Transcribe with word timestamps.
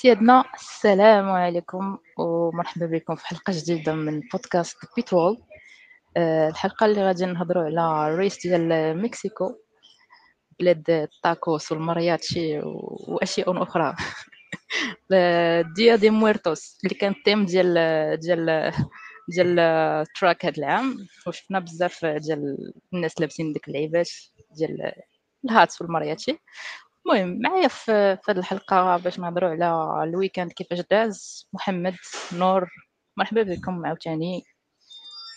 سيادنا 0.00 0.44
السلام 0.54 1.30
عليكم 1.30 1.98
ومرحبا 2.18 2.86
بكم 2.86 3.14
في 3.14 3.26
حلقة 3.26 3.52
جديدة 3.56 3.94
من 3.94 4.20
بودكاست 4.20 4.76
Pit 4.96 5.14
Wall 5.14 5.38
آه، 6.16 6.48
الحلقة 6.48 6.86
اللي 6.86 7.06
غادي 7.06 7.26
نهضروا 7.26 7.62
على 7.80 8.14
ال 8.14 8.20
race 8.20 8.46
ديال 8.46 8.96
مكسيكو 9.02 9.54
بلاد 10.60 10.90
التاكوس 10.90 11.72
والمارياتشي 11.72 12.60
وأشياء 13.08 13.62
أخرى. 13.62 13.94
Día 15.76 15.96
de 15.96 16.10
Muertos 16.10 16.78
اللي 16.84 16.94
كان 16.94 17.12
التيم 17.12 17.46
ديال 17.46 17.74
ديال 18.20 18.72
ديال 19.28 19.58
ال 19.58 19.73
track 19.73 20.46
هاد 20.46 20.58
العام. 20.58 20.96
وشفنا 21.26 21.58
بزاف 21.58 22.04
ديال 22.04 22.72
الناس 22.92 23.20
لابسين 23.20 23.52
ديك 23.52 23.68
اللعيبات 23.68 24.10
ديال 24.50 24.92
ال 25.44 25.52
hats 25.52 25.82
والمارياتشي 25.82 26.38
المهم 27.06 27.40
معايا 27.42 27.68
في 27.68 28.18
هذه 28.28 28.38
الحلقة 28.38 28.96
باش 28.96 29.18
نهضروا 29.18 29.50
على 29.50 30.10
ال 30.10 30.15
weekend 30.15 30.52
كيفاش 30.52 30.80
داز. 30.90 31.48
محمد 31.52 31.96
نور 32.32 32.68
مرحبا 33.16 33.42
بكم 33.42 33.86
عاوتاني. 33.86 34.42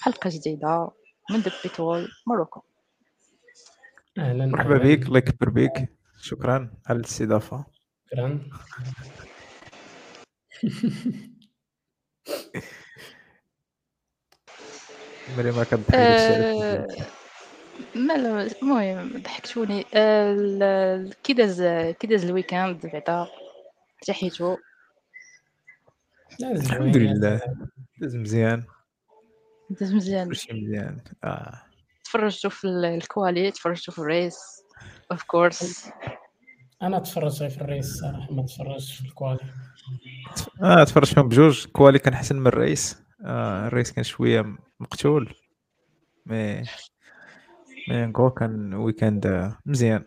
حلقة 0.02 0.30
جديدة 0.34 0.91
من 1.31 1.39
The 1.40 1.52
Pit 1.63 1.82
Wall 1.82 2.08
Morocco 2.27 2.62
أهلا 4.17 4.45
مرحبا 4.45 4.77
بك 4.77 5.05
الله 5.05 5.17
يكبر 5.17 5.49
بك. 5.49 5.89
شكرا 6.22 6.73
على 6.88 6.99
الاستضافة. 6.99 7.66
شكرا. 8.11 8.50
مريم 15.38 15.64
كتضحك 15.64 17.23
ما 17.95 18.16
المهم 18.62 19.22
ضحكتوني. 19.22 19.84
كي 21.23 21.34
داز 21.34 21.62
كي 22.00 22.08
داز 22.08 22.25
ال 22.25 22.33
weekend 22.33 22.86
بعدا 22.86 23.28
تحيتو. 24.08 24.58
الحمد 26.42 26.97
لله. 26.97 27.42
داز 28.02 28.16
مزيان. 28.16 28.64
داز 29.70 29.94
مزيان. 29.94 30.28
كلشي 30.28 30.53
مزيان. 30.53 31.02
آه. 31.23 31.62
تفرجتوا 32.03 32.50
في 32.50 32.67
ال 32.67 32.81
quali 32.81 33.52
تفرجتوا 33.52 33.94
في 33.94 34.00
ال 34.00 34.07
race 34.07 34.38
of 35.11 35.23
course 35.23 35.89
أنا 36.81 37.00
تفرجت 37.00 37.44
في 37.44 37.62
ال 37.61 37.66
race 37.66 37.86
صراحة 37.86 38.31
ما 38.31 38.45
تفرجتش 38.45 38.95
في 38.95 39.06
ال 39.06 39.12
quali. 39.12 39.53
آه 40.64 40.84
تفرجت 40.84 41.14
فيهم 41.14 41.30
بجوج. 41.30 41.64
ال 41.66 41.71
quali 41.71 42.00
كان 42.00 42.14
أحسن 42.14 42.36
من 42.36 42.47
ال 42.47 42.57
race. 42.57 43.03
آه 43.25 43.67
ال 43.67 43.72
race 43.72 43.92
كان 43.92 44.03
شوية 44.03 44.56
مقتول 44.80 45.36
mais 46.25 46.64
mais 47.88 48.06
نكو 48.06 48.30
كان 48.30 48.73
weekend 48.73 49.53
مزيان. 49.66 50.03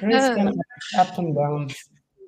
كان 0.00 0.48
up 0.98 1.06
and 1.18 1.34
down 1.34 1.68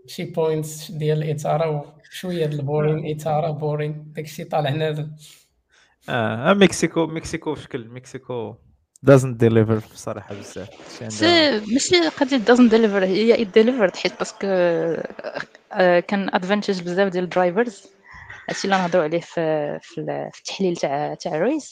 شي 0.07 0.25
points 0.25 0.91
ديال 0.91 1.23
الاثاره 1.23 1.95
وشويه 2.11 2.47
ديال 2.47 2.61
ال 2.61 2.69
boring 2.69 3.17
اثاره 3.17 3.51
boring 3.51 4.13
داكشي 4.17 4.45
طالع 4.45 4.71
نازل 4.71 5.11
آه 6.09 6.53
مكسيكو 6.53 7.07
مكسيكو 7.07 7.53
بشكل 7.53 7.89
مكسيكو 7.89 8.55
doesn't 9.07 9.37
deliver 9.45 9.93
بصراحة 9.93 10.35
بزاف. 10.35 10.69
ماشي 11.73 12.09
قضية 12.09 12.39
doesn't 12.39 12.71
deliver 12.71 13.03
هي 13.03 13.45
it 13.45 13.49
delivered 13.49 13.97
حيت 13.97 14.19
parce 14.19 14.31
que 14.31 14.39
كان 16.09 16.35
advantage 16.35 16.83
بزاف 16.83 17.13
ديال 17.13 17.25
ال 17.25 17.32
drivers 17.33 17.87
هادشي 18.49 18.65
اللي 18.65 18.77
نهضروا 18.77 19.05
عليه 19.05 19.21
في 19.21 19.79
في 19.83 20.01
التحليل 20.39 20.77
تاع 20.77 21.15
تاع 21.15 21.37
ال 21.37 21.44
race 21.44 21.71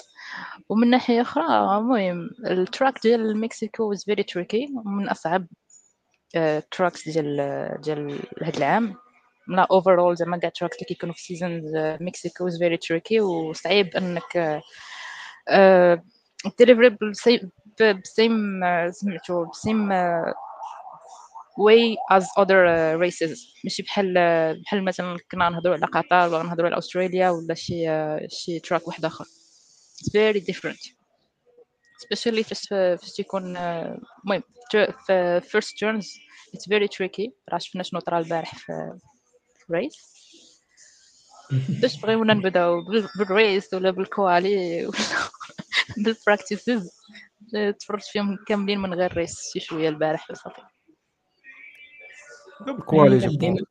ومن 0.69 0.91
ناحية 0.91 1.21
أخرى 1.21 1.79
المهم 1.79 2.31
ال 2.47 2.55
track 2.55 2.99
ديال 3.03 3.41
مكسيكو 3.41 3.95
was 3.95 3.99
very 3.99 4.23
tricky 4.23 4.87
من 4.87 5.09
أصعب 5.09 5.47
tracks 6.71 7.09
ديال 7.09 7.37
ديال 7.81 8.19
هاد 8.43 8.57
العام. 8.57 8.95
لا 9.49 9.67
overall 9.71 10.17
زعما 10.17 10.37
كاع 10.37 10.51
tracks 10.51 10.77
اللي 10.77 10.87
كيكونوا 10.87 11.15
في 11.15 11.23
season 11.23 11.63
مكسيكو 12.01 12.49
is 12.49 12.59
very 12.59 12.77
tricky 12.77 13.21
وصعيب 13.21 13.87
إنك 13.97 14.63
deliver 16.59 16.97
ب 17.81 17.97
same 17.97 18.61
سمعتو 18.91 19.45
ب 19.45 19.54
same 19.54 19.93
way 21.59 21.97
as 22.11 22.29
other 22.39 22.97
races 23.01 23.55
ماشي 23.65 23.83
بحال 23.83 24.15
بحال 24.63 24.85
مثلا 24.85 25.19
كنا 25.33 25.49
نهضروا 25.49 25.75
على 25.75 25.87
قطر 25.87 26.35
ولا 26.35 26.43
نهضروا 26.43 26.69
على 26.69 26.79
أستراليا 26.79 27.31
ولا 27.31 27.55
شي 27.55 27.87
شي 28.29 28.61
track 28.61 28.89
واحد 28.89 29.05
آخر. 29.05 29.25
It's 29.99 30.11
very 30.13 30.41
different. 30.41 30.81
Especially 31.99 32.43
فاش 32.43 32.69
فاش 32.69 33.13
تيكون 33.13 33.57
المهم 33.57 34.43
في 35.07 35.41
first 35.41 35.73
turns 35.79 36.07
it's 36.57 36.67
very 36.69 36.89
tricky. 36.89 37.31
راه 37.53 37.59
شفنا 37.59 37.83
شنو 37.83 38.01
طرا 38.01 38.19
البارح 38.19 38.55
في 38.55 38.99
ال 39.71 39.80
race 39.80 40.19
باش 41.51 42.01
بغيونا 42.01 42.35
نبداو 42.35 42.85
بال 43.19 43.37
race 43.37 43.75
ولا 43.75 43.91
بال 43.91 44.18
quali 44.18 44.87
ولا 44.87 44.99
بال 45.97 46.14
practices 46.14 46.91
تفرجت 47.81 48.07
فيهم 48.07 48.39
كاملين 48.47 48.79
من 48.79 48.95
غير 48.95 49.17
race 49.17 49.51
شي 49.53 49.61
شوية 49.61 49.89
البارح 49.89 50.31
وصافي 50.31 50.63
ال 52.69 52.85
quali 52.85 53.67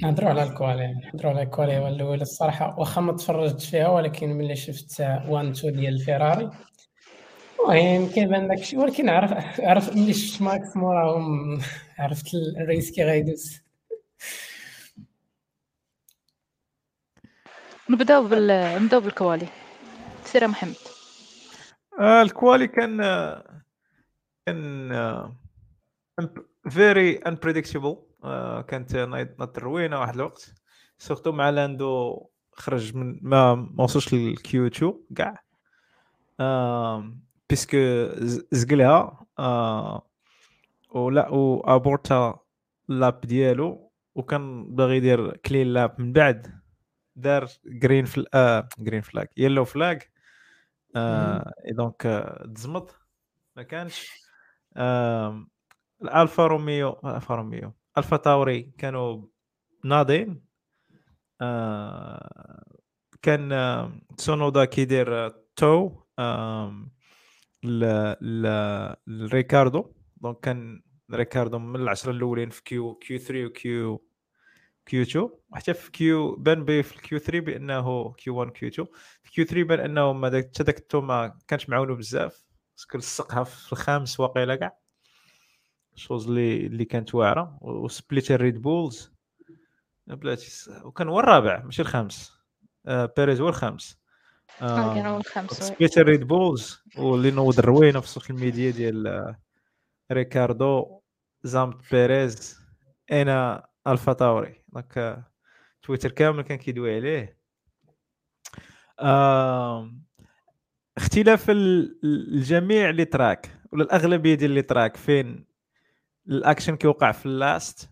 نهضروا 0.00 0.28
على 0.28 0.42
ال 0.42 0.51
quali 0.51 0.94
نهضروا 1.04 1.32
على 1.32 1.42
ال 1.42 1.48
quali 1.48 1.78
هو 1.78 1.88
الأول 1.88 2.20
الصراحة 2.22 2.78
واخا 2.78 3.00
ما 3.00 3.12
تفرجتش 3.12 3.70
فيها 3.70 3.88
ولكن 3.88 4.28
ملي 4.28 4.56
شفت 4.56 5.00
1 5.00 5.46
2 5.46 5.72
ديال 5.76 5.94
الفيراري 5.94 6.50
المهم 7.60 8.08
كيبان 8.08 8.48
داك 8.48 8.58
الشيء 8.58 8.78
ولكن 8.78 9.08
عرف 9.08 9.60
عرف 9.60 9.96
ملي 9.96 10.12
شفت 10.12 10.42
ماكس 10.42 10.76
موراهم 10.76 11.60
عرفت 11.98 12.34
ال 12.34 12.45
race 12.45 12.90
كي 12.90 13.04
غيدوز. 13.04 13.62
نبداو 17.90 18.28
بال 18.28 18.82
نبداو 18.82 19.00
بال 19.00 19.13
quali 19.13 19.46
سير 20.24 20.48
محمد. 20.48 20.74
آه 22.00 22.22
ال 22.22 22.30
quali 22.30 22.68
كان 22.68 22.96
كان 24.46 24.92
very 26.70 27.16
unpredictable 27.16 28.11
كانت 28.68 28.96
نايضة 28.96 29.58
روينه 29.58 30.00
واحد 30.00 30.14
الوقت. 30.14 30.54
surtout 30.98 31.32
مع 31.32 31.50
لاندو 31.50 32.26
خرج 32.52 32.96
من 32.96 33.18
ما 33.22 33.54
ما 33.54 33.84
وصلش 33.84 34.14
لل 34.14 34.49
Q 34.49 34.66
2 34.66 34.94
كاع 35.16 35.42
بيسكو 37.50 38.08
زقلها. 38.52 39.26
آه 39.38 40.08
ولا 40.90 41.28
وابورتا 41.28 42.38
lap 42.88 43.20
ديالو. 43.20 43.92
وكان 44.14 44.74
باغي 44.74 44.96
يدير 44.96 45.36
clean 45.36 45.66
lap 45.66 46.00
من 46.00 46.12
بعد. 46.12 46.60
دار 47.16 47.48
green 47.64 48.04
fl... 48.04 48.26
آه 48.34 48.68
green 48.78 49.00
flag 49.00 49.30
yellow 49.36 49.64
flag 49.64 50.12
آه 50.96 51.52
donc 51.70 52.02
تزمط. 52.54 52.98
ما 53.56 53.62
كانش. 53.62 54.10
آه 54.76 55.46
الألفا 56.02 56.46
روميو 56.46 57.00
ألفا 57.04 57.34
روميو. 57.34 57.74
الفا 57.98 58.16
تاوري 58.16 58.62
كانوا 58.78 59.26
ناضين. 59.84 60.44
آه 61.40 62.64
كان 63.22 63.52
آه 63.52 63.92
تسونودا 64.16 64.64
كيدير 64.64 65.28
tow 65.56 65.90
آه 66.18 66.88
لريكاردو. 69.06 69.92
donc 70.16 70.40
كان 70.40 70.82
ريكاردو 71.12 71.58
من 71.58 71.80
العشرة 71.80 72.10
الأولين 72.10 72.50
في 72.50 72.62
Q 72.62 72.94
Q 72.94 73.18
3 73.18 73.46
و 73.46 73.75
Q 73.75 74.04
كيو 74.86 75.02
2 75.02 75.30
حتى 75.52 75.74
في 75.74 75.90
كيو 75.90 76.36
بان 76.36 76.64
بي 76.64 76.82
في 76.82 76.96
الكيو 76.96 77.18
3 77.18 77.40
بأنه 77.40 78.12
كيو 78.12 78.36
1 78.36 78.50
كيو 78.50 78.68
2 78.68 78.88
في 79.22 79.30
كيو 79.32 79.44
3 79.44 79.64
بان 79.64 79.80
انه 79.80 80.12
ما 80.12 80.38
حتى 80.38 80.64
داك 80.64 80.78
التو 80.78 81.00
ما 81.00 81.38
كانش 81.48 81.68
معاونو 81.68 81.94
بزاف. 81.96 82.44
باسكو 82.76 82.98
لصقها 82.98 83.44
في 83.44 83.72
الخامس 83.72 84.20
واقيلا 84.20 84.56
كاع. 84.56 84.81
شوز 85.94 86.28
اللي 86.28 86.66
اللي 86.66 86.84
كانت 86.84 87.14
واعرة 87.14 87.58
وسبليت 87.60 88.30
الريد 88.30 88.62
بولز. 88.62 89.12
بلاتي 90.06 90.50
وكان 90.84 91.08
هو 91.08 91.20
الرابع 91.20 91.62
ماشي 91.64 91.82
الخامس. 91.82 92.32
آه 92.86 93.12
بيريز 93.16 93.40
هو 93.40 93.48
الخامس. 93.48 93.98
آه 94.62 94.94
كان 94.94 95.06
هو 95.06 95.16
الخامس 95.16 95.50
سبليت 95.50 95.98
الريد 95.98 96.24
بولز 96.24 96.82
واللي 96.98 97.30
نوض 97.30 97.58
الروينه 97.58 98.00
في 98.00 98.06
السوشيال 98.06 98.40
ميديا 98.40 98.70
ديال 98.70 99.34
ريكاردو 100.12 101.00
زامت 101.42 101.90
بيريز 101.90 102.60
أنا 103.12 103.66
ألفا 103.86 104.12
تاوري. 104.12 104.64
دونك 104.68 105.24
تويتر 105.82 106.10
كامل 106.10 106.42
كان 106.42 106.58
كيدوي 106.58 106.96
عليه. 106.96 107.38
آه 109.00 109.92
اختلاف 110.96 111.46
الجميع 111.50 112.90
اللي 112.90 113.04
تراك 113.04 113.50
ولا 113.72 113.84
الأغلبية 113.84 114.34
ديال 114.34 114.50
اللي 114.50 114.62
تراك 114.62 114.96
فين؟ 114.96 115.51
الأكشن 116.28 116.76
كيوقع 116.76 117.12
في 117.12 117.26
اللاست 117.26 117.90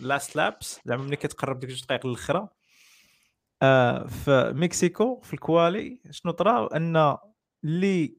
لاست 0.00 0.36
لابس 0.36 0.80
زعما 0.84 1.04
ملي 1.04 1.16
كتقرب 1.16 1.58
ديك 1.58 1.70
جوج 1.70 1.82
دقائق 1.84 2.06
للاخرى 2.06 2.48
آه 3.62 4.06
في 4.06 4.52
مكسيكو 4.56 5.20
في 5.20 5.34
الكوالي 5.34 6.00
شنو 6.10 6.32
طرا؟ 6.32 6.76
أن 6.76 7.16
اللي 7.64 8.16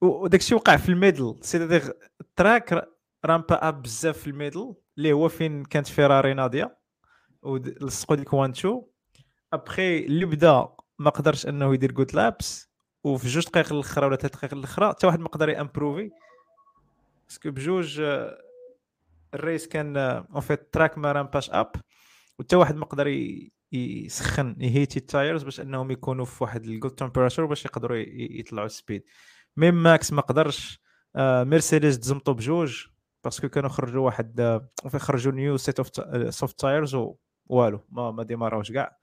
وداك 0.00 0.40
الشيء 0.40 0.58
وقع 0.58 0.76
في 0.76 0.88
ال 0.88 0.94
middle. 0.94 1.38
c'est 1.40 1.80
ال 2.20 2.31
track 2.31 2.88
رامبا 3.24 3.68
up 3.68 3.82
بزاف 3.82 4.18
في 4.18 4.26
ال 4.26 4.32
middle. 4.32 4.74
اللي 4.98 5.12
هو 5.12 5.28
فين 5.28 5.64
كانت 5.64 5.86
فيراري 5.86 6.34
ناضيه 6.34 6.78
ولصقوا 7.42 8.16
ديك 8.16 8.32
one 8.32 8.52
two 8.52 8.86
après 9.52 9.98
اللي 9.98 10.24
بدا 10.24 10.68
ما 10.98 11.10
قدرش 11.10 11.46
أنه 11.46 11.74
يدير 11.74 11.92
good 11.92 12.14
laps 12.14 12.70
وفي 13.04 13.28
جوج 13.28 13.44
دقائق 13.44 13.72
الاخرى 13.72 14.06
ولا 14.06 14.16
ثلاث 14.16 14.32
دقائق 14.32 14.54
الاخرى 14.54 14.88
حتى 14.88 15.06
واحد 15.06 15.20
ما 15.20 15.28
قدر 15.28 15.48
يأمبروفي. 15.48 16.10
parce 17.34 17.44
que 17.44 17.50
بجوج 17.50 18.00
آه، 18.00 18.38
ال 19.34 19.41
race 19.41 19.68
كان 19.68 19.96
en 19.96 20.40
fait 20.40 20.72
track 20.72 20.98
ما 20.98 21.12
رامباش 21.12 21.50
up 21.50 21.72
وحتى 22.38 22.56
واحد 22.56 22.76
ما 22.76 22.84
قدر 22.84 23.36
يسخن 23.72 24.56
يهيتي 24.58 24.98
ال 24.98 25.05
tyres 25.05 25.42
باش 25.42 25.60
أنهم 25.60 25.90
يكونوا 25.90 26.24
في 26.24 26.44
واحد 26.44 26.64
ال 26.64 26.69
good 26.69 26.90
temperature 26.90 27.46
باش 27.46 27.64
يقدروا 27.64 27.96
يطلعوا 28.08 28.66
ال 28.66 28.72
speed 28.72 29.04
même 29.56 29.82
ماكس 29.82 30.12
ما 30.12 30.22
قدرش 30.22 30.80
آه، 31.16 31.44
مرسيدس 31.44 31.98
تزمطوا 31.98 32.34
بجوج 32.34 32.84
parce 33.24 33.39
que 33.39 33.48
كانوا 33.48 33.68
خرجوا 33.68 34.04
واحد 34.04 34.40
آه، 34.40 34.70
خرجوا 34.96 35.32
new 35.32 35.56
set 35.56 35.78
of 35.78 35.88
soft 36.34 36.60
tyres 36.60 36.94
والو 37.46 37.80
ما 37.88 38.10
ما 38.10 38.22
ديماروش 38.22 38.72
كاع. 38.72 38.98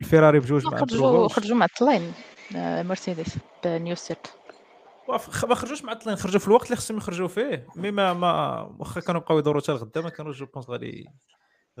الفيراري 0.00 0.40
بجوج 0.40 0.66
ما 0.66 0.78
خرجوا 0.78 1.28
خرجوا 1.28 1.56
معطلين 1.56 2.12
مرسيدس 2.54 3.36
ب 3.64 3.71
new 3.71 3.94
set 3.94 4.37
ما 5.08 5.54
خرجوش 5.54 5.84
معطلين 5.84 6.16
خرجوا 6.16 6.40
في 6.40 6.48
الوقت 6.48 6.64
اللي 6.66 6.76
خصهم 6.76 6.96
يخرجوا 6.96 7.28
فيه. 7.28 7.66
mais 7.76 7.90
ما 7.90 8.12
ما 8.12 8.60
واخا 8.78 9.00
كانوا 9.00 9.20
بقاو 9.20 9.38
يدوروا 9.38 9.62
حتى 9.62 9.72
الغدا 9.72 10.00
ما 10.00 10.08
كانوش 10.08 10.38
je 10.38 10.46
pense 10.46 10.70
غادي 10.70 11.08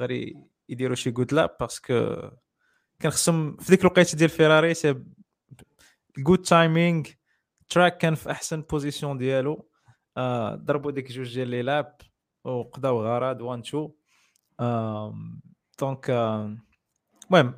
غادي 0.00 0.36
يديروا 0.68 0.94
شي 0.94 1.10
good 1.10 1.32
lap 1.34 1.56
parce 1.60 1.94
que 1.94 2.14
كان 3.00 3.10
خصهم 3.10 3.56
في 3.56 3.70
ديك 3.70 3.80
الوقيتة 3.80 4.18
ديال 4.18 4.30
فيراري 4.30 4.74
c'est 4.74 4.94
good 6.18 6.42
timing 6.42 7.04
track 7.68 7.98
كان 7.98 8.14
في 8.14 8.30
أحسن 8.30 8.62
position 8.62 9.18
ديالو. 9.18 9.68
آه 10.16 10.54
ضربوا 10.54 10.90
ديك 10.90 11.12
جوج 11.12 11.34
ديال 11.34 11.48
les 11.48 11.62
laps 11.62 11.96
وقداو 12.44 13.02
غرض 13.02 13.40
one 13.40 13.62
two 13.62 13.90
donc 15.80 16.10
المهم 17.30 17.54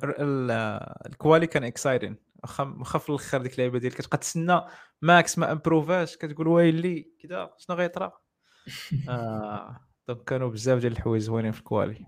ال 1.05 1.12
quali 1.12 1.47
كان 1.47 1.63
exciting 1.63 2.17
واخا 2.43 2.99
في 2.99 3.09
الآخر 3.09 3.41
ديك 3.41 3.53
اللعيبة 3.53 3.79
ديال 3.79 3.93
كتبقى 3.93 4.17
تسنى 4.17 4.61
ماكس 5.01 5.37
ما 5.37 5.51
امبروفاش 5.51 6.17
كتقول 6.17 6.47
ويلي 6.47 7.11
كذا 7.23 7.49
شنو 7.57 7.75
غيطرا 7.75 8.13
آه 9.09 9.79
donc 10.07 10.23
كانوا 10.23 10.49
بزاف 10.49 10.79
ديال 10.79 10.91
الحوايج 10.91 11.21
زوينين 11.21 11.51
في 11.51 11.59
ال 11.59 11.66
quali. 11.66 12.05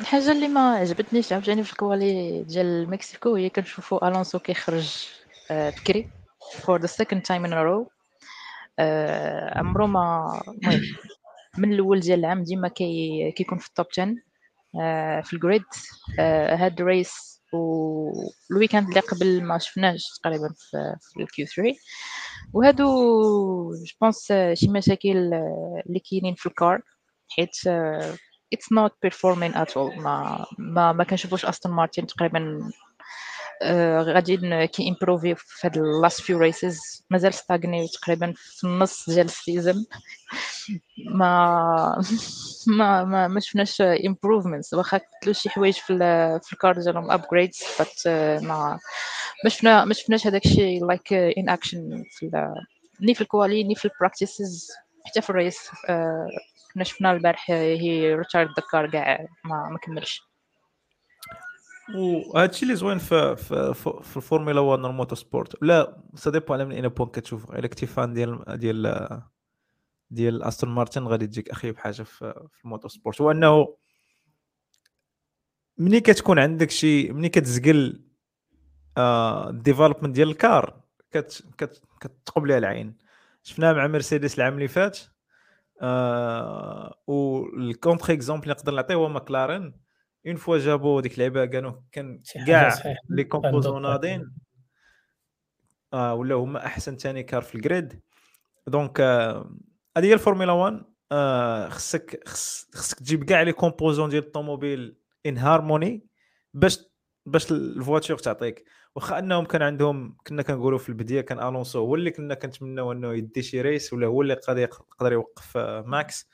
الحاجة 0.00 0.32
اللي 0.32 0.48
ما 0.48 0.74
عجبتنيش 0.74 1.32
عاوتاني 1.32 1.64
في 1.64 1.72
ال 1.72 1.84
quali 1.84 2.42
ديال 2.42 2.90
مكسيكو 2.90 3.34
هي 3.34 3.48
كنشوفوا 3.48 4.08
ألونسو 4.08 4.38
كيخرج 4.38 5.08
آه، 5.50 5.70
بكري 5.70 6.10
for 6.58 6.80
the 6.80 6.86
second 6.86 7.22
time 7.22 7.44
in 7.44 7.52
a 7.54 7.63
row 7.63 7.90
عمرو 9.58 9.86
ما 9.86 10.40
المهم 10.48 10.80
من 11.58 11.72
الأول 11.72 12.00
ديال 12.00 12.18
العام 12.18 12.42
ديما 12.42 12.68
كي 12.68 13.32
كيكون 13.36 13.58
في 13.58 13.68
ال 13.68 13.73
top 13.73 13.86
10 13.92 14.14
آه، 14.80 15.20
في 15.20 15.32
ال 15.32 15.38
grid 15.38 15.62
آه، 16.18 16.56
هاد 16.56 16.82
race 16.82 17.35
وال 17.56 17.85
weekend 17.85 18.88
اللي 18.88 19.00
قبل 19.00 19.42
ما 19.42 19.58
شفناش 19.58 20.04
تقريبا 20.22 20.48
في, 20.56 21.20
ال 21.20 21.33
Q 21.33 21.46
3 21.46 21.74
وهادو 22.52 22.84
je 23.74 23.96
pense 24.00 24.32
شي 24.52 24.68
مشاكل 24.68 25.16
اللي 25.86 26.00
كاينين 26.10 26.34
في 26.34 26.46
ال 26.46 26.55
car 26.55 26.80
حيت 27.28 27.56
it's 28.52 28.72
not 28.72 28.92
performing 29.02 29.54
at 29.54 29.76
all 29.76 30.00
ما 30.00 30.46
ما, 30.58 30.92
ما 30.92 31.04
كنشوفوش 31.04 31.44
استون 31.44 31.72
مارتين 31.72 32.06
تقريبا 32.06 32.70
غادي 34.02 34.66
كي 34.66 34.88
improve 34.88 35.28
ي 35.28 35.34
في 35.34 35.66
هاد 35.66 35.78
ال 35.78 35.86
last 35.86 36.20
few 36.20 36.38
races 36.38 37.04
مازال 37.10 37.34
stagné 37.34 37.88
تقريبا 37.88 38.32
في 38.36 38.64
النص 38.64 39.10
ديال 39.10 39.26
ال 39.26 39.34
season. 39.34 39.86
ما 41.20 42.02
ما 42.78 43.04
ما, 43.04 43.28
ما 43.28 43.40
شفناش 43.40 43.80
improvements 43.80 44.74
واخا 44.74 44.98
كتلو 44.98 45.32
شي 45.32 45.48
حوايج 45.50 45.74
في 45.74 45.98
في 46.42 46.52
ال 46.52 46.59
car 46.59 46.80
ديالهم 46.80 47.10
upgrades 47.10 47.62
بس 47.80 48.06
ما 48.06 48.78
ما 49.44 49.50
شفنا 49.50 49.84
ما 49.84 49.94
شفناش 49.94 50.26
هذاك 50.26 50.46
الشيء 50.46 50.86
like 50.86 51.12
in 51.12 51.48
action 51.48 52.04
في 52.10 52.52
ni 53.00 53.14
في 53.14 53.20
ال 53.20 53.27
quali 53.27 53.64
ni 53.64 53.74
في 53.74 53.84
ال 53.84 53.93
practices 53.93 54.70
حتى 55.06 55.20
في 55.20 55.30
ال 55.30 55.38
race 55.38 55.70
آه، 55.88 56.28
كنا 56.74 56.84
شفنا 56.84 57.12
البارح 57.12 57.50
he 57.50 58.14
retired 58.14 58.48
the 58.56 58.73
car 58.73 58.90
كاع 58.90 59.26
ما 59.44 59.78
كملش. 59.82 60.22
وهذا 61.94 62.50
الشيء 62.50 62.62
اللي 62.62 62.76
زوين 62.76 62.98
في 62.98 63.36
في, 63.36 63.74
في 64.02 64.16
الفورمولا 64.16 64.60
1 64.60 64.84
ال 64.84 65.18
motorsport. 65.18 65.62
là 65.62 66.02
ça 66.14 66.30
dépend 66.30 66.52
على 66.52 66.64
من 66.64 66.72
اين 66.72 66.88
point 66.88 67.08
كتشوف. 67.08 67.50
إلا 67.50 67.66
كنتي 67.68 67.86
fan 67.86 68.12
ديال 68.12 68.44
ديال 68.58 69.22
ديال 70.10 70.42
أستون 70.42 70.70
مارتن 70.70 71.06
غادي 71.06 71.26
تجيك 71.26 71.50
اخيب 71.50 71.78
حاجة 71.78 72.02
في, 72.02 72.46
في 72.52 72.64
ال 72.64 72.90
motorsport. 72.90 73.20
هو 73.20 73.30
انه 73.30 73.76
ملي 75.78 76.00
كتكون 76.00 76.38
عندك 76.38 76.70
شي 76.70 77.12
ملي 77.12 77.28
كتزقل 77.28 78.02
ال 78.98 79.07
development 79.07 80.04
آه 80.04 80.12
ديال 80.12 80.28
ال 80.28 80.41
car 80.41 80.80
كت 81.10 81.44
كت 81.58 81.82
كتقب 82.00 82.46
ليها 82.46 82.58
العين. 82.58 82.96
شفناها 83.42 83.72
مع 83.72 83.86
مرسيدس 83.86 84.38
العام 84.38 84.54
اللي 84.54 84.68
فات 84.68 84.98
آه 85.82 86.98
وال 87.06 88.12
contre-exemple 88.12 88.42
اللي 88.42 88.54
نقدر 88.54 88.74
نعطيه 88.74 88.94
هو 88.94 89.08
ماكلارين. 89.08 89.85
une 90.26 90.36
fois 90.36 90.58
جابوا 90.58 91.00
ديك 91.00 91.14
اللعبه 91.14 91.44
كانوا 91.44 91.72
كان 91.92 92.22
كاع 92.46 92.74
les 93.08 93.24
composants 93.24 93.82
ناضين. 93.82 94.32
آه 95.92 96.14
ولا 96.14 96.34
هما 96.34 96.66
أحسن 96.66 96.96
ثاني 96.96 97.22
car 97.22 97.42
في 97.42 97.54
ال 97.54 97.63
grid 97.63 98.00
donc 98.66 99.00
آه 99.00 99.56
هذه 99.96 100.06
هي 100.06 100.12
الفورمولا 100.12 100.52
1 100.52 100.84
آه 101.12 101.68
خصك 101.68 102.28
خصك 102.28 102.98
تجيب 102.98 103.24
كاع 103.24 103.42
les 103.42 103.52
composants 103.52 104.08
ديال 104.10 104.24
الطوموبيل 104.24 104.96
en 105.26 105.38
harmonie 105.38 106.06
باش 106.54 106.78
باش 107.26 107.52
ال 107.52 107.60
voiture 107.60 108.18
تعطيك. 108.18 108.64
واخا 108.94 109.18
أنهم 109.18 109.44
كان 109.44 109.62
عندهم 109.62 110.16
كنا 110.26 110.42
كنقولوا 110.42 110.78
في 110.78 110.88
البداية 110.88 111.20
كان 111.20 111.38
الونسو 111.38 111.78
هو 111.78 111.94
اللي 111.94 112.10
كنا 112.10 112.34
كنتمناو 112.34 112.92
أنه 112.92 113.14
يدي 113.14 113.42
شي 113.42 113.60
race 113.60 113.92
ولا 113.92 114.06
هو 114.06 114.22
اللي 114.22 114.34
قادر 114.34 114.60
يقدر 114.60 115.12
يوقف 115.12 115.56
آه 115.56 115.82
ماكس 115.82 116.28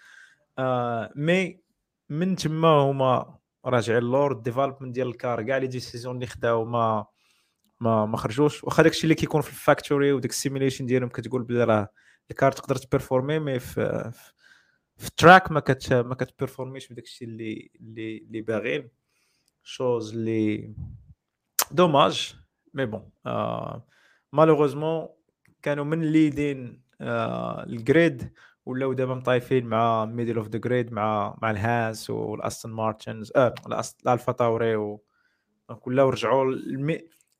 آه 0.58 1.12
mais 1.16 1.60
من 2.08 2.36
تما 2.36 2.68
هما 2.68 3.38
راجعين 3.64 3.98
اللور 3.98 4.32
ال 4.32 4.38
development 4.38 4.94
ديال 4.94 5.08
ال 5.08 5.17
car 5.17 5.42
كاع 5.42 5.56
les 5.56 5.66
décisions 5.66 6.14
اللي 6.14 6.26
خداو 6.26 6.64
ما 6.64 7.06
ما 7.80 8.06
ما 8.06 8.16
خرجوش. 8.16 8.64
واخا 8.64 8.82
داكشي 8.82 9.04
اللي 9.04 9.14
كيكون 9.14 9.40
في 9.40 9.48
ال 9.50 9.58
factory 9.58 10.12
وديك 10.12 10.30
ال 10.30 10.36
simulation 10.36 10.86
ديالهم 10.86 11.08
كتقول 11.08 11.42
بلي 11.42 11.64
راه 11.64 11.88
ال 12.30 12.36
car 12.36 12.52
تقدر 12.52 12.76
ت 12.76 12.83
performer 12.83 13.38
mais 13.38 13.58
في 13.58 14.12
في 14.96 15.08
ال 15.08 15.16
track 15.16 15.52
ما 15.52 15.60
كت 15.60 15.92
ما 15.92 16.14
كت 16.14 16.26
performer 16.26 16.80
ش 16.80 16.92
بداك 16.92 17.04
الشيء 17.04 17.28
اللي 17.28 17.70
اللي 17.80 18.18
اللي 18.18 18.40
باغيين. 18.40 18.88
chose 19.62 20.12
اللي 20.12 20.74
dommage 21.70 22.36
mais 22.74 22.86
bon 22.86 23.10
malheureusement 24.32 25.08
كانوا 25.62 25.84
من 25.84 26.02
leading 26.02 26.82
آه 27.00 27.62
ال 27.64 27.78
grid 27.78 28.32
ولاو 28.66 28.92
دابا 28.92 29.14
مطايفين 29.14 29.66
مع 29.66 30.04
middle 30.04 30.36
of 30.36 30.48
the 30.48 30.58
grid 30.58 30.92
مع 30.92 31.36
مع 31.42 31.50
الهاس 31.50 32.10
والأستون 32.10 32.72
مارتنز 32.72 33.32
آه 33.36 33.54
الألفا 34.06 34.32
تاوري 34.32 34.76
و 34.76 35.04
ولاو 35.86 36.08
رجعوا 36.08 36.54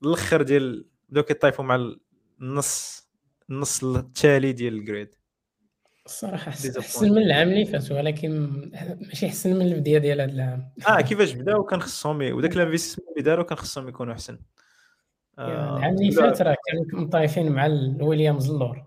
للأخر 0.02 0.42
ديال 0.42 0.88
بداو 1.08 1.22
كيطايفوا 1.22 1.64
مع 1.64 1.94
النص 2.40 3.08
النص 3.50 3.84
التالي 3.84 4.52
ديال 4.52 4.74
ال 4.74 4.81
grid. 4.81 5.14
الصراحة 6.06 6.48
أحسن 6.48 7.10
من 7.10 7.18
العام 7.18 7.48
اللي 7.48 7.64
فات 7.64 7.92
ولكن 7.92 8.30
ماشي 9.00 9.26
أحسن 9.26 9.56
من 9.56 9.62
البداية 9.62 9.98
ديال 9.98 10.20
هذا 10.20 10.32
العام. 10.32 10.72
آه 10.88 11.00
كيفاش 11.00 11.32
بداو 11.32 11.64
كان 11.64 11.80
خصهم 11.80 12.32
وداك 12.32 12.56
ال 12.56 12.61
investment 12.61 13.08
اللي 13.08 13.22
داروا 13.22 13.44
كان 13.44 13.58
خصهم 13.58 13.88
يكونوا 13.88 14.12
أحسن. 14.12 14.38
آه 15.38 15.76
العام 15.76 15.94
اللي 15.94 16.10
فات 16.10 16.42
راه 16.42 16.56
كانوا 16.66 17.04
مطايفين 17.06 17.52
مع 17.52 17.66
الويليامز 17.66 18.50
اللور. 18.50 18.84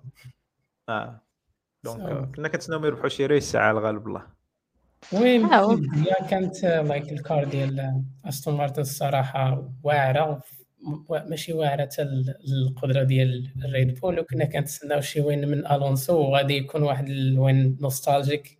آه. 0.90 1.25
donc 1.86 2.36
كنا 2.36 2.48
كنتسناو 2.48 2.86
يربحوا 2.86 3.10
شي 3.10 3.26
race 3.26 3.52
ساعة 3.52 3.72
الغالب 3.72 4.08
الله. 4.08 4.22
win؟ 5.14 5.46
آه، 5.46 5.80
كانت 6.30 6.64
like 6.64 7.12
ال 7.12 7.20
car 7.20 7.44
ديال 7.44 8.04
أستون 8.26 8.58
مارتن 8.58 8.82
الصراحة 8.82 9.72
واعرة 9.84 10.42
ماشي 11.10 11.54
واعرة 11.54 11.82
حتى 11.82 12.02
القدرة 12.48 13.04
ديال 13.04 13.52
الريد 13.66 14.00
بول 14.00 14.20
وكنا 14.20 14.46
كنتسناو 14.46 15.02
شي 15.02 15.22
win 15.22 15.48
من 15.48 15.68
ألونسو 15.68 16.18
وغادي 16.18 16.58
يكون 16.58 16.84
واحد 16.84 17.10
ال 17.10 17.27
win 17.27 17.78
nostalgique. 17.82 18.60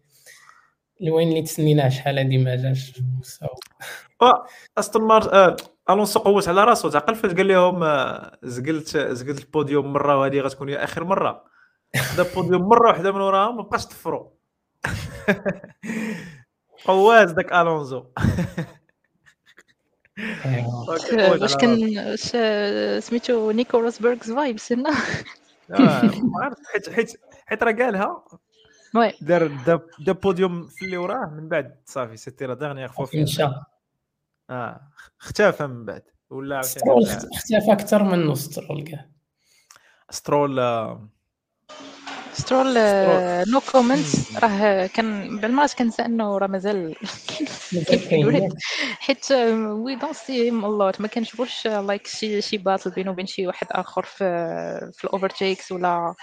ال 1.02 1.08
win 1.08 1.28
اللي 1.30 1.42
تسنيناه 1.42 1.90
شحال 1.90 2.18
هادي 2.18 2.38
ما 2.38 2.56
جاش. 2.56 3.02
أستون 4.78 5.02
مارت 5.08 5.28
آه، 5.28 5.56
ألونسو 5.90 6.20
قوت 6.20 6.48
على 6.48 6.64
راسو 6.64 6.90
تعقل 6.90 7.16
فاش 7.16 7.34
قال 7.34 7.48
لهم 7.48 7.84
آه، 7.84 8.38
زقلت 8.44 8.98
زقلت 8.98 9.40
البوديوم 9.40 9.94
مرة 9.94 10.20
وهذه 10.20 10.40
غتكون 10.40 10.70
هي 10.70 10.76
آخر 10.76 11.04
مرة. 11.04 11.55
خدا 11.98 12.24
بوديوم 12.36 12.62
مرة 12.62 12.88
واحدة 12.88 13.12
من 13.12 13.22
وراها 13.22 13.52
ما 13.52 13.62
بقاش 13.62 13.86
تفرو 13.86 14.34
قواز 16.86 17.32
داك 17.32 17.54
ألونزو. 17.54 18.06
واش 21.42 21.56
كان 21.56 22.16
سميتو 23.00 23.52
نيكو 23.52 23.80
روسبرغز 23.80 24.32
فايبس 24.32 24.72
هنا 24.72 24.94
حيت 26.74 26.90
حيت 26.90 27.20
حيت 27.46 27.64
راه 27.64 27.72
قالها. 27.72 28.24
وي. 28.96 29.14
دار 29.22 29.48
دا 29.48 29.80
دا 30.00 30.12
بوديوم 30.12 30.68
في 30.68 30.86
اللي 30.86 30.98
وراه 30.98 31.26
من 31.26 31.50
بعد 31.50 31.80
صافي 31.86 32.18
سيتي 32.18 32.46
لا 32.46 32.54
ديرنيير 32.54 32.88
فوا 32.88 33.06
آه 34.50 34.82
اختفى 35.22 35.68
من 35.68 35.86
بعد 35.86 36.04
ولا 36.30 36.60
اختفى 36.60 37.72
أكثر 37.72 38.04
منه 38.04 38.34
سترول 38.34 38.84
كاع 38.84 39.06
سترول 40.10 40.60
سترول 42.36 42.74
no 43.54 43.60
comment 43.72 44.06
راه 44.44 44.88
كان 44.88 45.38
بالمرات 45.40 45.74
كنسى 45.74 46.06
إنه 46.06 46.38
راه 46.38 46.48
مازال؟ 46.48 46.96
حيت 49.00 49.32
we 49.32 49.96
don't 49.96 50.14
see 50.14 50.46
him 50.46 50.66
a 50.66 50.75
lot 50.75 51.02
ما 51.02 51.08
كنشوفوش 51.08 51.68
like 51.68 52.08
شي 52.08 52.42
شي 52.42 52.58
battle 52.58 52.90
بينه 52.92 53.12
وبين 53.12 53.26
شي 53.26 53.48
واحد 53.48 53.68
آخر 53.72 54.04
في 54.04 54.24
في 54.94 55.04
ال 55.04 55.11
overtakes 55.11 55.72
ولا 55.72 56.14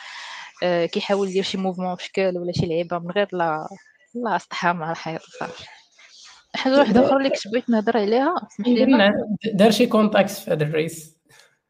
آه، 0.63 0.87
كيحاول 0.87 1.29
يدير 1.29 1.43
شي 1.43 1.59
mouvement 1.59 1.97
في 1.97 2.05
شكل 2.05 2.39
ولا 2.39 2.53
شي 2.53 2.67
لعيبة 2.67 2.99
من 2.99 3.11
غير 3.11 3.29
لا 3.33 3.69
لا 4.15 4.37
اصطحاب 4.37 4.77
مع 4.77 4.91
الحيط 4.91 5.21
صافي 5.41 5.65
حاجة 6.57 6.79
واحدة 6.79 7.07
أخرى 7.07 7.17
اللي 7.17 7.29
كنت 7.29 7.49
بغيت 7.53 7.71
نهضر 7.71 7.97
عليها 7.97 8.35
اسمح 8.47 8.69
لي 8.69 9.13
دار 9.55 9.71
شي 9.71 9.87
contact 9.87 10.31
في 10.31 10.51
هذا 10.51 10.65
ال 10.65 10.75
race 10.75 11.17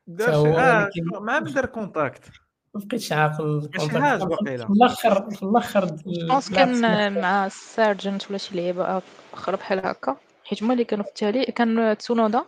دار 0.06 0.28
شي- 0.32 0.58
آه 0.58 0.88
من 1.20 1.52
دار 1.52 1.66
contact 1.66 2.22
ما 2.74 2.80
بقيتش 2.84 3.12
عاقل. 3.12 3.70
حاجة 3.78 4.18
في. 4.18 4.64
الآخر 4.72 5.30
في 5.30 5.42
الأخر 5.42 5.84
pense 6.28 6.50
كان 6.50 7.12
مع 7.20 7.46
السارجنت 7.46 8.28
ولا 8.30 8.38
شي 8.38 8.54
لعيبة 8.56 9.02
أخرى 9.34 9.56
بحال 9.56 9.86
هكا. 9.86 10.16
حيت 10.44 10.62
هما 10.62 10.72
اللي 10.72 10.84
كانوا 10.84 11.04
في 11.04 11.10
التالي 11.10 11.44
كان 11.44 11.96
تسونودا 11.98 12.44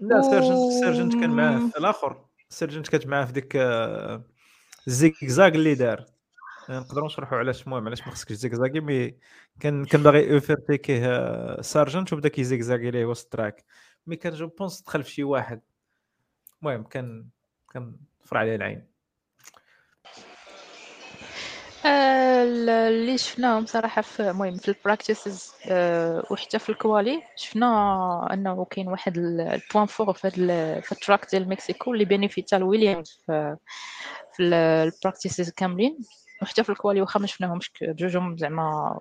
لا 0.00 0.18
و- 0.18 0.22
سيرجنت 0.30 0.72
سيرجنت 0.84 1.12
كان 1.12 1.30
معاه 1.30 1.58
في 1.58 1.78
الآخر. 1.78 2.24
سيرجنت 2.48 2.88
كانت 2.88 3.06
معاه 3.06 3.24
في 3.24 3.32
ديك 3.32 3.56
آه، 3.56 4.22
الزيكزاك 4.86 5.54
اللي 5.54 5.74
دار. 5.74 6.04
آه، 6.70 6.78
نقدروا 6.80 7.06
نشرحوا 7.06 7.38
علاش 7.38 7.62
المهم 7.62 7.86
علاش 7.86 8.06
ما 8.06 8.12
خصكش 8.12 8.32
zigzag 8.32 8.80
ي 8.80 8.87
mais 8.87 9.14
كان 9.60 9.84
كان 9.84 10.02
باغي 10.02 10.34
overtake 10.34 10.92
يه 10.92 11.06
آه، 11.06 11.60
سارجنت 11.60 12.12
وبدا 12.12 12.28
كيزيكزاكي 12.28 12.90
ليه 12.90 13.04
وسط 13.04 13.24
ال 13.24 13.30
track. 13.30 13.64
mais 14.06 14.16
كان 14.16 14.32
je 14.32 14.46
pense 14.46 14.82
دخل 14.82 15.02
في 15.02 15.10
شي 15.10 15.24
واحد. 15.24 15.60
المهم 16.62 16.82
كان 16.82 17.26
كان 17.72 17.96
فرع 18.24 18.40
عليه 18.40 18.56
العين. 18.56 18.78
آه، 18.78 18.82
ال- 18.82 18.91
اللي 21.86 23.18
شفناهم 23.18 23.66
صراحة 23.66 24.02
في 24.02 24.30
المهم 24.30 24.56
في 24.56 24.68
ال 24.68 24.76
practices 24.76 25.52
وحتى 26.30 26.58
في 26.58 26.68
ال 26.68 26.77
quali 26.77 27.22
شفنا 27.36 28.28
أنه 28.32 28.64
كاين 28.70 28.88
واحد 28.88 29.18
ال- 29.18 29.40
ال 29.40 29.48
point 29.48 29.86
fort 29.86 30.12
في 30.12 30.28
ال 30.92 30.98
track 30.98 31.26
ديال 31.30 31.48
مكسيكو 31.48 31.92
اللي 31.94 32.04
benefit 32.04 32.49
ا 32.49 32.56
لويليامز 32.56 33.22
في 33.26 33.56
في 34.36 34.42
ال 34.42 34.53
practices 34.53 35.50
كاملين 35.50 35.98
وحتى 36.42 36.64
في 36.64 36.70
ال 36.70 36.75
quali 36.75 37.00
واخا 37.00 37.20
ما 37.20 37.26
شفناهمش 37.26 37.70
بجوجهم 37.80 38.36
زعما 38.36 39.00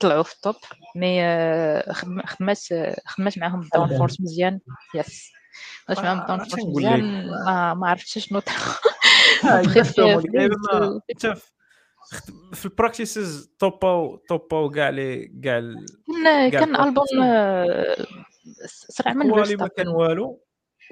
طلعوا 0.00 0.22
في 0.22 0.34
الطوب 0.34 0.56
مي 0.96 1.22
آه، 1.24 1.92
خدم- 1.92 2.22
خدمات 2.26 2.58
خدمات 3.06 3.38
معاهم 3.38 3.60
الداون. 3.60 3.98
فورس 3.98 4.20
مزيان 4.20 4.60
يس 4.94 5.30
خدمات 5.88 6.04
معاهم 6.04 6.18
آه، 6.18 6.22
الداون 6.22 6.38
فورس. 6.38 6.64
مزيان 6.66 7.26
ما 7.44 7.74
ما 7.74 7.88
عرفتش 7.88 8.18
شنو 8.18 8.38
آه، 9.44 9.62
exactement. 9.62 9.86
في- 12.54 12.64
البراكتيسز 12.66 13.50
توباو 13.58 14.16
توباو 14.16 14.70
كاع 14.70 14.88
لي 14.88 15.26
كاع 15.44 15.60
كان 15.60 16.50
كان 16.50 16.76
ألبوم 16.76 17.04
البراكتيسز. 17.12 17.20
آه، 17.22 18.06
سرع 18.66 19.12
من 19.12 19.30
كوالي 19.30 19.56
ما 19.56 19.66
كان 19.68 19.88
والو. 19.88 20.42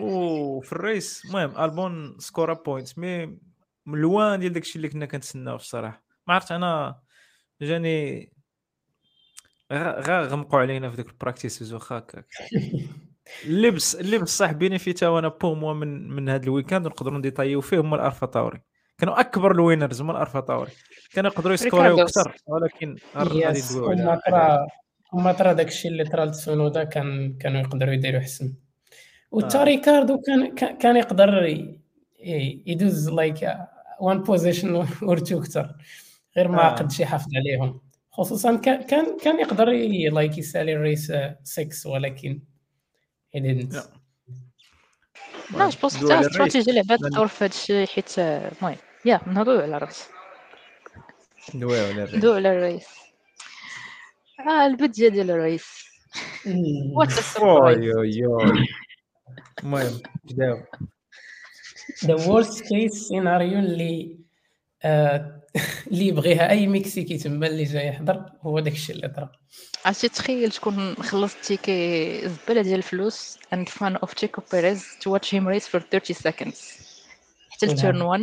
وفي 0.01 0.73
الريس 0.73 1.23
المهم 1.25 1.59
البون 1.65 2.17
سكورا 2.19 2.55
بوينت 2.55 2.99
مي 2.99 3.27
من 3.87 3.99
لوان 3.99 4.41
ديال 4.41 4.53
داكشي 4.53 4.77
اللي 4.77 4.89
كنا 4.89 5.07
كنتسناو 5.07 5.57
الصراحه 5.57 6.05
ما 6.27 6.35
عرفت 6.35 6.53
أنا 6.53 7.01
جاني 7.63 8.33
غا 9.73 10.21
غمقوا 10.27 10.59
علينا 10.61 10.91
في 10.91 10.97
ذوك 10.97 11.09
البراكتيسز 11.09 11.73
واخا 11.73 11.99
هكاك 11.99 12.27
اللبس 13.45 13.95
اللبس 13.95 14.39
صح 14.39 14.53
بينيفيتا 14.53 15.09
وأنا 15.09 15.29
بو 15.29 15.55
موا 15.55 15.73
من 15.75 16.09
من 16.09 16.29
هذا 16.29 16.45
الويكاند 16.45 16.87
نقدروا 16.87 17.19
نديطايو 17.19 17.61
فيه 17.61 17.81
هما 17.81 17.97
الأرفا 17.97 18.27
تاوري 18.27 18.61
كانوا 18.99 19.21
أكبر 19.21 19.51
الوينرز 19.53 20.01
هما 20.01 20.13
الأرفا 20.13 20.41
تاوري 20.41 20.71
كانوا 21.13 21.31
يقدروا 21.31 21.55
يسكوريو. 21.55 22.01
أكثر 22.03 22.35
ولكن 22.47 22.97
غادي 23.17 23.61
هما 23.73 24.11
على 24.11 24.21
طرا 24.31 24.67
هما 25.13 25.33
طرا 25.33 25.53
داكشي 25.53 25.89
اللي 25.89 26.05
طرا 26.05 26.25
لتسونودا 26.25 26.85
كان 26.85 27.35
كانوا 27.39 27.61
يقدروا 27.61 27.93
يديروا 27.95 28.21
احسن 28.21 28.55
وتا 29.31 29.61
آه. 29.61 29.65
ريكاردو 29.65 30.21
كان 30.27 30.55
كان- 30.55 30.77
كان 30.79 30.97
يقدر 30.97 31.45
يدوز 32.67 33.09
like 33.11 33.49
one 34.01 34.19
position 34.23 34.75
or 35.03 35.19
two 35.19 35.39
أكثر 35.39 35.75
غير 36.37 36.49
ما 36.49 36.67
آه. 36.67 36.75
قدش 36.75 37.01
يحافظ 37.01 37.29
عليهم 37.37 37.81
خصوصا 38.11 38.57
كان 38.57 38.83
كان 38.83 39.19
كان 39.25 39.41
يقدر 39.41 39.65
like 40.13 40.39
يسالي 40.39 40.73
ال 40.75 40.82
race 40.82 41.13
6 41.43 41.91
ولكن 41.91 42.41
he 43.37 43.41
didn't 43.41 43.77
لا. 45.51 45.69
je 45.69 45.77
pense 45.83 45.97
حتى 45.97 46.13
la 46.13 46.21
stratégie 46.27 46.73
لعبات 46.73 46.99
لأن- 47.01 47.17
دور 47.17 47.27
في 47.29 47.45
هذا 47.45 47.53
الشيء 47.53 47.87
حيت 47.87 48.19
المهم 48.19 48.77
يا 49.05 49.21
نهضروا 49.27 49.63
على 49.63 49.77
الريس 49.77 50.05
ندويو 51.55 51.85
على 51.85 51.91
ال 52.03 52.05
race 52.05 52.15
ندويو 52.15 52.35
على 52.35 52.53
ال 52.53 52.59
race 52.59 52.87
آه 54.49 54.67
البداية 54.67 55.09
ديال 55.09 55.31
ال 55.31 55.41
race 55.41 55.85
what 56.93 57.09
المهم 59.63 60.01
بداو. 60.25 60.59
the 62.05 62.17
worst 62.17 62.69
case 62.69 62.93
scenario 63.09 63.59
اللي 63.59 64.19
آه، 64.85 65.41
اللي 65.91 66.07
يبغيها 66.07 66.51
أي 66.51 66.67
مكسيكي 66.67 67.19
تما 67.19 67.47
اللي 67.47 67.65
جاي 67.65 67.87
يحضر 67.87 68.27
هو 68.43 68.61
داك 68.61 68.73
الشيء 68.73 68.97
اللي 68.97 69.09
طرا. 69.09 69.33
عرفتي 69.85 70.09
تخيل 70.09 70.51
تكون 70.53 70.95
خلصت 70.95 71.45
ticket 71.45 72.29
زباله 72.29 72.63
ديال 72.63 72.79
الفلوس 72.79 73.39
and 73.55 73.69
fan 73.69 73.93
of 73.99 74.09
Chico 74.11 74.41
Perez 74.41 74.81
to 75.03 75.11
watch 75.11 75.29
him 75.31 75.47
race 75.47 75.67
for 75.69 75.81
30 75.81 76.15
seconds. 76.15 76.57
حتى. 77.51 77.67
ال 77.67 77.74
turn 77.74 78.03
1 78.03 78.21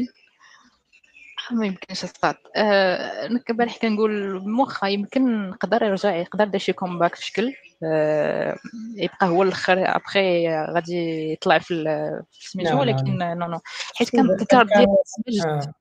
ما 1.52 1.66
يمكنش 1.66 2.04
اسقاط 2.04 2.36
آه، 2.56 3.26
أنا 3.26 3.42
البارح 3.50 3.78
كنقول 3.78 4.42
موخا 4.50 4.88
يمكن 4.88 5.50
نقدر 5.50 5.84
يرجع 5.84 6.16
يقدر 6.16 6.44
يدير 6.48 6.60
شي 6.60 6.74
comeback 6.74 7.16
في 7.16 7.26
شكل 7.26 7.54
آه، 7.84 8.58
يبقى 8.96 9.28
هو 9.28 9.44
الآخر 9.44 9.96
ابخي 9.96 10.50
غادي 10.50 11.32
يطلع 11.34 11.60
في 11.60 11.74
ال- 11.74 12.24
في 12.32 12.50
سميتو 12.50 12.70
نعم، 12.70 12.80
ولكن. 12.80 13.18
no 13.18 13.48
no 13.48 13.60
حيت 13.96 14.10
كان 14.10 14.32
ال 14.32 14.41
car 14.41 14.68
ديالو 14.68 15.04
آه، 15.46 15.74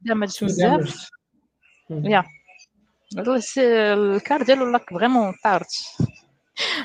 damage 0.00 0.30
شو 0.30 0.46
بزاف. 0.46 1.08
yeah. 1.90 2.24
ال 3.58 3.79
car 3.79 4.42
ديالو 4.42 4.70
like 4.70 4.90
vraiment 4.90 5.34
طارت 5.44 5.72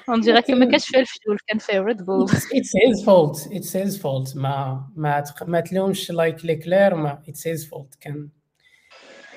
on 0.09 0.21
dirait 0.21 0.41
كما 0.41 0.65
كانش 0.65 0.87
فيها 0.87 0.99
الفيول 0.99 1.37
كان 1.47 1.57
فيها 1.57 1.81
Red 1.81 2.05
Bull 2.05 2.29
it's 2.29 2.73
his 2.83 3.05
fault. 3.05 3.37
It's 3.51 3.73
his 3.73 4.01
fault. 4.01 4.37
ما 4.37 4.87
ما 4.95 5.23
ما 5.47 5.59
تلومش 5.59 6.11
like 6.11 6.45
ليكلير 6.45 6.95
ما 6.95 7.23
it's 7.27 7.51
his 7.51 7.65
fault 7.69 7.97
كان 8.01 8.29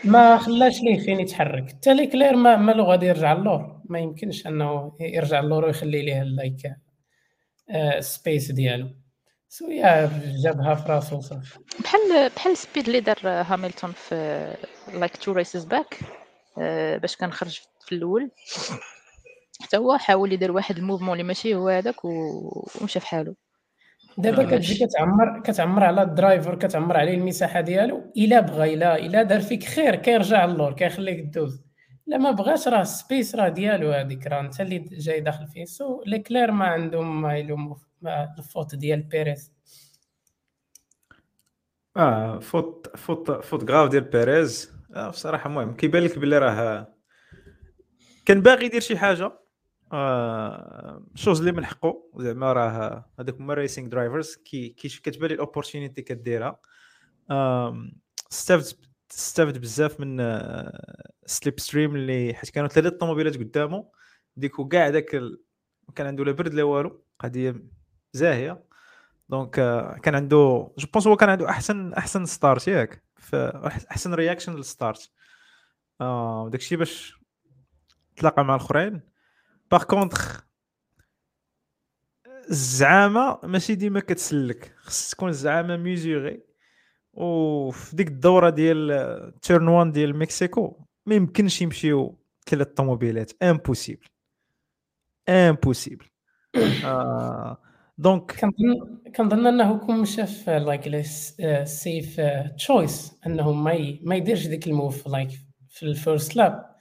ما 0.05 0.39
خلاش 0.39 0.81
ليه 0.83 0.99
فين 0.99 1.21
يتحرك 1.21 1.69
حتى 1.69 1.95
ليكلير 1.95 2.37
ما 2.37 2.57
مالو 2.57 2.85
غادي 2.85 3.07
يرجع 3.07 3.33
اللور 3.33 3.81
ما 3.85 3.99
يمكنش 3.99 4.47
إنه 4.47 4.93
يرجع 5.01 5.41
اللور 5.41 5.65
ويخلي 5.65 6.03
ليه 6.03 6.23
لايك 6.23 6.77
space 8.01 8.51
ديالو. 8.51 8.89
so 9.49 9.71
yeah 9.71 10.11
جابها 10.45 10.75
في 10.75 10.93
راسو 10.93 11.21
صافي. 11.21 11.59
بحال 11.85 12.31
بحال 12.37 12.53
ال 12.53 12.59
speed 12.59 12.87
اللي 12.87 13.01
دار 13.01 13.45
Hamilton 13.45 13.91
في 13.95 14.47
like 14.95 15.17
two 15.17 15.33
races 15.33 15.65
back 15.65 15.99
باش 16.99 17.17
كان 17.17 17.33
خرج 17.33 17.61
في 17.87 17.95
الأول. 17.95 18.31
حتى 19.61 19.77
هو 19.77 19.97
حاول 19.97 20.33
يدير 20.33 20.53
واحد 20.53 20.77
ال 20.79 20.82
mouvement 20.82 21.13
اللي 21.13 21.23
ماشي 21.23 21.55
هو 21.55 21.69
هذاك 21.69 22.05
ومشى 22.05 23.01
في 23.01 23.07
حاله. 23.07 23.35
دابا 24.19 24.43
آه. 24.43 24.47
كتجي 24.47 24.87
كتعمر 24.87 25.41
كتعمر 25.45 25.85
على 25.85 26.03
ال 26.03 26.10
driver 26.10 26.55
كتعمر 26.55 26.97
عليه 26.97 27.15
المساحة 27.15 27.61
ديالو. 27.61 28.13
إلا 28.17 28.41
بغى 28.41 28.75
الا 28.75 28.99
إلا 28.99 29.23
دار 29.23 29.41
فيك 29.41 29.65
خير 29.65 29.97
كيرجع 29.97 30.45
اللور 30.45 30.73
كيخليك 30.73 31.21
دوز. 31.21 31.63
لا 32.07 32.19
ما 32.19 32.31
بغاش 32.31 32.69
راه 32.69 32.83
space 32.83 33.35
راه 33.35 33.49
ديالو 33.49 33.93
هذيك 33.93 34.27
راه 34.27 34.41
انت 34.41 34.61
اللي 34.61 34.79
جاي 34.79 35.21
داخل 35.21 35.47
فيه. 35.47 35.65
so 35.65 36.03
ليكلير 36.07 36.51
ما 36.51 36.65
عندهم 36.65 37.23
ما 37.23 37.39
يلوموا 37.39 37.77
ال 38.39 38.45
faute 38.45 38.75
ديال 38.75 39.03
بيريز. 39.03 39.53
آه 41.97 42.39
faute 42.39 42.97
faute 42.97 43.31
faute 43.45 43.71
grave 43.71 43.91
ديال 43.91 44.05
بيريز. 44.05 44.73
آه 44.95 45.09
بصراحة 45.09 45.47
المهم 45.47 45.77
كيبان 45.77 46.03
لك 46.03 46.19
بلي 46.19 46.39
راه 46.39 46.95
كان 48.27 48.41
باغي 48.41 48.67
يدير 48.67 48.81
شي 48.81 48.99
حاجة. 48.99 49.39
آه 49.93 51.07
chose 51.15 51.39
اللي 51.39 51.53
من 51.53 51.65
حقه 51.65 52.11
زعما 52.17 52.53
راه 52.53 53.11
هذوك 53.21 53.37
هما 53.41 53.55
racing 53.55 53.89
drivers 53.89 54.35
كي 54.37 54.69
كي 54.69 54.89
كتبان 54.89 55.29
لي 55.29 55.35
ال 55.35 55.40
opportunity 55.40 56.03
كديرها. 56.03 56.61
استفدت 58.33 58.79
استفد 59.11 59.59
بزاف 59.59 60.01
من 60.01 60.17
slipstream 61.27 61.97
اللي 61.97 62.35
حيت 62.35 62.51
كانوا 62.51 62.69
ثلاثة 62.69 62.97
طوموبيلات 62.97 63.37
قدامه 63.37 63.89
ديك 64.37 64.53
كاع 64.71 64.91
داك 64.91 65.15
ال... 65.15 65.43
كان 65.95 66.07
عنده 66.07 66.25
لا 66.25 66.33
برد 66.33 66.55
لا 66.55 66.63
والو. 66.63 67.05
قضيه 67.19 67.63
زاهية. 68.13 68.65
donc 69.29 69.59
آه، 69.59 69.99
كان 69.99 70.15
عنده 70.15 70.73
je 70.79 70.87
pense 70.93 71.07
هو 71.07 71.17
كان 71.17 71.29
عنده 71.29 71.49
أحسن 71.49 71.93
أحسن 71.93 72.25
start 72.25 72.69
ياك. 72.69 73.03
ف- 73.23 73.35
احسن 73.91 74.15
reaction 74.15 74.55
لل 74.57 74.72
start 74.72 75.11
آه 76.01 76.49
داكشي 76.49 76.77
باش 76.77 77.21
تلاقى 78.17 78.45
مع 78.45 78.55
الأخرين. 78.55 79.01
par 79.71 79.83
contre 79.85 80.45
الزعامة 82.51 83.39
ماشي 83.45 83.75
ديما 83.75 84.01
كتسلك. 84.01 84.75
خص 84.79 85.11
تكون 85.11 85.29
الزعامة 85.29 85.77
mesurée 85.77 86.43
وفي 87.13 87.97
ديك 87.97 88.09
الدورة 88.09 88.51
ديال 88.51 89.33
turn 89.43 89.69
one 89.69 89.93
ديال 89.93 90.17
مكسيكو 90.17 90.85
ما 91.07 91.15
يمكنش 91.15 91.63
يمشيو 91.63 92.19
ثلاث 92.47 92.67
طوموبيلات 92.67 93.43
impossible 93.43 94.07
impossible 95.29 96.07
آه 96.85 97.63
donc 97.99 98.33
كنظن 98.41 98.99
كنظن 99.17 99.47
انه 99.47 99.79
كون 99.79 100.05
في 100.05 100.59
like 100.59 101.01
safe 101.65 102.21
choice 102.57 103.13
انه 103.27 103.53
ما 103.53 103.73
ي- 103.73 104.01
ما 104.05 104.17
يديرش 104.17 104.47
ديك 104.47 104.67
ال 104.67 104.75
move 104.75 105.09
like 105.09 105.29
في 105.71 105.83
ال 105.83 105.92
first 105.92 106.37
lap 106.37 106.73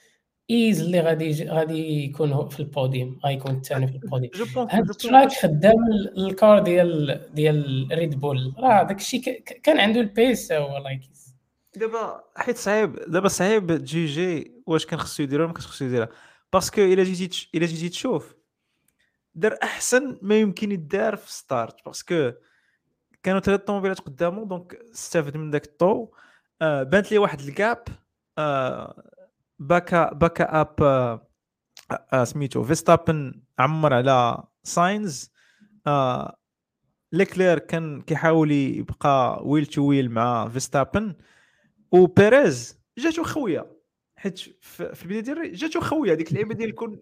easily 0.51 0.99
غادي 0.99 1.25
يجي- 1.25 1.49
غادي 1.49 2.03
يكون 2.05 2.31
هو 2.31 2.49
في 2.49 2.59
البوديوم 2.59 3.19
غيكون 3.25 3.51
الثاني 3.55 3.87
في 3.87 3.95
البوديوم 3.95 4.31
هاد 4.71 4.89
ال 4.89 4.96
track 4.96 5.31
خدام 5.31 5.83
ال- 5.91 6.25
ال 6.27 6.35
car 6.35 6.59
ديال 6.59 7.21
ديال 7.33 7.87
Red 7.91 8.19
Bull 8.19 8.53
راه 8.59 8.83
داك 8.83 8.97
الشيء 8.99 9.21
ك- 9.21 9.61
كان 9.63 9.79
عنده 9.79 9.99
ال 9.99 10.10
pace 10.10 10.51
هو 10.51 10.77
like 10.77 11.01
دابا 11.75 12.23
حيت 12.35 12.57
صعيب 12.57 12.95
دابا 13.07 13.27
صعيب 13.27 13.77
تجيجي 13.77 14.51
واش 14.67 14.85
كان 14.85 14.99
خصو 14.99 15.23
يديرها 15.23 15.39
ولا 15.43 15.47
ما 15.47 15.53
كانش 15.53 15.67
خصو 15.67 15.85
يديرها 15.85 16.09
parce 16.53 16.71
que 16.71 16.81
الا 16.81 17.03
جيتي 17.03 17.49
الا 17.55 17.65
جيتي 17.65 17.89
تشوف 17.89 18.35
دار 19.35 19.57
أحسن 19.63 20.19
ما 20.21 20.39
يمكن 20.39 20.71
يدار 20.71 21.15
في 21.15 21.33
start 21.33 21.85
parce 21.85 22.14
que 22.14 22.31
كانوا 23.23 23.39
ثلاث 23.39 23.59
طوموبيلات 23.59 23.99
قدامه 23.99 24.45
donc 24.45 24.75
استفد 24.75 25.37
من 25.37 25.51
داك 25.51 25.65
ال 25.65 25.74
tow. 25.74 26.07
آه 26.61 26.83
بانت 26.83 27.11
لي 27.11 27.17
واحد 27.17 27.39
ال 27.39 27.50
gap 27.50 27.83
آه 28.37 29.03
باكا 29.59 30.13
باكا 30.13 30.61
أب 30.61 30.75
آه 30.81 31.27
آه 32.13 32.23
سميتو 32.23 32.63
فيستابن 32.63 33.41
عمر 33.59 33.93
على 33.93 34.43
ساينز. 34.63 35.31
آه 35.87 36.37
ليكلير 37.11 37.59
كان 37.59 38.01
كيحاول 38.01 38.51
يبقى 38.51 39.41
wheel 39.45 39.65
to 39.65 39.81
wheel 39.81 40.11
مع 40.11 40.49
فيستابن. 40.49 41.15
وبيريز 41.91 42.81
جاتو 42.97 43.23
خويه 43.23 43.71
حيت 44.15 44.39
في 44.39 45.03
البداية 45.03 45.21
ديال 45.21 45.55
جاتو 45.55 45.79
خويه 45.81 46.13
ديك 46.13 46.29
اللعيبة 46.29 46.53
ديال 46.53 46.75
كون 46.75 47.01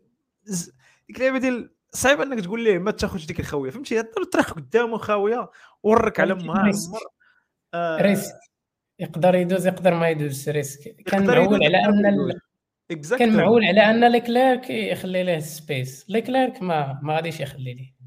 ديك 1.08 1.18
اللعيبة 1.18 1.38
ديال 1.38 1.76
صعيب 1.92 2.22
إنك 2.22 2.40
تقول 2.44 2.64
ليه 2.64 2.78
ما 2.80 2.92
تاخذش 2.92 3.26
ديك 3.26 3.40
الخويه 3.40 3.72
فهمتي؟ 3.72 4.04
track 4.04 4.50
قدامه 4.52 4.98
خاوية 4.98 5.50
ورك 5.84 6.20
على 6.20 6.34
امها 6.34 6.64
risk. 6.64 6.90
عمر 6.90 7.00
آه، 7.74 8.02
risk 8.02 8.36
يقدر 9.00 9.36
يدوز 9.36 9.68
يقدر 9.68 9.94
ما 9.94 10.10
يدوز 10.10 10.50
risk. 10.50 10.96
كان 11.06 11.28
معول 11.28 11.64
على 11.64 11.78
أن. 11.86 12.40
كان 13.20 13.38
معول 13.38 13.66
على 13.66 13.82
أن 13.82 14.12
ليكليرك 14.12 14.70
يخلي 14.70 15.24
له 15.24 15.36
ال 15.36 15.47
space 15.47 16.06
ليكليرك 16.10 16.62
ما 16.62 17.00
ما 17.04 17.16
غاديش 17.16 17.40
يخلي 17.40 17.74
ليه 17.74 18.00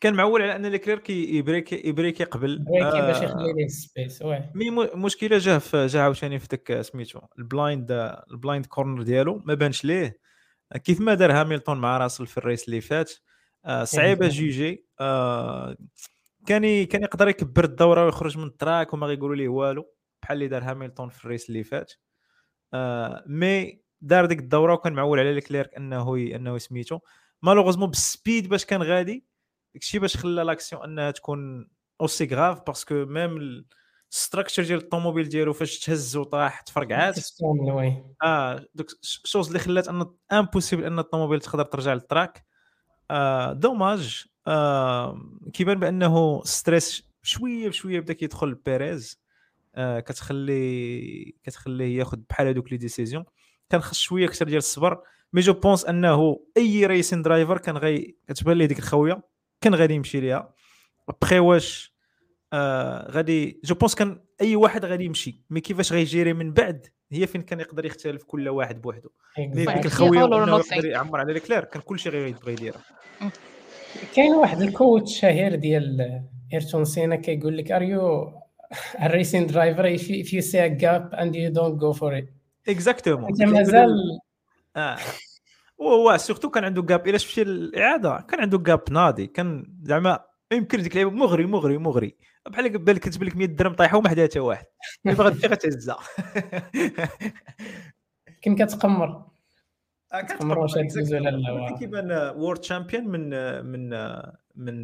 كان 0.00 0.14
معول 0.14 0.42
على 0.42 0.56
أن 0.56 0.66
ليكليرك 0.66 1.10
يبريكي 1.10 1.88
يبريكي 1.88 2.24
قبل 2.24 2.58
بريكي 2.58 3.00
باش 3.00 3.16
آه، 3.16 3.24
يخلي 3.24 3.52
ليه 3.52 3.64
ال 3.64 3.74
space 3.74 4.22
واه. 4.22 4.50
mais 4.54 4.70
مو- 4.70 4.90
مشكلة 4.94 5.38
جا 5.38 5.60
جا 5.74 6.00
عاوتاني 6.00 6.38
في 6.38 6.48
داك 6.48 6.80
سميتو 6.80 7.20
ال 7.38 7.47
blind 7.47 7.92
ال 8.30 8.36
blind 8.36 8.66
corner 8.66 9.02
ديالو 9.02 9.42
ما 9.44 9.54
بانش 9.54 9.84
ليه. 9.84 10.18
كيف 10.76 11.00
ما 11.00 11.14
دار 11.14 11.30
Hamilton 11.32 11.68
مع 11.70 11.98
راسل 11.98 12.26
في 12.26 12.38
ال 12.38 12.44
race 12.44 12.68
اللي 12.68 12.80
فات 12.80 13.12
آه، 13.64 13.84
صعيبه 13.84 14.20
بالضبط. 14.20 14.40
جوجي 14.40 14.86
آه، 15.00 15.76
كان 16.46 16.84
كان 16.84 17.02
يقدر 17.02 17.28
يكبر 17.28 17.64
الدورة 17.64 18.04
ويخرج 18.04 18.38
من 18.38 18.44
ال 18.44 18.52
track 18.52 18.94
وما 18.94 19.06
غيقولوا 19.06 19.36
ليه 19.36 19.48
والو 19.48 19.94
بحال 20.22 20.36
اللي 20.36 20.48
دار 20.48 20.62
Hamilton 20.62 21.08
في 21.08 21.24
ال 21.24 21.29
race 21.29 21.48
اللي 21.48 21.64
فات 21.64 21.92
آه، 22.74 23.24
mais 23.26 23.80
دار 24.00 24.26
ديك 24.26 24.38
الدورة 24.38 24.74
وكان 24.74 24.92
معول 24.92 25.18
على 25.18 25.34
ليكليرك 25.34 25.74
أنه 25.74 26.16
أنه 26.16 26.58
سميتو 26.58 26.98
malheureusement 27.42 27.90
بال 27.90 28.07
speed 28.07 28.48
باش 28.48 28.64
كان 28.64 28.82
غادي 28.82 29.24
داكشي 29.74 29.98
باش 29.98 30.16
خلى 30.16 30.42
l'action 30.42 30.82
أنها 30.82 31.10
تكون 31.10 31.68
aussi 32.00 32.24
grave 32.24 32.60
parce 32.66 32.90
que 32.90 33.04
même 33.04 33.64
ال 34.14 34.19
structure 34.19 34.62
ديال 34.64 34.78
الطوموبيل 34.78 35.28
ديالو 35.28 35.52
فاش 35.52 35.78
تهز 35.78 36.16
وطاح 36.16 36.60
تفرقعات؟ 36.60 37.18
آه 38.22 38.66
دوك 38.74 38.86
ال 39.02 39.08
choses 39.08 39.46
اللي 39.46 39.58
خلات 39.58 39.88
أن 39.88 40.06
impossible 40.32 40.84
أن 40.84 40.98
الطوموبيل 40.98 41.40
تقدر 41.40 41.64
ترجع 41.64 41.94
لل 41.94 42.07
track. 42.07 42.46
آه 43.10 43.52
dommage 43.52 44.24
آه 44.46 45.20
كيبان 45.52 45.80
بأنه 45.80 46.42
stress 46.44 47.08
شوية 47.22 47.68
بشوية 47.68 48.00
بدا 48.00 48.12
كيدخل 48.12 48.54
بيريز. 48.54 49.20
آه 49.74 50.00
كتخلي 50.00 51.34
كتخليه 51.44 51.98
ياخذ 51.98 52.18
بحال 52.30 52.46
هذوك 52.46 52.72
les 52.72 52.76
décisions. 52.76 53.24
كان 53.70 53.80
خص 53.80 53.98
شوية 53.98 54.26
أكثر 54.26 54.44
ديال 54.44 54.58
الصبر 54.58 55.02
mais 55.32 55.40
je 55.40 55.52
pense 55.52 55.84
أنه 55.84 56.40
أي 56.56 56.86
racing 56.86 57.22
driver 57.22 57.58
كان 57.58 57.76
غي 57.76 58.16
كتبان 58.28 58.58
ليه 58.58 58.66
ديك 58.66 58.78
الخويه 58.78 59.22
كان 59.60 59.74
غادي 59.74 59.94
يمشي 59.94 60.20
ليها. 60.20 60.54
ابخي 61.08 61.38
واش 61.38 61.93
آه 62.54 63.10
غادي 63.10 63.60
je 63.64 63.74
pense 63.74 63.94
كان 63.94 64.20
أي 64.40 64.56
واحد 64.56 64.84
غادي 64.84 65.04
يمشي. 65.04 65.44
mais 65.50 65.60
كيفاش 65.60 65.92
غيجيري 65.92 66.32
من 66.32 66.52
بعد 66.52 66.86
هي 67.12 67.26
فين 67.26 67.42
كان 67.42 67.60
يقدر 67.60 67.86
يختلف 67.86 68.24
كل 68.24 68.48
واحد 68.48 68.82
بوحده 68.82 69.10
mais. 69.38 69.46
ديك. 69.46 69.86
الخويه. 69.86 70.18
يقدر 70.18 70.84
يعمر 70.84 71.20
على 71.20 71.32
ليكلير 71.32 71.64
كان 71.64 71.82
كل 71.82 71.98
شيء 71.98 72.12
غيبغي 72.12 72.52
يديرها 72.52 72.82
كاين 74.14 74.34
واحد 74.34 74.62
ال 74.62 74.72
quote 74.72 75.20
شهير 75.20 75.54
ديال 75.54 76.22
إيرتون 76.52 76.84
سينا 76.84 77.16
كيقول 77.16 77.58
لك 77.58 77.72
are 77.72 77.82
you 77.82 78.32
ال 79.02 79.08
racing 79.08 79.46
driver 79.46 79.96
if 79.98 80.28
you 80.28 80.42
see 80.42 80.58
a 80.58 80.80
gap 80.82 81.18
and 81.18 81.34
you 81.34 81.50
don't 81.58 81.78
go 81.78 81.98
for 82.00 82.22
it. 82.22 82.24
exactement 82.68 83.28
أنت 83.28 83.42
مازال 83.42 83.88
آه. 84.76 84.96
وهو 85.78 86.16
surtout 86.16 86.50
كان 86.50 86.64
عنده 86.64 86.82
gap 86.82 87.08
إلا 87.08 87.18
شفتي 87.18 87.42
الإعادة 87.42 88.26
كان 88.28 88.40
عنده 88.40 88.58
gap 88.58 88.82
ناضي. 88.90 89.26
كان 89.26 89.74
زعما 89.82 90.10
ما 90.10 90.24
يمكن 90.52 90.82
ديك 90.82 90.92
اللعيبة 90.92 91.10
مغري 91.10 91.46
مغري 91.46 91.78
مغري. 91.78 92.16
بحال 92.46 92.78
إلا 92.78 93.00
كتبان 93.00 93.22
لك 93.22 93.36
100 93.36 93.46
درهم 93.46 93.74
طايحة 93.74 93.98
وما 93.98 94.08
حدا 94.08 94.24
حتى 94.24 94.40
واحد. 94.40 94.64
اللي 95.06 95.16
باغا 95.16 95.30
تمشي 95.30 95.46
غتهزها. 95.46 95.98
كان 98.42 98.56
كتقمر. 98.56 99.26
آه، 100.12 100.20
تقمر 100.20 100.58
واش 100.58 100.76
غتدوز 100.76 101.14
ولا 101.14 101.30
لا، 101.30 101.52
واه. 101.52 101.78
كيبان 101.78 102.12
world 102.36 102.64
champion 102.64 103.04
من 103.04 103.30
من 103.64 103.88
من 104.54 104.82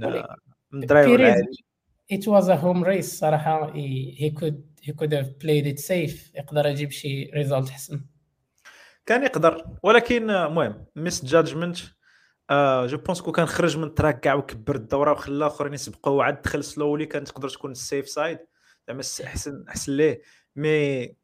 من 0.72 0.80
driver 0.80 1.44
it 2.12 2.22
was 2.26 2.48
a 2.48 2.56
home 2.56 2.84
race. 2.84 3.00
صراحة 3.00 3.72
he, 3.72 4.14
he 4.18 4.30
could 4.40 4.56
he 4.82 4.92
could 4.92 5.12
have 5.12 5.38
played 5.38 5.66
it 5.66 5.78
safe. 5.78 6.30
يقدر 6.34 6.66
يجيب 6.66 6.90
شي 6.90 7.30
result 7.34 7.70
حسن. 7.70 8.00
كان 9.06 9.22
يقدر. 9.22 9.64
ولكن 9.82 10.30
المهم 10.30 10.86
misjudgement 10.96 11.78
je 12.86 12.98
pense 12.98 13.20
que 13.20 13.32
كان 13.32 13.46
خرج 13.46 13.76
من 13.76 13.84
ال 13.84 13.90
track 13.90 14.20
كاع 14.20 14.34
وكبر 14.34 14.74
الدورة 14.76 15.12
وخلى 15.12 15.34
الآخرين 15.34 15.74
يسبقوا 15.74 16.12
وعاد 16.12 16.42
دخل 16.42 16.64
slowly 16.64 17.06
كانت 17.06 17.28
تقدر 17.28 17.48
تكون 17.48 17.70
ال 17.70 17.78
safe 17.78 18.08
side 18.08 18.38
زعما 18.88 19.00
احسن 19.24 19.64
أحسن 19.68 19.92
ليه. 19.96 20.22
mais 20.56 21.14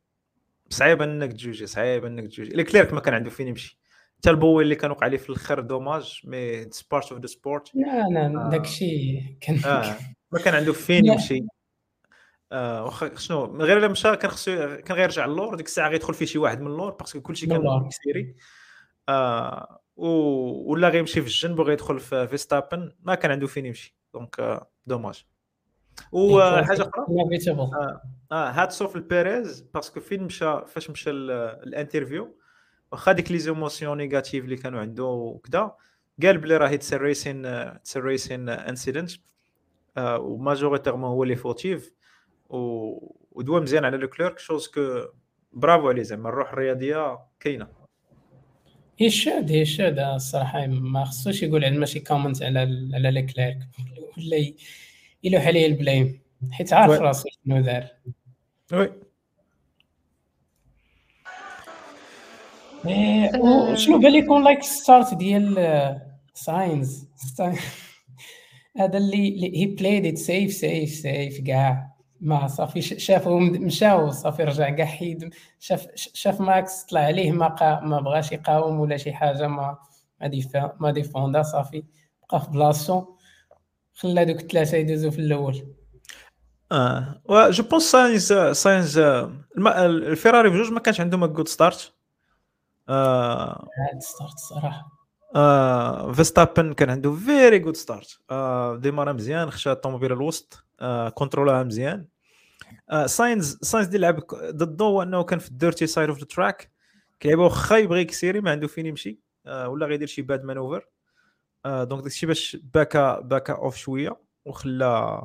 صعيب 0.71 1.03
إنك 1.03 1.33
تجوجي 1.33 1.67
صعيب 1.67 2.05
إنك 2.05 2.25
تجوجي. 2.25 2.51
ليكليرك 2.51 2.93
ما 2.93 3.01
كان 3.01 3.15
عنده 3.15 3.31
فين 3.31 3.49
يمشي. 3.49 3.81
حتى 4.19 4.31
البوي 4.31 4.65
اللي 4.65 4.75
كان 4.75 4.91
وقع 4.91 5.05
عليه 5.05 5.19
في 5.19 5.31
الآخر 5.31 5.61
dommage 5.61 6.21
mais 6.25 6.63
it's 6.63 6.83
part 6.83 7.13
of 7.13 7.21
the 7.21 7.27
sport 7.27 7.71
لا 7.75 8.09
لا 8.09 8.47
آه. 8.47 8.51
داكشي 8.51 9.21
كان 9.41 9.59
آه 9.65 9.97
ما 10.33 10.39
كان 10.39 10.55
عنده 10.55 10.73
فين. 10.73 11.07
يمشي. 11.07 11.41
آه 12.53 12.85
واخا 12.85 13.15
شنو 13.15 13.47
من 13.47 13.63
غير 13.63 13.79
الا 13.79 13.89
مشى 13.89 14.17
كان 14.17 14.31
خصو 14.31 14.77
كان 14.77 14.97
غيرجع 14.97 15.27
للور 15.27 15.55
ديك 15.55 15.67
الساعة 15.67 15.89
غيدخل 15.89 16.15
فيه 16.15 16.27
شي 16.27 16.39
واحد 16.39 16.61
من 16.61 16.67
اللور 16.67 16.91
parce 16.91 17.10
que 17.10 17.21
كلشي 17.21 17.47
كان. 17.47 17.63
مكسيري 17.65 18.37
آه 19.09 19.81
و... 19.97 20.07
ولا 20.73 20.89
غيمشي 20.89 21.21
في 21.21 21.27
الجنب 21.27 21.59
وغيدخل 21.59 22.01
في 22.01 22.27
فيستابن 22.29 22.93
ما 23.03 23.15
كان 23.15 23.31
عنده 23.31 23.47
فين 23.47 23.67
يمشي. 23.67 23.97
donc 24.15 24.41
آه 24.41 24.71
dommage 24.87 25.25
وحاجة 26.13 26.83
أخرى؟ 26.83 27.05
آه 28.33 28.51
hats 28.51 28.83
off 28.83 28.97
لبيريز 28.97 29.61
parce 29.61 29.86
que 29.86 30.01
فين 30.01 30.23
مشى 30.23 30.61
فاش 30.67 30.91
مشى 30.91 31.11
ال- 31.11 31.31
ال 31.67 31.74
interview 31.74 32.37
واخا 32.93 33.13
ديك 33.13 33.31
les 33.33 33.39
émotions 33.39 33.99
négatives 33.99 34.45
اللي 34.45 34.57
كانوا 34.57 34.81
عنده 34.81 35.05
وكذا 35.05 35.77
قال 36.23 36.39
بلي 36.39 36.57
راه 36.57 36.75
it's 36.75 36.95
racing 36.95 37.47
it's 37.47 37.97
racing 37.97 38.49
incident 38.49 39.11
و 39.99 40.06
majoritairement 40.06 41.11
هو 41.11 41.23
اللي 41.23 41.37
fautif 41.37 41.93
و- 42.49 43.15
ودوا 43.33 43.61
مزيان 43.61 43.85
على 43.85 43.97
لوكليرك 43.97 44.39
chose 44.39 44.67
que 44.69 45.05
برافو 45.53 45.89
عليه 45.89 46.03
زعما 46.03 46.29
الروح 46.29 46.53
الرياضية 46.53 47.19
كاينة. 47.41 47.86
هي 48.99 49.11
شاد 49.11 49.51
هي 49.53 49.65
شاد 49.65 49.99
الصراحة 49.99 50.67
ما 50.67 51.05
خصوش 51.05 51.43
يقول 51.43 51.65
على 51.65 51.79
ماشي 51.79 52.01
comment 52.01 52.43
على 52.43 52.59
على 52.95 53.11
ليكليرك 53.11 53.59
ولا 54.19 54.37
ي- 54.37 54.55
يلوح 55.25 55.47
عليه 55.47 55.67
ال 55.67 55.76
blame 55.76 56.21
حيت 56.53 56.73
عارف. 56.73 57.01
راسو 57.01 57.29
شنو 57.45 57.61
دار. 57.61 57.87
oui. 58.73 58.93
إيه، 62.87 63.39
وشنو 63.41 63.99
بان 63.99 64.15
يكون 64.15 64.45
like 64.45 64.63
start 64.63 65.15
ديال 65.15 66.01
ساينز 66.35 67.09
هذا 68.79 68.99
اللي 68.99 69.57
he 69.61 69.67
played 69.67 70.15
safe 70.19 70.53
safe 70.53 70.91
safe 70.91 71.41
كاع 71.41 71.96
ما 72.27 72.47
صافي 72.47 72.83
شافو 72.83 73.39
مشاو 73.39 74.11
صافي 74.11 74.45
رجع 74.45 74.71
كاع 74.71 74.87
حيد 74.87 75.35
شاف 75.61 75.87
شاف 75.95 76.41
ماكس 76.41 76.83
طلع 76.85 77.01
عليه 77.01 77.33
ما 77.33 77.49
قا 77.49 77.81
ما 77.81 78.01
بغاش 78.01 78.33
يقاوم 78.33 78.81
ولا 78.81 78.97
شي 78.97 79.13
حاجة 79.13 79.47
ما 79.49 79.79
ما 80.21 80.27
ديفا 80.27 80.77
ما 80.81 80.91
ديفوندا 80.91 81.43
صافي 81.43 81.85
بقى 82.31 82.41
في 82.41 82.51
بلاصتو 82.51 83.05
خلى 83.95 84.25
دوك 84.25 84.41
الثلاثه 84.41 84.77
يدوزو 84.77 85.11
في 85.11 85.19
الأول. 85.19 85.75
آه 86.73 87.23
و 87.25 87.51
je 87.51 87.65
pense 87.65 87.83
ساينز 87.83 88.33
ساينز 88.33 88.99
الفيراري 89.59 90.51
بجوج 90.51 90.73
ما 90.73 90.81
كانش 90.81 91.01
عندهم 91.01 91.27
good 91.27 91.49
start 91.49 91.93
آه 92.89 93.69
start 93.99 94.35
الصراحه 94.35 94.93
آه 95.37 96.13
فيستابن 96.13 96.73
كان 96.73 96.91
عنده 96.91 97.13
very 97.13 97.59
good 97.59 97.77
start 97.77 98.19
آه 98.31 98.77
ديمارا 98.77 99.13
مزيان 99.13 99.51
خشى 99.51 99.73
الطوموبيل 99.73 100.13
الوسط 100.13 100.65
آه 100.81 101.09
كونترولها 101.09 101.63
مزيان. 101.63 102.07
ساينز 103.07 103.59
ساينز 103.63 103.89
دي 103.89 103.99
لعب 103.99 104.19
ضده 104.35 104.85
هو 104.85 105.03
انه 105.03 105.25
كان 105.25 105.39
في 105.39 105.49
ال 105.49 105.55
dirty 105.55 105.87
side 105.87 106.09
of 106.09 106.19
the 106.19 106.25
track 106.25 106.71
كيلعبوا 107.21 107.45
واخا 107.45 107.77
يبغي 107.77 108.01
يكسيري 108.01 108.41
ما 108.41 108.51
عنده 108.51 108.67
فين 108.67 108.87
يمشي. 108.87 109.21
آه 109.47 109.69
ولا 109.69 109.87
غيدير 109.87 110.07
شي 110.09 110.23
bad 110.23 110.45
manoeuvre 110.45 110.89
آه 111.65 111.85
donc 111.85 112.03
داكشي 112.03 112.27
باش 112.27 112.57
باكا 112.75 113.21
باكا 113.21 113.53
off 113.53 113.77
شوية 113.77 114.21
وخلى 114.45 115.23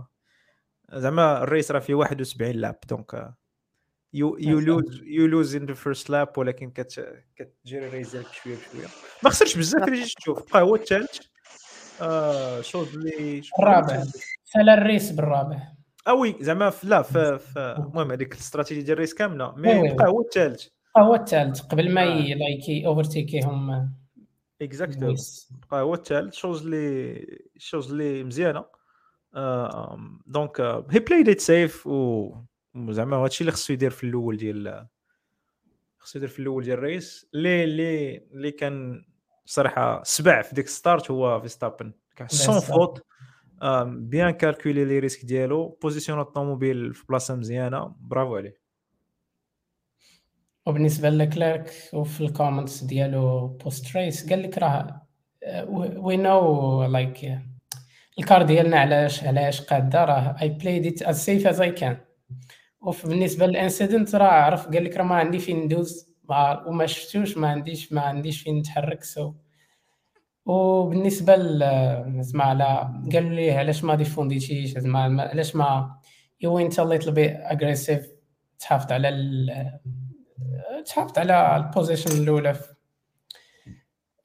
زعما 0.93 1.43
ال 1.43 1.49
race 1.49 1.71
راه 1.71 1.79
فيه 1.79 1.93
71 1.93 2.51
lap. 2.55 2.79
donc 2.89 3.33
you 4.13 4.37
you 4.37 4.59
lose 4.59 5.01
you 5.03 5.27
lose 5.27 5.55
in 5.55 5.65
the 5.65 5.73
first 5.73 6.09
lap 6.09 6.37
ولكن 6.37 6.71
كت 6.71 7.13
كتجيري 7.35 7.87
ال 7.87 7.92
race 7.92 8.11
ديالك 8.11 8.27
شوية 8.33 8.55
بشوية. 8.55 8.87
ما 9.23 9.29
خسرش 9.29 9.57
بزاف 9.57 9.83
اللي 9.87 10.03
جيت 10.03 10.17
تشوف. 10.17 10.53
بقى 10.53 10.61
هو 10.61 10.75
الثالث 10.75 11.19
آه 12.01 12.61
chose 12.61 12.95
اللي 12.95 13.41
الرابع. 13.59 14.03
سالا 14.45 14.73
ال 14.73 14.81
race 14.81 15.11
بالرابع. 15.11 15.57
آه 16.07 16.13
oui 16.13 16.35
زعما 16.39 16.69
في- 16.69 16.87
لا 16.87 17.05
المهم 17.77 18.11
هذيك 18.11 18.33
الاستراتيجيه 18.33 18.81
ديال 18.81 18.93
ال 18.93 18.97
race 18.97 19.13
كامله 19.13 19.55
mais. 19.55 19.93
بقى 19.93 20.07
هو 20.07 20.21
الثالث 20.21 20.67
هو 20.97 21.15
الثالث 21.15 21.61
قبل 21.61 21.93
ما 21.93 22.01
آه. 22.01 22.05
ي- 22.05 22.33
لايكي 22.33 22.85
اوفرتيكيهم 22.87 23.89
exactly 24.61 25.05
لويس 25.05 25.53
بقى 25.71 25.81
هو 25.81 25.93
الثالث 25.93 26.33
chose 26.33 26.61
اللي 26.65 27.25
chose 27.57 27.91
اللي 27.91 28.23
مزيانه 28.23 28.65
donc 30.27 30.61
he 30.89 30.99
played 30.99 31.29
it 31.29 31.39
safe 31.39 31.87
و 31.87 32.31
زعما 32.89 33.17
هادشي 33.17 33.41
اللي 33.41 33.51
خصو 33.51 33.73
يدير 33.73 33.89
في 33.91 34.03
الأول 34.03 34.37
ديال 34.37 34.87
خصو 35.99 36.19
يدير 36.19 36.29
في 36.29 36.39
الأول 36.39 36.63
ديال 36.63 36.77
ال 36.77 36.87
race 36.87 37.27
اللي 37.33 37.63
اللي 37.63 38.17
اللي 38.17 38.51
كان 38.51 39.05
صراحة 39.45 40.03
سبع 40.03 40.41
في 40.41 40.55
ديك 40.55 40.67
start 40.67 41.11
هو 41.11 41.41
فيستابن 41.41 41.93
كان 42.15 42.27
sans. 42.27 42.59
faute 42.59 43.01
bien 43.85 44.29
calculé 44.31 44.85
les 44.85 44.99
risques 44.99 45.25
ديالو 45.25 45.77
position 45.81 46.19
الطوموبيل 46.19 46.93
في 46.93 47.05
بلاصة 47.09 47.35
مزيانة. 47.35 47.95
برافو 47.99 48.35
عليه 48.35 48.61
وبالنسبة 50.65 51.09
لكليرك 51.09 51.71
وفي 51.93 52.21
ال 52.21 52.28
comments 52.28 52.83
ديالو 52.83 53.47
post 53.47 53.97
race 53.97 54.29
قال 54.29 54.41
لك 54.43 54.57
راه 54.57 55.01
we 55.97 56.17
know 56.17 56.83
like 56.83 57.39
ال 58.19 58.25
car 58.25 58.41
ديالنا 58.43 58.79
علاش 58.79 59.23
علاش 59.23 59.61
قادة 59.61 60.05
راه 60.05 60.35
I 60.41 60.49
played 60.49 60.85
it 60.85 61.01
as 61.01 61.19
safe 61.25 61.47
as 61.47 61.61
I 61.61 61.71
can 61.71 61.97
وبالنسبه 62.81 63.45
لل 63.45 63.59
incident 63.59 64.15
راه 64.15 64.27
عرف 64.27 64.67
قال 64.67 64.83
لك 64.83 64.97
راه 64.97 65.03
ما 65.03 65.15
عندي 65.15 65.39
فين 65.39 65.57
ندوز 65.63 66.11
ما- 66.29 66.67
وما 66.67 66.85
شفتوش 66.85 67.37
ما 67.37 67.47
عنديش 67.47 67.93
ما 67.93 68.01
عنديش 68.01 68.41
فين 68.41 68.57
نتحرك 68.59 69.03
so 69.03 69.33
وبالنسبة 70.45 71.35
ل 71.35 71.59
زعما 72.23 72.43
على 72.43 72.65
قال 73.13 73.35
لي 73.35 73.51
علاش 73.51 73.83
ما 73.83 73.95
ديفونديتيش؟ 73.95 74.77
زعما 74.77 75.07
ما- 75.07 75.23
علاش 75.29 75.55
ما 75.55 75.95
you 76.41 76.53
went 76.55 76.79
a 76.79 76.83
little 76.85 77.11
bit 77.11 77.33
aggressive 77.35 78.07
تحافظ 78.59 78.91
على 78.91 79.09
ال- 79.09 79.79
تحافظ 80.85 81.17
على 81.19 81.55
ال 81.57 81.63
position 81.63 82.11
الأولى 82.23 82.55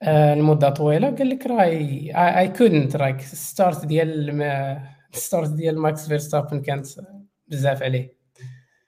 آه، 0.03 0.35
لمدة 0.35 0.69
طويلة. 0.69 1.09
قال 1.15 1.29
لك 1.29 1.47
راه 1.47 2.11
I 2.15 2.47
couldn't 2.47 2.95
like 2.95 3.21
start 3.21 3.85
ديال 3.85 4.81
start 5.11 5.49
ديال 5.49 5.79
ماكس 5.79 6.07
فيرستابن 6.07 6.61
كانت 6.61 6.87
بزاف 7.47 7.83
عليه. 7.83 8.17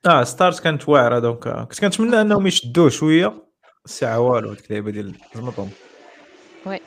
آه 0.06 0.24
start 0.24 0.60
كانت 0.60 0.90
واعرة. 0.90 1.20
donc 1.20 1.48
آه، 1.48 1.64
كنت 1.64 1.80
كنتمنى 1.82 2.22
أنهم 2.22 2.48
يشدوه 2.48 2.90
شوية. 2.90 3.34
الساعة 3.86 4.20
والو 4.20 4.50
هذيك 4.50 4.66
اللعيبه 4.66 4.92
ديال 4.92 5.16
زمطهم 5.36 5.70
oui. 6.66 6.80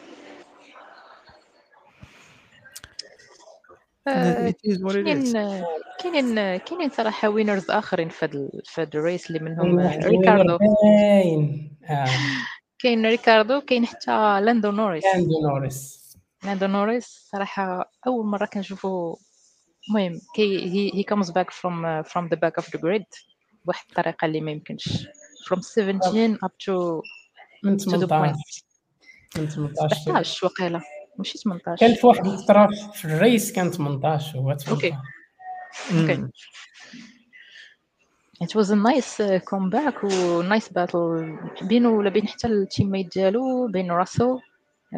كاينين 4.07 5.65
كاينين 6.01 6.57
كاينين 6.57 6.91
صراحة 6.91 7.29
winners 7.29 7.71
آخرين 7.71 8.09
في 8.09 8.25
ال- 8.27 8.63
في 8.65 8.83
ال 8.83 8.91
race 8.91 9.27
اللي 9.31 9.39
منهم 9.39 9.81
آه، 9.81 9.99
ريكاردو. 9.99 10.59
آه، 11.91 12.07
كاين 12.83 13.07
ريكاردو 13.07 13.61
كاين 13.61 13.87
حتى 13.87 14.41
لاندو 14.41 14.71
نوريس. 14.71 15.05
لاندو 15.05 15.41
نوريس. 15.49 16.03
لاندو 16.45 16.67
نوريس 16.67 17.29
صراحة 17.33 17.91
أول 18.07 18.27
مرة 18.27 18.47
كنشوفو 18.47 19.17
المهم 19.89 20.21
كي 20.35 20.69
he 20.95 21.05
back 21.09 21.51
from 21.51 21.85
uh, 21.85 22.09
from 22.11 22.29
the 22.29 22.37
back 22.37 22.63
of 22.63 22.67
the 22.67 22.79
grid 22.79 23.05
بواحد 23.65 23.85
الطريقة 23.91 24.25
اللي 24.25 24.41
ما 24.41 24.51
يمكنش. 24.51 25.07
From 25.49 25.59
17 25.61 26.37
up 26.37 26.53
to 26.65 27.03
من 27.65 27.79
to 27.79 27.83
the 27.83 27.87
18 27.87 28.09
point. 28.09 28.37
من 29.37 29.49
18 29.49 29.95
17 30.05 30.47
وقيله 30.47 30.83
ماشي 31.19 31.39
18 31.39 31.77
كان 31.87 31.95
في 31.95 32.07
واحد 32.07 32.27
الفترة 32.27 32.69
في 32.95 33.05
ال 33.05 33.14
race 33.14 33.53
كان 33.53 33.71
18 33.71 34.39
هو 34.39 34.55
18 34.57 34.71
okay. 34.71 34.97
it 38.45 38.55
was 38.59 38.71
a 38.71 38.77
nice 38.77 39.21
uh, 39.21 39.41
comeback 39.51 40.05
و 40.05 40.43
nice 40.43 40.69
battle. 40.79 41.65
بينه 41.65 41.89
ولا 41.91 42.11
بين 42.11 42.29
حتى 42.29 42.47
ال 42.49 42.91
teammate 42.91 43.13
ديالو 43.15 43.69
بين 43.69 43.91
راسل 43.91 44.39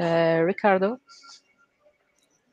آه، 0.01 0.43
ريكاردو 0.43 0.97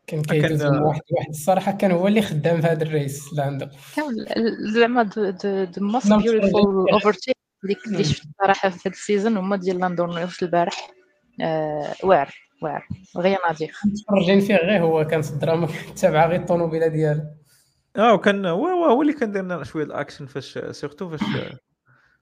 كان 0.08 0.22
كيدوز 0.22 0.64
كان- 0.64 0.72
من 0.72 0.80
واحد 0.82 1.02
واحد 1.12 1.30
الصراحة 1.30 1.72
كان 1.72 1.92
هو 1.92 2.08
اللي 2.08 2.22
خدام 2.22 2.62
في 2.62 2.68
هذا 2.68 2.84
ال 2.84 2.94
race 2.94 3.34
لاندو 3.34 3.68
كامل 3.96 4.28
ال- 4.38 4.74
زعما 4.74 5.04
the, 5.10 5.34
the, 5.36 5.76
the 5.76 5.82
most 5.82 6.10
نعم، 6.10 6.22
beautiful 6.22 6.86
overtake 7.02 7.34
اللي 7.64 7.76
اللي. 7.88 8.04
شفت 8.04 8.28
صراحة 8.42 8.70
في 8.70 8.78
هذا 8.90 8.96
ال 8.96 9.02
season 9.02 9.38
هما 9.38 9.56
ديال 9.56 9.80
لاندو 9.80 10.10
نوريس 10.10 10.44
البارح 10.44 10.92
آه، 11.42 11.96
واعر. 12.04 12.51
واعر 12.62 12.88
غير 13.18 13.38
ناضيخ 13.48 13.86
متفرجين 13.86 14.40
فيه 14.40 14.56
غير 14.56 14.82
هو 14.84 15.06
كانت 15.08 15.30
الدراما 15.30 15.68
تابعه 16.02 16.28
غير 16.28 16.40
الطوموبيله 16.42 16.88
ديالو 16.88 17.22
آه 17.98 18.14
وكان 18.14 18.46
هو 18.46 18.68
هو 18.68 18.86
هو 18.86 19.02
اللي 19.02 19.14
كان 19.14 19.32
داير 19.32 19.46
لنا 19.46 19.64
شوية 19.64 19.84
الاكشن 19.84 20.26
فاش 20.26 20.58
surtout 20.72 21.10
فاش 21.10 21.20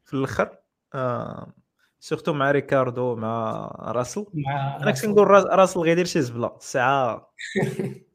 في 0.05 0.13
الآخر 0.13 0.49
آه 0.95 1.53
surtout 1.99 2.33
مع 2.33 2.51
ريكاردو 2.51 3.15
مع 3.15 3.65
راسل. 3.81 4.25
مع 4.33 4.77
أنا 4.83 4.91
كنت 4.91 5.05
نقول 5.05 5.27
راس- 5.27 5.45
راسل 5.45 5.79
غيدير 5.79 6.05
شي 6.05 6.21
زبلة. 6.21 6.55
الساعة 6.57 7.31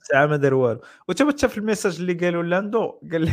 الساعة 0.03 0.27
ما 0.31 0.37
دار 0.37 0.55
والو. 0.55 0.81
وتا 1.09 1.27
حتى 1.29 1.49
في 1.49 1.59
ال 1.59 1.63
message 1.63 1.97
اللي 2.01 2.13
قالوا 2.15 2.43
لاندو 2.43 3.01
قال 3.13 3.29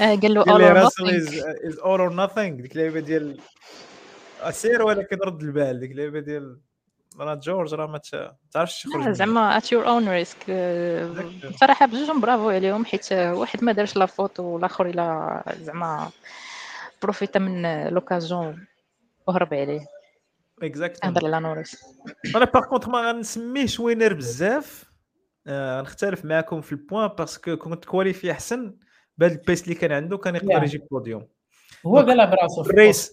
آه، 0.00 0.14
قال 0.16 0.34
له 0.34 0.42
راسل 0.72 1.04
nothing. 1.04 1.66
is 1.66 1.78
all 1.78 2.00
or 2.00 2.12
nothing 2.14 2.60
ديك 2.60 2.72
اللعيبة 2.72 3.00
ديال 3.00 3.38
اسير 4.40 4.82
ولكن 4.82 5.16
رد 5.26 5.42
البال. 5.42 5.80
ديك 5.80 5.90
اللعيبة 5.90 6.20
ديال 6.20 6.60
راه 7.20 7.34
جورج 7.34 7.74
راه 7.74 7.86
ما 7.86 8.00
تعرفش 8.52 8.82
تخرج. 8.82 9.12
زعما 9.12 9.60
own 9.60 10.26
risk 10.26 10.36
آه، 10.48 11.14
Exactly. 11.14 11.46
بصراحة 11.54 11.86
بجوجهم 11.86 12.20
برافو 12.20 12.50
عليهم 12.50 12.84
حيت 12.84 13.12
واحد 13.12 13.64
ما 13.64 13.72
دارش 13.72 13.96
la 13.96 14.06
faute 14.06 14.40
والآخر 14.40 14.86
إلا 14.86 15.42
زعما 15.60 16.10
profita 17.02 17.38
من 17.38 17.86
l'occasion 17.88 18.66
وهرب 19.26 19.54
عليه 19.54 19.80
Exactly. 20.64 20.98
هضر 21.06 21.26
على 21.26 21.40
نوريس 21.40 21.84
أنا 22.36 22.44
par 22.44 22.62
contre 22.64 22.90
ما 22.90 23.10
غنسميهش 23.10 23.80
winner 23.80 24.12
بزاف 24.12 24.84
آه، 25.46 25.78
غنختلف 25.80 26.24
معكم 26.24 26.60
في 26.60 26.72
ال 26.72 26.78
point 26.78 27.06
parce 27.08 27.38
que 27.38 27.56
كنت 27.56 27.84
qualifié 27.84 28.32
أحسن 28.32 28.76
بهذا 29.18 29.32
ال 29.34 29.40
pace 29.40 29.62
اللي 29.64 29.74
كان 29.74 29.92
عنده 29.92 30.18
كان 30.18 30.34
يقدر. 30.36 30.62
يجيب 30.62 30.86
بوديوم 30.90 31.28
هو 31.86 31.96
قالها 31.96 32.24
براسو 32.24 32.62
في 32.62 32.70
ال 32.70 32.77
race. 32.77 33.10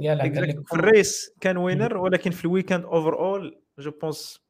قال 0.00 0.64
في 0.66 0.72
ال 0.72 0.84
race 0.84 1.30
كان 1.40 1.56
winner 1.56 1.96
ولكن 1.96 2.30
في 2.30 2.44
ال 2.44 2.84
weekend 2.84 3.18
overall 3.18 3.60
je 3.78 3.90
pense 3.90 4.40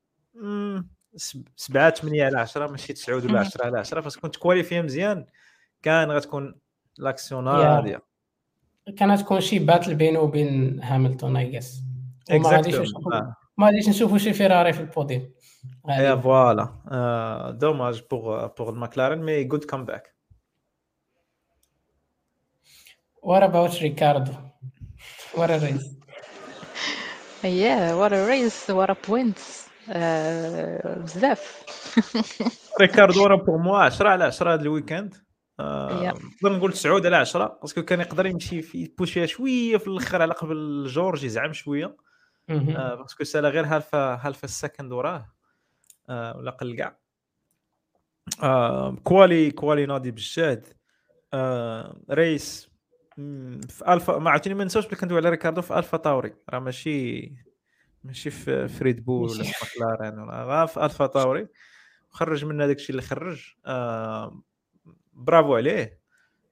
سبعة 1.57 1.91
8 1.91 2.25
على 2.25 2.39
10 2.39 2.67
ماشي 2.67 2.93
9 2.93 3.15
ولا 3.17 3.25
مم. 3.25 3.37
10 3.37 3.67
على 3.67 3.79
10 3.79 4.01
parce 4.01 4.13
que 4.13 4.21
كنت 4.21 4.37
qualifié 4.37 4.83
مزيان 4.83 5.27
كان 5.83 6.11
غتكون 6.11 6.55
l'action. 6.99 7.45
ناريه 7.45 8.03
كانت 8.97 9.21
تكون 9.21 9.41
شي 9.41 9.59
battle 9.59 9.95
بينه 9.95 10.21
وبين 10.21 10.81
هاملتون 10.83 11.37
I 11.37 11.51
guess 11.51 11.83
وما 12.33 12.49
غاديش. 12.49 12.77
ما 13.57 13.67
غاديش 13.67 13.89
نشوفو 13.89 14.19
شي 14.19 14.33
فيراري 14.33 14.73
في 14.73 14.81
ال 14.81 14.88
podium 14.88 15.31
yeah 15.89 15.97
غالباً. 15.97 16.21
voilà 16.21 17.51
dommage 17.61 18.03
pour 18.11 18.47
pour 18.47 18.69
الماكلارين 18.69 19.19
mais 19.19 19.45
good 19.45 19.65
comeback 19.65 20.16
What 23.23 23.43
about 23.43 23.81
Ricardo? 23.81 24.33
What 25.35 25.51
a 25.51 25.59
race. 25.59 25.97
yeah 27.43 27.95
what 27.95 28.13
a 28.13 28.27
race 28.27 28.69
what 28.69 28.91
a 28.91 28.95
points 28.95 29.67
آه، 29.89 30.99
بزاف 30.99 31.65
ريكاردو 32.81 33.27
راه 33.27 33.37
pour 33.37 33.57
moi 33.57 33.79
10 33.79 34.09
على 34.09 34.25
10 34.25 34.55
هذا 34.55 34.63
ال 34.63 34.68
weekend. 34.68 35.15
آه، 35.61 36.15
نقدر 36.43 36.57
نقول 36.57 36.73
9 36.73 37.01
على 37.05 37.17
10 37.17 37.59
parce 37.63 37.75
que 37.75 37.83
كان 37.83 38.01
يقدر 38.01 38.27
يمشي 38.27 38.63
في 38.63 38.79
ي 38.79 38.86
push 38.86 39.13
يها 39.13 39.27
شوية 39.27 39.77
في 39.77 39.87
الآخر 39.87 40.23
على 40.23 40.35
قبل 40.35 40.87
جورج 40.87 41.25
يزعم 41.25 41.53
شوية. 41.53 41.97
آه، 42.51 42.95
parce 42.95 43.13
que 43.13 43.25
سالا 43.25 43.49
غير 43.49 43.67
half 43.67 44.15
a 44.27 44.30
half 44.30 44.45
a 44.45 44.52
second 44.52 44.93
وراه. 44.93 45.33
آه، 46.09 46.37
ولا 46.37 46.51
قل 46.51 46.77
كاع. 46.77 46.99
quali 49.05 49.51
quali 49.51 49.87
ناضي 49.87 50.11
بالجهد 50.11 50.67
race 52.11 52.66
في 53.69 53.85
ألفا 53.89 54.19
ما 54.19 54.31
عرفتني 54.31 54.55
ما 54.55 54.65
نساوش 54.65 54.87
بلي 54.87 54.97
كندوي 54.97 55.19
على 55.19 55.31
ريكاردو 55.31 55.63
في 55.63 55.79
ألفا 55.79 55.97
تاوري. 55.97 56.35
راه 56.51 56.59
ماشي 56.59 57.33
ماشي 58.05 58.31
في 58.31 58.69
ريد 58.69 59.05
بول 59.05 59.31
ولا 59.31 59.43
في 59.43 59.53
ماكلارين 59.63 60.19
ولا 60.19 60.67
في 60.67 60.85
ألفا 60.85 61.07
تاوري. 61.07 61.49
خرج 62.11 62.45
منها 62.45 62.67
داكشي 62.67 62.91
اللي 62.91 63.03
خرج. 63.03 63.55
آه 63.67 64.43
برافو 65.13 65.57
عليه. 65.57 66.01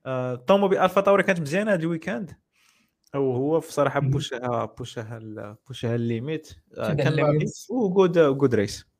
آه 0.06 0.34
الطوموبيل 0.34 0.78
الفا 0.78 1.00
تاوري 1.00 1.22
كانت 1.22 1.40
مزيانة 1.40 1.72
هذا 1.72 1.82
ال 1.82 1.88
weekend. 1.88 2.36
أو 3.14 3.32
هو 3.32 3.60
في 3.60 3.72
صراحة 3.72 4.00
بوشها 4.00 4.64
بوشها 4.64 5.56
بوشها 5.66 5.94
الليميت 5.94 6.56
آه 6.78 6.94
كان 6.94 7.46
و 7.70 7.80
good 7.80 8.18
good 8.18 8.54
race. 8.54 8.93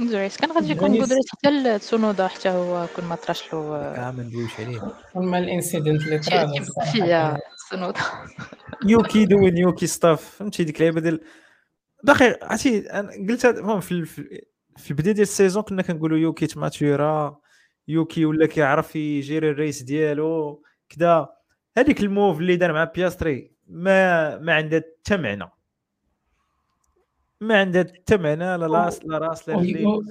race 0.00 0.36
كان 0.36 0.52
غادي 0.52 0.72
يكون 0.72 0.92
race 0.92 1.30
حتى 1.30 1.78
تسونودا 1.78 2.28
حتى 2.28 2.48
هو 2.48 2.86
كون 2.96 3.04
ما 3.04 3.14
طراش 3.14 3.52
له 3.52 3.92
كاع 3.94 4.10
ما 4.10 4.22
ندويوش 4.22 4.60
عليه. 4.60 4.80
أما 5.16 5.38
ال 5.38 5.45
incident 5.45 6.02
اللي 6.02 6.18
طرا 6.18 6.52
فيها 6.92 7.40
تسونودا. 7.58 8.00
يوكي 8.86 9.24
doing 9.24 9.58
يوكي 9.58 9.86
stuff. 9.86 10.36
فهمتي 10.36 10.64
ديك 10.64 10.76
اللعيبه 10.76 11.00
ديال 11.00 11.20
باقي 12.04 12.38
عرفتي 12.42 12.88
قلتها 13.28 13.50
المهم 13.50 13.80
في 13.80 14.04
في 14.76 14.90
البدايه 14.90 15.14
ديال 15.14 15.22
ال 15.22 15.28
season 15.28 15.62
كنا 15.62 15.82
كنقولوا 15.82 16.18
يوكي 16.18 16.46
ت 16.46 16.58
mature 16.58 17.28
ا 17.28 17.40
يوكي 17.88 18.24
ولا 18.24 18.46
كيعرف 18.46 18.96
ي 18.96 19.05
gérer 19.05 19.50
ال 19.50 19.56
race 19.56 19.82
ديالو 19.82 20.62
كذا 20.88 21.28
هذيك 21.76 22.00
ال 22.00 22.08
move 22.08 22.38
اللي 22.38 22.56
دار 22.56 22.72
مع 22.72 22.84
بياستري 22.84 23.52
ما 23.68 24.38
ما 24.38 24.54
عندها 24.54 24.82
حتى 25.04 25.16
معنى. 25.16 25.50
ما 27.40 27.60
عندها 27.60 27.82
حتى 27.82 28.16
معنى 28.16 28.56
لا 28.56 28.66
راس 28.66 29.04
لا 29.04 29.18
راس 29.18 29.48
لا 29.48 29.54
رجلين 29.54 30.02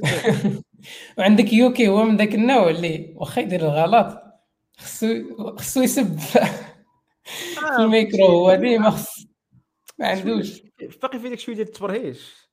وعندك 1.17 1.53
يوكي 1.53 1.87
هو 1.87 2.03
من 2.03 2.17
ذاك 2.17 2.35
النوع 2.35 2.69
اللي 2.69 3.13
واخا 3.15 3.41
يدير 3.41 3.61
الغلط. 3.61 4.21
خصو 4.77 5.07
خصو 5.57 5.81
يسب. 5.81 6.19
في 6.19 6.39
آه، 6.39 7.83
الميكرو 7.83 8.25
هو 8.25 8.55
ديما 8.55 8.89
خص 8.89 9.25
ما 9.99 10.07
عندوش. 10.07 10.61
باقي 11.01 11.19
في 11.19 11.29
داك 11.29 11.39
شوية 11.39 11.55
ديال 11.55 11.67
التبرهيش 11.67 12.48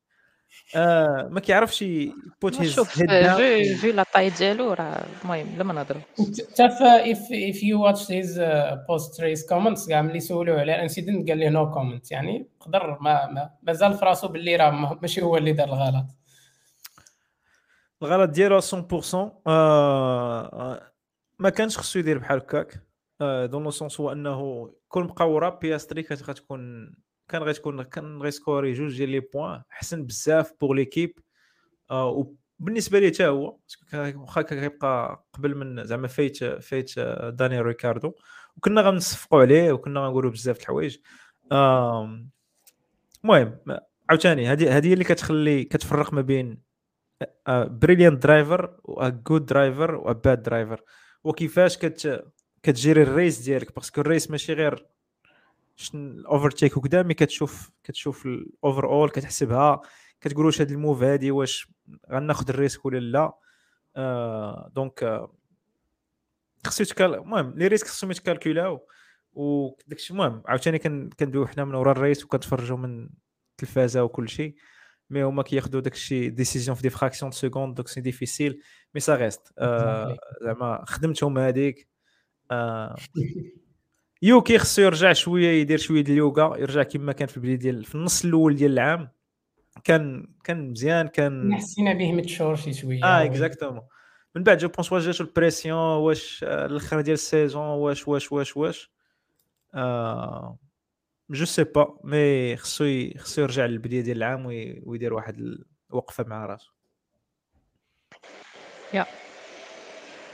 آه 0.77 1.29
ما 1.31 1.41
كيعرفش 1.41 1.83
ي 1.83 2.02
put 2.02 2.61
his 2.61 2.75
شوف 2.75 2.91
في 2.91 3.75
في 3.77 3.93
la 3.93 4.05
taille 4.15 4.31
ديالو 4.31 4.73
راه 4.73 5.05
المهم 5.23 5.47
لما 5.59 5.73
نهضروا 5.73 6.03
حتى 6.53 6.65
if 7.13 7.19
if 7.33 7.63
you 7.63 7.83
watch 7.83 8.13
his 8.13 8.41
post 8.89 9.21
race 9.21 9.49
comments 9.49 9.89
كاع 9.89 10.03
ملي 10.03 10.21
سولوه 10.21 10.61
على 10.61 10.75
ال 10.75 10.81
incident 10.81 11.29
قال 11.29 11.39
لي 11.39 11.49
no 11.49 11.71
comment 11.71 12.11
يعني 12.13 12.49
قدر 12.61 12.99
ما, 13.01 13.27
ما 13.27 13.51
مازال 13.63 13.95
في 13.95 14.05
راسو 14.05 14.29
باللي 14.29 14.57
راه 14.57 14.99
ماشي 15.03 15.23
هو 15.23 15.37
اللي 15.37 15.53
دار 15.53 15.69
الغلط. 15.69 16.07
الغلط 18.03 18.31
ديالو 18.31 18.61
100% 18.61 18.65
آه, 19.15 19.31
آه 19.47 20.93
ما 21.39 21.51
كانش 21.51 21.79
خصو 21.79 21.99
يدير 21.99 22.19
بحال 22.19 22.39
هكاك. 22.39 22.83
آه 23.21 23.47
dans 23.47 23.65
le 23.65 23.71
sens 23.71 24.01
هو 24.01 24.13
أنه 24.13 24.71
كون 24.89 25.07
بقى 25.07 25.31
ورا 25.31 25.51
بياستري 25.51 26.03
كتكون 26.03 26.95
كان 27.29 27.43
غتكون 27.43 27.83
كان 27.83 28.23
غي 28.23 28.35
score 28.35 28.66
ي 28.67 28.73
جوج 28.73 28.97
ديال 28.97 29.09
les 29.09 29.21
points 29.21 29.63
احسن 29.73 30.05
بزاف 30.07 30.53
pour 30.61 30.73
l'équipe 30.73 31.19
آه 31.91 32.27
وبالنسبه 32.61 32.99
لي 32.99 33.09
حتى 33.09 33.27
هو 33.27 33.59
واخا 33.95 34.43
كيبقى 34.43 35.27
قبل 35.33 35.57
من 35.57 35.85
زعما 35.85 36.09
fight 36.09 36.45
fight 36.45 36.99
دانيال 37.29 37.67
ريكاردو. 37.67 38.15
وكنا 38.57 38.81
غنصفقوا 38.81 39.41
عليه 39.41 39.73
وكنا 39.73 40.01
غنقولوا 40.01 40.31
بزاف 40.31 40.57
د 40.57 40.61
الحوايج. 40.61 40.99
المهم 43.25 43.59
عاوتاني 44.11 44.47
هذه 44.47 44.77
هذه 44.77 44.93
اللي 44.93 45.05
كتخلي 45.05 45.65
كتفرق 45.65 46.13
ما 46.15 46.21
بين 46.21 46.63
brilliant 47.49 48.23
driver 48.23 48.81
و 48.85 49.09
good 49.09 49.47
driver 49.47 49.95
و 49.95 50.15
bad 50.15 50.43
driver 50.43 50.83
وكيفاش 51.25 51.79
كت 51.79 52.25
كت 52.63 52.74
gérer 52.74 53.03
ال 53.03 53.10
race 53.10 53.39
ديالك 53.39 53.75
parce 53.75 53.91
que 53.91 54.01
ال 54.01 54.07
race 54.07 54.31
ماشي 54.31 54.53
غير 54.53 54.87
ال 55.95 56.04
overtake 56.04 56.77
وكذا 56.77 57.03
mais 57.03 57.15
كتشوف 57.15 57.71
كتشوف 57.85 58.27
ال 58.27 58.87
overall 58.89 59.11
كتحسبها. 59.11 59.81
كتقول 60.21 60.47
واش 60.47 60.61
هاد 60.61 60.71
ال 60.71 60.77
move 60.77 61.03
هادي 61.03 61.31
واش 61.31 61.69
غناخذ 62.13 62.49
ال 62.49 62.54
risque 62.54 62.85
ولا 62.87 62.99
لا. 62.99 63.33
آه 63.97 64.71
donc 64.75 65.03
آه 65.03 65.33
خصو 66.67 66.83
يتكال 66.83 67.15
المهم 67.15 67.55
les 67.59 67.67
risques 67.67 67.87
خصهم 67.87 68.11
يت 68.11 68.28
calcul 68.28 68.78
او 68.78 68.87
وداكشي 69.33 70.13
المهم 70.13 70.43
عاوتاني 70.47 70.79
كندويو 71.09 71.47
حنا 71.47 71.65
من 71.65 71.75
ورا 71.75 71.93
ال 71.93 71.99
race 71.99 72.25
وكنتفرجوا 72.25 72.77
من 72.77 73.09
التلفازة 73.53 74.03
وكل 74.03 74.29
شيء 74.29 74.57
mais 75.11 75.23
هما 75.23 75.43
كياخذوا 75.43 75.81
داكشي 75.81 76.31
décision 76.31 76.77
في 76.77 76.83
des 76.83 76.91
fractions 76.91 77.31
de 77.31 77.37
seconde 77.37 77.75
donc 77.75 77.89
c'est 77.89 78.01
difficile 78.01 78.63
mais 78.95 79.01
ça 79.01 79.15
reste 79.15 79.53
زعما 80.43 80.85
خدمتهم 80.87 81.39
هذيك 81.39 81.89
آه 82.51 82.97
يوكي 84.27 84.59
خصو 84.59 84.83
يرجع 84.83 85.13
شوية 85.13 85.49
يدير 85.49 85.79
شوية 85.79 86.01
ديال 86.01 86.13
اليوغا 86.13 86.57
يرجع 86.59 86.83
كما 86.83 87.13
كان 87.13 87.29
في 87.29 87.37
البداية 87.37 87.57
ديال 87.57 87.85
في 87.85 87.95
النص 87.95 88.25
الأول 88.25 88.57
ديال 88.57 88.73
العام. 88.73 89.09
كان 89.85 90.27
كان 90.45 90.71
مزيان 90.71 91.09
كان 91.09 91.55
حسينا 91.55 91.93
به 91.93 92.13
mature 92.13 92.57
شي 92.57 92.73
شوية. 92.73 93.05
آه 93.05 93.25
exactement 93.25 93.83
من 94.35 94.43
بعد 94.43 94.59
je 94.59 94.69
pense 94.69 94.93
واش 94.93 95.05
جاتو 95.05 95.25
ال 95.25 95.31
pression 95.31 95.79
واش 95.79 96.45
آه، 96.45 96.67
الآخر 96.67 97.01
ديال 97.01 97.15
ال 97.15 97.22
season 97.22 97.63
واش 97.63 98.09
واش 98.09 98.33
واش 98.33 98.57
واش. 98.57 98.91
آه 99.75 100.59
je 101.31 101.45
sais 101.45 101.65
pas 101.65 101.99
mais 102.05 102.57
خصو 102.57 103.11
خصو 103.19 103.43
يرجع 103.43 103.67
للبداية 103.67 104.01
ديال 104.01 104.17
العام 104.17 104.47
ويدير 104.83 105.15
واحد 105.15 105.59
الوقفه 105.91 106.25
مع 106.25 106.47
راسو. 106.47 106.73
yeah 108.95 109.05
yeah. 109.05 109.26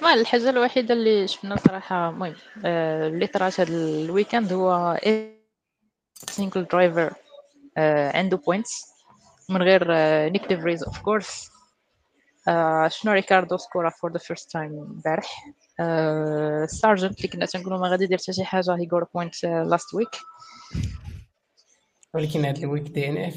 ما 0.03 0.15
الحاجة 0.15 0.51
الوحيدة 0.51 0.95
اللي 0.95 1.29
شفنا 1.29 1.57
صراحة 1.57 2.09
المهم 2.09 2.35
آه، 2.65 3.09
اللي 3.09 3.27
طرات 3.27 3.61
هذا 3.61 3.75
ال 3.75 3.84
weekend 3.84 4.53
هو 4.53 4.99
single 6.31 6.64
driver 6.64 7.14
عنده 8.15 8.37
points 8.37 8.85
من 9.49 9.62
غير 9.62 9.85
نيك 10.29 10.47
ديفريز 10.49 10.85
of 10.85 10.98
course 10.98 11.51
شنو 12.88 13.12
ريكاردو 13.12 13.57
سكورا 13.57 13.91
for 13.90 14.12
the 14.12 14.18
first 14.18 14.53
time 14.53 14.70
امبارح؟ 14.73 15.47
سارجنت 16.67 17.17
اللي 17.17 17.29
كنا 17.29 17.47
تنقولوا 17.47 17.79
ما 17.79 17.88
غادي 17.88 18.05
يدير 18.05 18.19
حتى 18.19 18.33
شي 18.33 18.45
حاجة 18.45 18.75
he 18.75 18.88
got 18.92 19.07
point 19.14 19.44
last 19.44 19.94
week 19.94 20.16
ولكن 22.15 22.45
هذا 22.45 22.59
ال 22.59 22.63
week 22.63 22.83
DNF. 22.83 23.37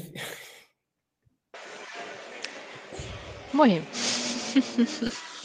المهم. 3.54 3.84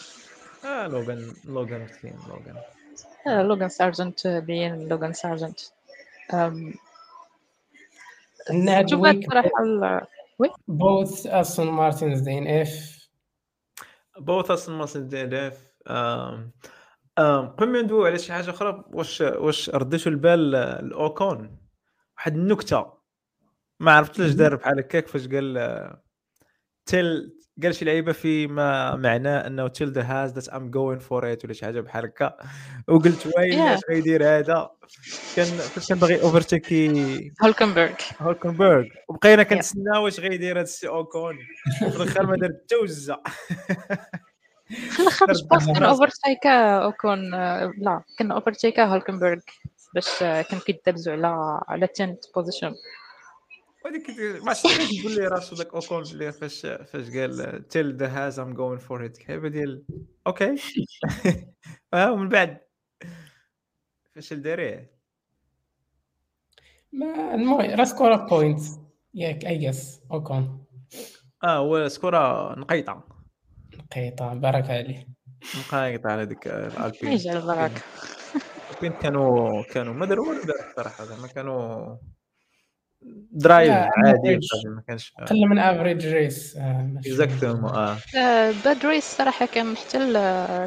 آه 0.66 0.88
لوغان 0.88 1.34
لوغان 1.46 1.82
مسكين 1.82 2.14
لوغان. 2.28 2.56
آه 3.28 3.44
لوغان 3.44 3.70
سارجنت 3.70 4.28
بين 4.28 4.90
لوغان 4.90 5.14
سارجنت. 5.14 5.60
شوف 8.90 9.08
صراحة 9.30 9.50
oui؟ 10.40 10.50
both 10.68 11.28
استون 11.28 11.68
مارتنز 11.68 12.20
دي 12.20 12.38
ان 12.38 12.48
اف 12.48 13.08
بوث 14.20 14.52
استون 14.52 14.78
مارتنز 14.78 15.04
دي 15.04 15.22
ان 15.22 15.34
اف 15.34 15.72
قبل 17.58 17.68
ما 17.68 17.82
ندويو 17.82 18.06
على 18.06 18.20
شي 18.20 18.34
حاجة 18.34 18.50
أخرى؟ 18.50 18.84
واش 18.88 19.22
واش 19.22 19.70
رديتوا 19.70 20.12
البال 20.12 20.56
الأوكون؟ 20.56 21.58
واحد 22.18 22.36
النكتة. 22.36 22.94
ما 23.80 23.92
عرفتش 23.92 24.30
دار 24.32 24.56
بحال 24.56 24.80
هكاك 24.80 25.08
فاش 25.08 25.28
قال 25.28 25.58
tell 26.86 27.34
قال 27.64 27.76
شي 27.76 27.86
لعيبة 27.86 28.12
في 28.12 28.48
ما 28.48 28.96
معناه 28.96 29.48
أنه 29.48 29.68
tell 29.68 29.92
the 29.92 30.02
Haas 30.04 30.34
that 30.34 30.50
I'm 30.50 30.72
going 30.72 31.00
for 31.00 31.32
it 31.32 31.46
ولا 31.46 31.54
شي 31.54 31.66
حاجة 31.66 31.82
بحال 31.82 32.06
هكا 32.06 32.38
وقلت 32.88 33.28
ويلي 33.38 33.74
اش 33.74 33.80
غيدير 33.90 34.24
هذا؟ 34.24 34.70
كان 35.36 35.46
فاش 35.46 35.88
كان 35.90 36.00
باغي 36.00 36.22
اوفرتيكي 36.22 37.32
هولكنبرغ 37.44 37.92
هولكنبرغ 38.22 38.86
وبقينا 39.08 39.44
كنتسنى 39.44 39.98
واش 39.98 40.20
غيدير 40.20 40.56
هذا 40.56 40.62
السي 40.62 40.88
اوكون 40.88 41.38
في 41.80 41.86
الآخر 41.86 42.26
ما 42.26 42.38
دار 42.38 42.50
حتى 42.50 42.76
وزه 42.76 43.18
في 44.68 45.00
الآخر 45.00 45.74
كان 45.74 45.84
اوفرتيكا 45.84 46.78
أوكون 46.78 47.32
لا 47.78 48.02
كان 48.18 48.32
اوفرتيكا 48.32 48.86
هولكنبرغ 48.86 49.40
باش 49.96 50.20
كان 50.20 50.60
كيدابزو 50.66 51.12
على 51.12 51.62
على 51.68 51.88
10 51.96 52.18
position 52.36 52.74
وهذيك 53.86 54.10
ما 54.44 54.50
عرفتش 54.50 55.00
نقول 55.00 55.16
لي 55.16 55.28
راسو 55.28 55.56
داك 55.56 55.74
اوكون 55.74 56.04
اللي 56.04 56.32
فاش 56.32 56.62
فاش 56.62 57.10
قال 57.10 57.68
tell 57.68 57.98
the 57.98 58.08
Haas 58.08 58.40
I'm 58.40 58.54
going 58.54 58.78
for 58.80 59.06
it 59.06 59.18
كيف 59.18 59.46
ديال 59.46 59.86
okay 60.28 60.56
آه 61.94 62.12
ومن 62.12 62.30
بعد 62.30 62.58
فاش 64.16 64.34
داريه 64.34 64.92
ما 66.94 67.36
المهم 67.36 67.62
راه 67.62 67.84
سكورا 67.84 68.28
point 68.28 68.62
ياك 69.14 69.46
I 69.46 69.58
guess 69.58 70.02
اوكون 70.12 70.66
آه 71.44 71.58
هو 71.58 71.88
سكورا 71.88 72.56
نقيطه 72.60 73.04
نقيطه 73.74 74.34
بارك 74.34 74.70
عليه 74.70 75.08
مقايض 75.60 76.08
على 76.08 76.26
ديك 76.26 76.48
الالبين 76.48 77.12
يجعل 77.12 77.38
البركه 77.38 77.82
الالبين 78.70 79.02
كانوا 79.02 79.64
كانوا 79.64 79.94
ما 79.94 80.06
داروا 80.06 80.28
والو 80.30 80.44
دار 80.44 80.70
الصراحه 80.70 81.06
زعما 81.06 81.28
كانوا 81.28 81.96
drive 83.32 83.72
عادي 83.72 84.40
ما 84.66 84.82
كانش 84.88 85.14
أقل 85.20 85.48
من 85.50 85.60
average 85.60 86.08
race 86.08 86.58
exactement 86.58 87.76
آه. 87.76 87.98
bad 88.66 88.86
race 88.86 89.04
صراحة 89.04 89.46
كان 89.46 89.78
حتى 89.78 89.98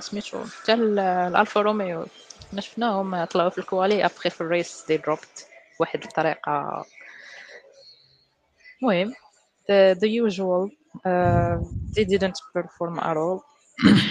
سميتو 0.01 0.45
حتى 0.63 0.75
ال- 0.75 0.99
الألفا 0.99 1.61
روميو. 1.61 2.07
كنا 2.51 2.61
شفناهم 2.61 3.25
طلعوا 3.25 3.51
في 3.51 3.59
ال 3.59 3.66
quali 3.66 4.05
après 4.05 4.31
في 4.31 4.41
ال 4.41 4.49
race 4.49 4.85
they 4.89 4.97
dropped 4.97 5.47
بواحد 5.79 6.03
الطريقة 6.03 6.85
المهم 8.83 9.13
the, 9.71 9.95
the 9.99 10.09
usual 10.31 10.71
uh, 10.97 11.59
they 11.97 12.05
didn't 12.05 12.39
perform 12.57 12.99
at 12.99 13.17
all. 13.17 13.41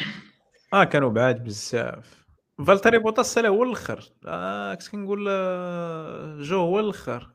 آه 0.74 0.84
كانوا 0.84 1.10
بعاد 1.10 1.44
بزاف. 1.44 2.24
فالتري 2.68 2.98
بوتاس 3.00 3.38
هو 3.38 3.64
الآخر. 3.64 4.04
آه 4.28 4.74
كنت 4.74 4.88
كنقول 4.88 5.26
آه، 5.30 6.38
جو 6.42 6.60
هو 6.60 6.80
الآخر. 6.80 7.30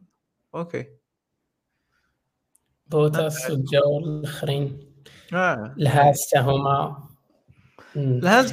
okay. 0.54 0.86
بوتاس 2.86 3.50
وجو 3.50 3.98
الآخرين. 3.98 4.94
الهاس 5.78 6.28
حتى 6.34 6.38
هما. 6.44 7.08
الهاس 7.96 8.52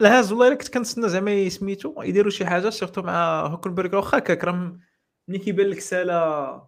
الهاس 0.00 0.32
والله 0.32 0.48
إلا 0.48 0.56
كنت 0.56 0.68
كنتسنى 0.68 1.08
زعما 1.08 1.48
سميتو 1.48 2.02
يديروا 2.02 2.30
شي 2.30 2.46
حاجة 2.46 2.70
surtout 2.70 3.02
مع 3.02 3.46
هولكنبرغ 3.46 3.96
واخا 3.96 4.18
هكاك 4.18 4.44
راه 4.44 4.78
ملي 5.28 5.38
كيبان 5.38 5.66
لك 5.66 5.80
سالا 5.80 6.66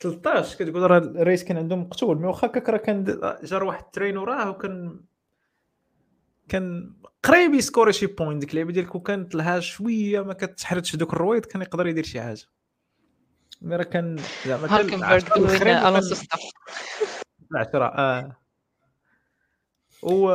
13 0.00 0.56
كتقول 0.58 0.90
راه 0.90 0.98
ال 0.98 1.07
race 1.07 1.44
كان 1.44 1.56
عندهم 1.56 1.80
مقتول 1.80 2.18
mais 2.18 2.26
واخا 2.26 2.46
هكاك 2.46 2.68
راه 2.68 2.76
كان 2.76 3.20
جار 3.44 3.64
واحد 3.64 3.84
ال 3.84 3.89
train 3.89 4.16
وراه 4.16 4.50
وكان 4.50 5.00
كان 6.48 6.94
قريب 7.22 7.54
يسكوري 7.54 7.92
شي 7.92 8.06
point 8.06 8.40
ديك 8.40 8.50
اللعبة 8.50 8.72
ديالك 8.72 8.94
وكانت 8.94 9.34
لها 9.34 9.60
شوية 9.60 10.20
ما 10.20 10.32
كتحرتش 10.32 10.96
دوك 10.96 11.12
الرويض 11.12 11.44
كان 11.44 11.62
يقدر 11.62 11.86
يدير 11.86 12.04
شي 12.04 12.20
حاجة. 12.20 12.46
mais 13.64 13.76
راه 13.76 13.82
كان 13.84 14.16
زعما 14.46 14.64
وكان- 14.64 15.86
ألونسو 15.86 16.14
stuff 16.14 16.40
آه. 17.74 18.36
و 20.02 20.28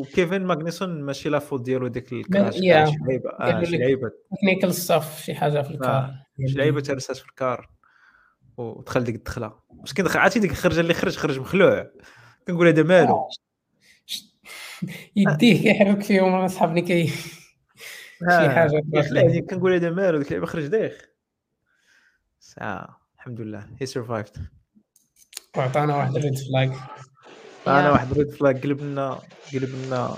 وكيفن 0.00 0.44
ماغنيسون 0.44 1.02
ماشي 1.02 1.28
la 1.28 1.38
faute 1.38 1.62
ديالو 1.62 1.86
ديك 1.88 2.12
ال 2.12 2.19
crash 2.19 2.54
شي 2.54 2.60
لعيبة 2.60 3.30
قالوا 3.40 3.64
شي 3.64 3.76
لعيبة. 3.76 4.10
technical 4.38 4.74
stuff 4.74 5.22
شي 5.22 5.34
حاجة 5.34 5.62
في 5.62 5.70
ال 5.70 5.79
car. 5.79 6.14
شي 6.46 6.58
لعيبة 6.58 6.80
ترسات 6.80 7.16
في 7.16 7.24
ال 7.28 7.36
car. 7.36 7.70
ودخل 8.56 9.04
ديك 9.04 9.14
الدخلة. 9.14 9.58
مسكين 9.70 10.04
دخل 10.04 10.18
عرفتي 10.18 10.38
ديك 10.38 10.50
الخرجة 10.50 10.80
اللي 10.80 10.94
خرج 10.94 11.16
خرج 11.16 11.38
مخلوع. 11.40 11.90
كنقول 12.46 12.66
هذا 12.66 12.82
مالو. 12.82 13.28
يديه 15.16 15.62
كيحرك 15.62 16.02
فيهم 16.02 16.34
أنا 16.34 16.48
صحابني 16.48 16.82
كي 16.82 17.06
شي 17.06 18.50
حاجة. 18.50 18.82
كنقول 19.50 19.74
هذا 19.74 19.90
مالو 19.90 20.18
ديك 20.18 20.28
اللعبه 20.28 20.46
خرج 20.46 20.66
دايخ 20.66 21.11
ساعة. 22.56 23.00
الحمد 23.16 23.40
لله. 23.40 23.66
he 23.80 23.86
survived 23.86 24.46
وعطانا 25.56 25.96
واحد 25.96 26.16
ال 26.16 26.20
red 26.20 26.34
flag 26.38 26.72
أنا. 27.66 27.90
واحد 27.90 28.12
red 28.12 28.30
flag 28.30 28.62
قلب 28.62 28.80
لنا 28.80 29.20
قلب 29.52 29.74
لنا 29.86 30.16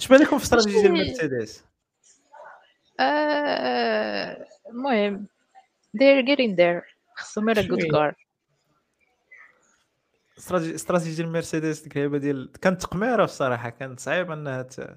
اش 0.00 0.08
بان 0.08 0.20
لكم 0.20 0.38
في 0.38 0.44
استراتيجية 0.44 0.80
ديال 0.80 0.92
مرسيدس 0.92 1.64
آه، 3.00 4.46
المهم 4.70 5.26
they're 5.96 6.24
getting 6.26 6.56
there. 6.56 6.82
خصهم 7.16 7.50
غير 7.50 7.64
a 7.64 7.68
good 7.68 7.80
شوي. 7.80 7.90
car 7.90 8.14
استراتيجي 10.38 10.74
استراتيجية 10.74 11.16
ديال 11.16 11.32
مرسيدس 11.32 11.80
ديك 11.80 11.96
اللعبه 11.96 12.18
ديال 12.18 12.52
كانت 12.62 12.82
تقميره 12.82 13.24
بصراحة. 13.24 13.70
كانت 13.70 14.00
صعيب 14.00 14.30
إنها 14.30 14.62
ت... 14.62 14.96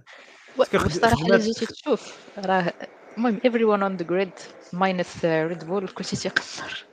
بصراحة 0.60 1.16
خدمات- 1.16 1.42
جيتي 1.42 1.66
تشوف. 1.66 2.18
راه 2.38 2.74
المهم 3.18 3.40
everyone 3.48 3.82
on 3.82 4.04
the 4.04 4.08
grid 4.08 4.34
minus 4.74 5.26
ريد 5.26 5.64
بول 5.64 5.88
كلشي 5.88 6.16
تيقمر 6.16 6.86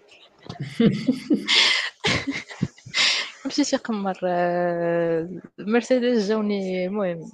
كلشي 3.44 3.64
تيقمر 3.64 4.18
آه، 4.24 5.28
مرسيدس 5.58 6.28
جاوني 6.28 6.86
المهم 6.86 7.32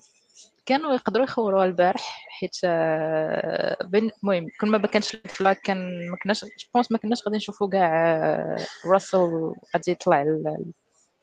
كانوا 0.67 0.95
يقدروا 0.95 1.25
يخوروها 1.25 1.65
البارح 1.65 2.27
حيت 2.29 2.57
آه، 2.65 3.77
بين 3.85 4.11
المهم 4.23 4.47
كل 4.61 4.69
ما 4.69 4.79
كانش 4.79 5.15
ال 5.15 5.24
flag 5.24 5.61
كان 5.61 6.11
ما 6.11 6.17
كناش 6.17 6.45
je 6.45 6.59
pense 6.59 6.93
ما 6.93 6.99
كناش 6.99 7.23
غادي 7.27 7.37
نشوفوا 7.37 7.69
كاع 7.71 8.17
آه، 8.17 8.67
راسل 8.87 9.53
غادي 9.75 9.91
يطلع 9.91 10.25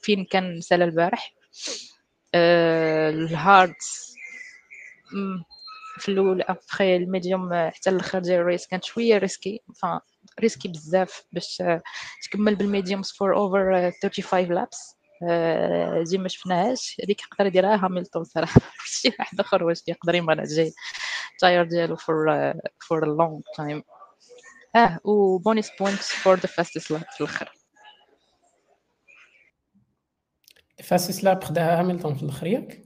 فين 0.01 0.25
كان 0.25 0.61
سالا 0.61 0.85
البارح. 0.85 1.33
آه، 2.35 3.09
ال 3.09 3.23
hard 3.23 3.75
في 5.97 6.09
الأول 6.09 6.41
après 6.41 6.95
ال 6.95 7.04
medium 7.04 7.53
آه، 7.53 7.69
حتى 7.69 7.89
الآخر 7.89 8.19
ديال 8.19 8.39
ال 8.39 8.45
race 8.45 8.67
كانت 8.67 8.83
شوية 8.83 9.17
risky 9.17 9.61
فا 9.81 10.01
risky 10.39 10.67
بزاف 10.67 11.23
باش 11.31 11.61
آه، 11.61 11.81
تكمل 12.23 12.55
بال 12.55 12.68
mediums 12.68 13.11
for 13.11 13.35
over 13.35 13.91
35 14.01 14.53
laps 14.53 14.97
دي 16.09 16.17
ما 16.17 16.27
شفناهاش. 16.27 17.01
هذيك 17.03 17.21
يقدر 17.21 17.45
يديرها 17.45 17.85
هاميلتون 17.85 18.23
صراحة. 18.23 18.61
شي 18.85 19.15
واحد 19.19 19.39
آخر 19.39 19.63
واش 19.63 19.83
يقدر 19.87 20.15
يمانجي 20.15 20.73
ال 21.33 21.39
tire 21.39 21.63
ديالو 21.63 21.95
for 21.95 22.53
for 22.79 23.07
long 23.07 23.43
time 23.57 23.83
آه 24.75 24.99
و 25.03 25.37
bonus 25.37 25.71
points 25.79 26.11
for 26.11 26.35
the 26.35 26.47
fastest 26.47 26.91
lap 26.91 27.03
في 27.11 27.21
الآخر. 27.21 27.53
fastest 30.83 31.23
lap 31.23 31.43
خداها 31.43 31.83
هاميلتون 31.83 32.13
في 32.15 32.23
الآخر 32.23 32.47
ياك؟ 32.47 32.82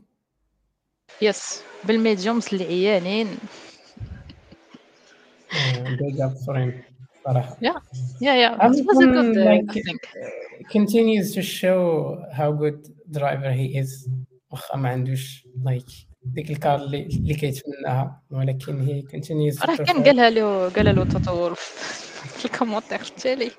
yes 1.21 1.61
بال 1.83 1.98
mediums 1.98 2.47
اللي 2.53 2.65
عيانين. 2.65 3.37
vraiment 6.47 6.83
صراحة. 7.25 7.57
yeah 7.61 7.73
yeah 8.21 8.57
think. 8.67 10.01
continues 10.67 11.33
to 11.35 11.41
show 11.41 11.81
how 12.33 12.51
good 12.51 12.91
driver 13.17 13.51
he 13.51 13.83
is. 13.83 14.09
واخا 14.51 14.77
ما 14.77 14.89
عندوش 14.89 15.47
like 15.65 15.85
ديك 16.23 16.51
ال 16.51 16.57
car 16.57 16.75
اللي, 16.75 17.01
اللي 17.03 17.33
كيتمناها 17.33 18.21
ولكن 18.31 18.81
he 18.81 19.01
continues 19.01 19.65
راه 19.65 19.75
كان. 19.75 20.03
قالها 20.03 20.29
له 20.29 20.69
قال 20.69 20.95
له 20.95 21.03
تطور. 21.03 21.53
في 22.37 22.45
ال 22.45 22.50
commentaire 22.50 23.01
التالي 23.01 23.51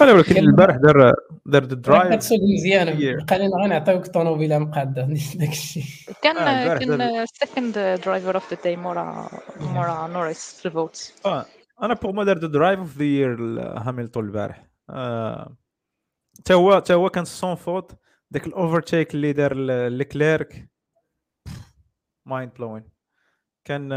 لا 0.00 0.12
ولكن 0.12 0.36
البارح 0.36 0.76
دار 0.76 1.14
دار 1.46 2.16
كتسوق 2.16 2.38
مزيانه 2.42 2.92
Yeah. 2.92 3.24
بقى 3.24 3.38
لنا 3.38 3.56
غنعطيوك 3.64 4.06
طوموبيله 4.06 4.58
مقادة. 4.58 5.02
داك 5.40 5.48
الشيء. 5.48 5.82
كان 6.22 6.36
آه، 6.36 6.78
كان 6.78 7.26
second 7.26 7.78
driver 8.04 8.34
of 8.34 8.54
the 8.54 8.58
day 8.64 8.76
مورا 8.76 9.28
مورا 9.60 10.06
نوريس 10.06 10.58
في 10.60 10.66
ال 10.66 10.75
vote 10.75 11.12
آه، 11.26 11.46
أنا 11.82 11.94
pour 11.94 12.12
moi 12.12 12.24
دار 12.24 12.38
drive 12.38 12.78
of 12.78 12.96
the 12.98 13.04
year 13.04 13.36
هاميلتون 13.60 14.24
البارح. 14.24 14.66
آه، 14.90 15.56
تا 16.44 16.54
هو 16.54 16.78
تا 16.78 16.94
هو 16.94 17.08
كان 17.10 17.24
sans 17.24 17.54
faute 17.54 17.92
داك 18.30 18.46
ال 18.46 18.54
overtake 18.54 19.14
اللي 19.14 19.32
دار 19.32 19.54
لكليرك. 19.88 20.68
mind 22.26 22.52
blowing 22.58 22.84
كان 23.64 23.88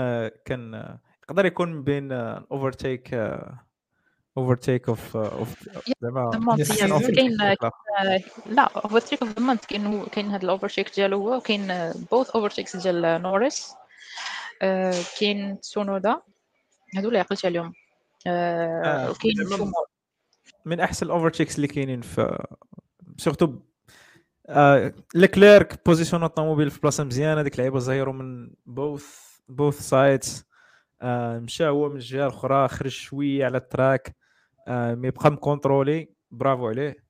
كان 0.45 0.95
يقدر 1.23 1.45
يكون 1.45 1.83
بين 1.83 2.11
overtake 2.11 3.09
overtake 4.37 4.89
of 4.89 5.17
of 5.17 5.69
زعما 6.01 6.31
month, 6.31 6.67
overtake 6.67 7.15
كاين. 7.15 7.41
آه، 7.41 8.21
لا 8.45 8.61
overtake 8.61 9.23
of 9.23 9.39
the 9.39 9.45
month 9.45 9.65
كاين 9.65 10.05
كاين 10.05 10.31
هذا 10.31 10.43
ال 10.43 10.69
overtake 10.69 10.95
ديالو 10.95 11.17
هو 11.17 11.37
وكاين 11.37 11.91
both 12.11 12.29
overtakes 12.29 12.75
ديال 12.75 13.21
نوريس 13.21 13.73
آه، 14.61 14.93
كاين 15.19 15.59
تسونودا 15.61 16.21
هادو 16.95 17.07
اللي 17.07 17.19
عقلت 17.19 17.45
عليهم. 17.45 17.73
آه، 18.27 18.81
آه، 18.85 19.11
وكاين 19.11 19.35
زعما 19.35 19.57
شومو 19.57 19.71
من 20.65 20.79
أحسن 20.79 21.05
ال 21.05 21.10
overtakes 21.10 21.55
اللي 21.55 21.67
كاينين 21.67 22.01
في 22.01 22.45
surtout 23.17 23.53
آه 24.49 24.93
لكليرك 25.15 25.85
position 25.85 26.23
الطوموبيل 26.23 26.71
في 26.71 26.79
بلاصة 26.79 27.03
مزيانة 27.03 27.41
ديك 27.41 27.53
اللعيبة 27.53 27.79
زهيرو 27.79 28.11
من 28.13 28.49
both 28.65 29.05
both 29.49 29.79
sides 29.79 30.45
آه 31.01 31.39
مشى 31.39 31.67
هو 31.67 31.89
من 31.89 31.95
الجهة 31.95 32.23
الأخرى 32.27 32.67
خرج 32.67 32.91
شوية 32.91 33.45
على 33.45 33.57
ال 33.57 33.64
track. 33.64 34.07
آه 34.07 34.24
مي 34.67 35.11
بقى 35.11 35.31
مكونترولي. 35.31 36.09
برافو 36.31 36.67
عليه. 36.67 37.05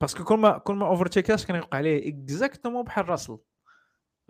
parce 0.00 0.15
que 0.15 0.24
كل 0.24 0.34
ما 0.38 0.58
كل 0.58 0.74
ما 0.74 0.86
اوفرتيكاش 0.86 1.46
كان 1.46 1.56
يوقع 1.56 1.78
عليه 1.78 2.08
exactement 2.08 2.82
بحال 2.84 3.08
راسل 3.08 3.38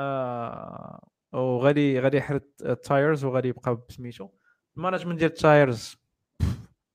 آه 0.01 1.09
وغادي 1.33 2.01
غادي 2.01 2.17
يحرد 2.17 2.43
ال 2.63 2.73
tyres 2.73 3.25
وغادي 3.25 3.49
يبقى 3.49 3.85
بسميتو. 3.89 4.29
ال 4.77 4.81
management 4.81 5.19
ديال 5.19 5.31
ال 5.31 5.42
tyres 5.42 5.97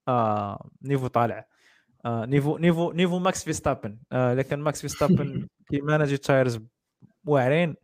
آه 0.07 0.69
niveau 0.81 1.07
طالع. 1.07 1.47
آه 2.05 2.25
niveau 2.25 2.57
niveau 2.57 2.91
niveau 2.91 3.19
ماكس 3.19 3.43
فيستابن. 3.43 3.97
آه 4.11 4.33
لكن 4.33 4.59
ماكس 4.59 4.81
فيستابن 4.81 5.47
كي 5.69 5.80
manage 5.80 6.11
ال 6.13 6.21
tyres 6.21 6.59
واعرين. 7.25 7.75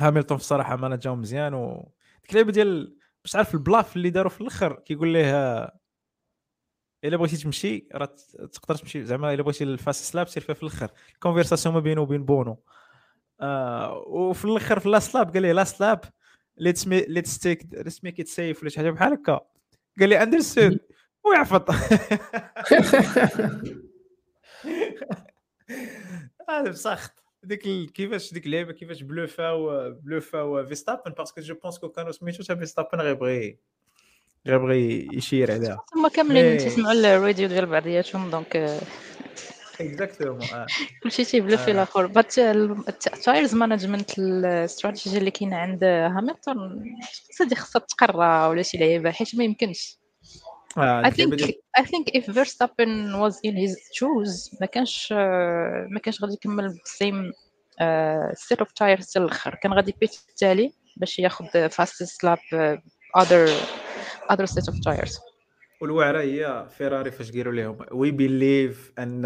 هاميلتون 0.00 0.32
الصراحة 0.32 0.76
مانجاهم 0.76 1.20
مزيان 1.20 1.54
و 1.54 1.92
ديك 2.22 2.30
اللعبه 2.30 2.52
ديال 2.52 2.96
باش 3.24 3.36
عارف 3.36 3.54
ال 3.54 3.61
bluff 3.61 3.96
اللي 3.96 4.10
داروا 4.10 4.30
في 4.30 4.40
الأخر 4.40 4.74
كيقول 4.74 5.08
ليه 5.08 5.34
آه، 5.34 5.78
إلا 7.06 7.16
بغيتي 7.16 7.36
تمشي 7.36 7.86
راه 7.94 8.16
تقدر 8.52 8.74
تمشي. 8.74 9.04
زعما 9.04 9.34
إلا 9.34 9.42
بغيتي 9.42 9.64
ال 9.64 9.69
fastest 9.69 10.04
lap 10.04 10.28
سير 10.28 10.42
فيها 10.42 10.54
في 10.54 10.62
الأخر. 10.62 10.90
ال 11.14 11.19
conversation 11.19 11.74
ما 11.74 11.80
بينه 11.80 12.00
وبين 12.00 12.24
بونو. 12.24 12.58
آه 13.40 13.98
وفي 14.06 14.44
الأخر 14.44 14.80
في 14.80 14.88
last 14.88 15.14
lap 15.14 15.32
قال 15.32 15.42
لي 15.42 15.52
last 15.52 15.80
lap 15.80 16.00
let's 16.56 16.86
me 16.86 17.00
let's 17.00 17.38
take 17.38 17.66
let's 17.72 18.04
make 18.04 18.20
it 18.20 18.28
safe 18.28 18.60
ولا 18.60 18.70
شي 18.70 18.76
حاجة 18.76 18.90
بحال 18.90 19.12
هكا. 19.12 19.40
قال 20.00 20.08
لي 20.08 20.22
understood 20.22 20.78
ويعفط 21.24 21.70
هذا 26.50 26.70
بسخط 26.70 27.22
ديك 27.42 27.92
كيفاش 27.92 28.34
ديك 28.34 28.46
اللعيبه 28.46 28.72
كيفاش 28.72 29.02
بلوفاو 29.02 29.90
بلوفاو 29.90 30.66
فيستابن 30.66 31.12
parce 31.12 31.29
que 31.29 31.40
je 31.40 31.54
pense 31.54 31.78
que 31.78 31.88
كانوا 31.88 32.12
سميتو 32.12 32.42
تا 32.42 32.54
فيستابن 32.54 33.00
غيبغي 33.00 33.58
غيبغي 34.46 35.08
يشير 35.12 35.52
عليها. 35.52 35.84
هما 35.96 36.08
كاملين 36.08 36.52
مي- 36.52 36.56
تيسمعوا 36.56 36.92
الراديو 36.92 37.48
ديال 37.48 37.66
بعضياتهم 37.66 38.30
donc؟ 38.30 38.56
آه، 38.56 38.80
exactement 39.80 40.40
كلشي 41.02 41.24
تيبلا 41.24 41.56
في 41.56 41.70
آه. 41.70 41.74
الآخر. 41.74 42.06
but 42.06 42.38
ال 42.38 42.57
tyres 42.57 43.54
management 43.54 44.18
ال 44.18 44.29
strategy 44.29 45.18
اللي 45.18 45.30
كاينة 45.30 45.56
عند 45.56 45.84
هاميلتون 45.84 46.58
هادي 47.40 47.54
خاصها 47.54 47.78
تقرا 47.80 48.46
ولا 48.46 48.62
شي 48.62 48.78
لعيبة 48.78 49.10
حيت 49.10 49.34
ما 49.36 49.44
يمكنش. 49.44 49.98
I 50.78 51.10
think 51.10 51.32
I 51.80 51.82
think 51.90 52.04
if 52.18 52.24
Verstappen 52.38 52.92
was 53.22 53.34
in 53.48 53.54
his 53.64 53.72
shoes 53.98 54.60
ما 54.60 54.66
كانش 54.66 55.08
آه، 55.16 55.86
ما 55.90 56.00
كانش 56.00 56.22
غادي 56.22 56.32
يكمل 56.34 56.68
بال 56.68 56.89
same 56.89 57.32
set 58.48 58.56
of 58.60 58.68
tires 58.68 59.00
حتى 59.08 59.18
الآخر. 59.18 59.54
كان 59.62 59.72
غادي 59.72 59.92
يبيت 59.96 60.14
التالي 60.28 60.72
باش 60.96 61.18
ياخذ 61.18 61.68
fastest 61.68 62.26
lap 62.26 62.54
آه، 62.54 62.82
other 64.32 64.46
set 64.46 64.72
of 64.72 64.80
tires. 64.84 65.20
والوعرة 65.80 66.20
هي 66.20 66.66
فيراري 66.78 67.10
فاش 67.10 67.32
قالوا 67.32 67.52
لهم 67.52 67.86
we 67.92 68.10
believe 68.10 68.92
أن 68.98 69.24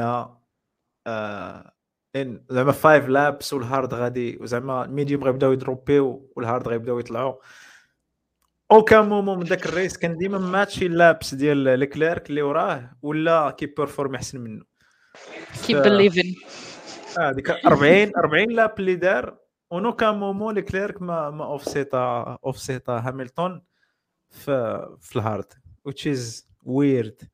آه 1.06 1.72
إن 2.16 2.44
زعما 2.50 2.72
five 2.72 3.08
laps 3.08 3.52
وال 3.52 3.66
hard 3.66 3.94
غادي 3.94 4.38
وزعما 4.40 4.84
ال 4.84 4.90
medium 4.90 5.24
غيبداو 5.24 5.52
يدروبيو 5.52 6.32
وال 6.36 6.47
hard 6.47 6.68
غيبداو 6.68 6.98
يطلعوا 6.98 7.34
aucun 8.72 9.08
moment 9.08 9.38
من 9.38 9.44
ذاك 9.44 9.66
ال 9.66 9.72
race 9.72 9.96
كان 9.98 10.16
ديما 10.16 10.38
ماتشي 10.38 10.86
ال 10.86 10.96
laps 10.96 11.34
ديال 11.34 11.58
ليكليرك 11.78 12.30
اللي 12.30 12.42
وراه 12.42 12.96
ولا 13.02 13.50
كي 13.50 13.65
perform 13.65 14.14
أحسن 14.14 14.40
منه. 14.40 14.64
ف- 15.52 15.72
believing. 15.72 16.36
آه 17.18 17.32
ديك 17.32 17.50
40 17.50 18.12
40 18.16 18.50
lap 18.50 18.74
اللي 18.80 18.94
دار 18.94 19.38
و 19.70 19.92
aucun 19.92 20.14
moment 20.14 20.54
ليكليرك 20.54 21.02
ما 21.02 21.30
ما 21.30 21.44
اوفسيتا 21.44 22.38
اوفسيتا 22.44 23.00
هاميلتون 23.06 23.60
في 24.30 24.86
في 25.00 25.16
ال 25.16 25.24
hard 25.24 25.52
which 25.88 26.06
is 26.06 26.44
weird. 26.64 27.26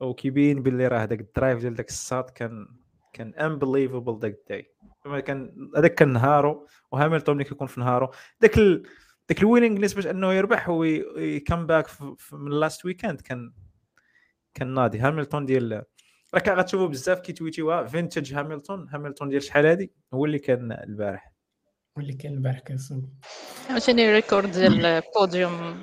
وكيبين 0.00 0.62
باللي 0.62 0.88
راه 0.88 1.04
داك 1.04 1.20
ال 1.20 1.26
drive 1.26 1.58
ديال 1.58 1.74
داك 1.74 1.88
الساط 1.88 2.30
كان 2.30 2.66
كان 3.12 3.32
unbelievable 3.32 4.18
داك 4.18 4.38
ال 4.40 4.47
day. 4.47 4.74
كان 5.22 5.70
هذاك 5.76 5.94
كان 5.94 6.12
نهارو 6.12 6.66
وهاميلتون 6.94 7.28
ملي 7.28 7.44
كيكون 7.44 7.66
في 7.66 7.80
نهارو. 7.80 8.10
داك 8.40 8.58
ال... 8.58 8.82
داك 9.28 9.40
ال 9.40 9.45
winning 9.45 9.80
باش 9.80 10.06
أنه 10.06 10.32
يربح 10.32 10.68
وي 10.68 11.01
come 11.01 11.66
back 11.66 11.86
من 12.32 12.50
last 12.50 12.84
weekend 12.84 13.20
كان 13.20 13.52
كان 14.54 14.74
ناضي. 14.74 15.00
هاميلتون 15.00 15.42
ديال 15.44 15.82
راك 16.34 16.48
غتشوفوا 16.48 16.86
بزاف 16.86 17.20
كيتويتيوها 17.20 17.84
فينتج 17.84 18.34
هاميلتون 18.34 18.94
هاميلتون 18.94 19.28
ديال 19.28 19.42
شحال 19.42 19.66
هادي؟ 19.66 19.92
هو 20.14 20.24
اللي 20.24 20.38
كان 20.38 20.72
البارح. 20.72 21.32
واللي 21.96 22.12
كان 22.12 22.32
البارح 22.32 22.58
كنسول 22.58 23.08
عاوتاني 23.70 24.12
record 24.12 24.50
ديال 24.50 24.84
البوديوم 24.86 25.82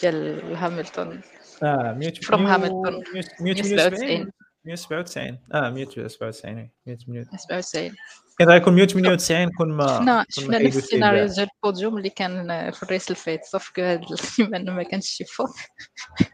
ديال 0.00 0.42
هاميلتون 0.56 1.16
آه 1.62 1.92
100 1.92 2.12
From 2.12 2.46
Hamilton. 2.46 3.02
197 3.40 4.30
197 4.64 5.38
آه 5.54 5.70
197 5.70 6.68
198 6.86 7.38
97 7.38 7.94
كان 8.38 8.48
غيكون 8.48 8.74
198 8.74 9.50
كون 9.58 9.72
ما 9.72 9.86
شفنا 9.86 10.26
شفنا 10.30 10.58
نفس 10.58 10.76
السيناريو. 10.76 11.26
ديال 11.26 11.48
البوديوم 11.56 11.98
اللي 11.98 12.10
كان 12.10 12.70
في 12.70 12.82
الريس 12.82 13.10
الفايت 13.10 13.44
صافي 13.44 13.72
كو 13.72 13.82
هاد 13.82 14.02
السيمانة 14.12 14.72
ما 14.72 14.82
كانش 14.82 15.06
شي 15.06 15.24
فوق 15.24 15.50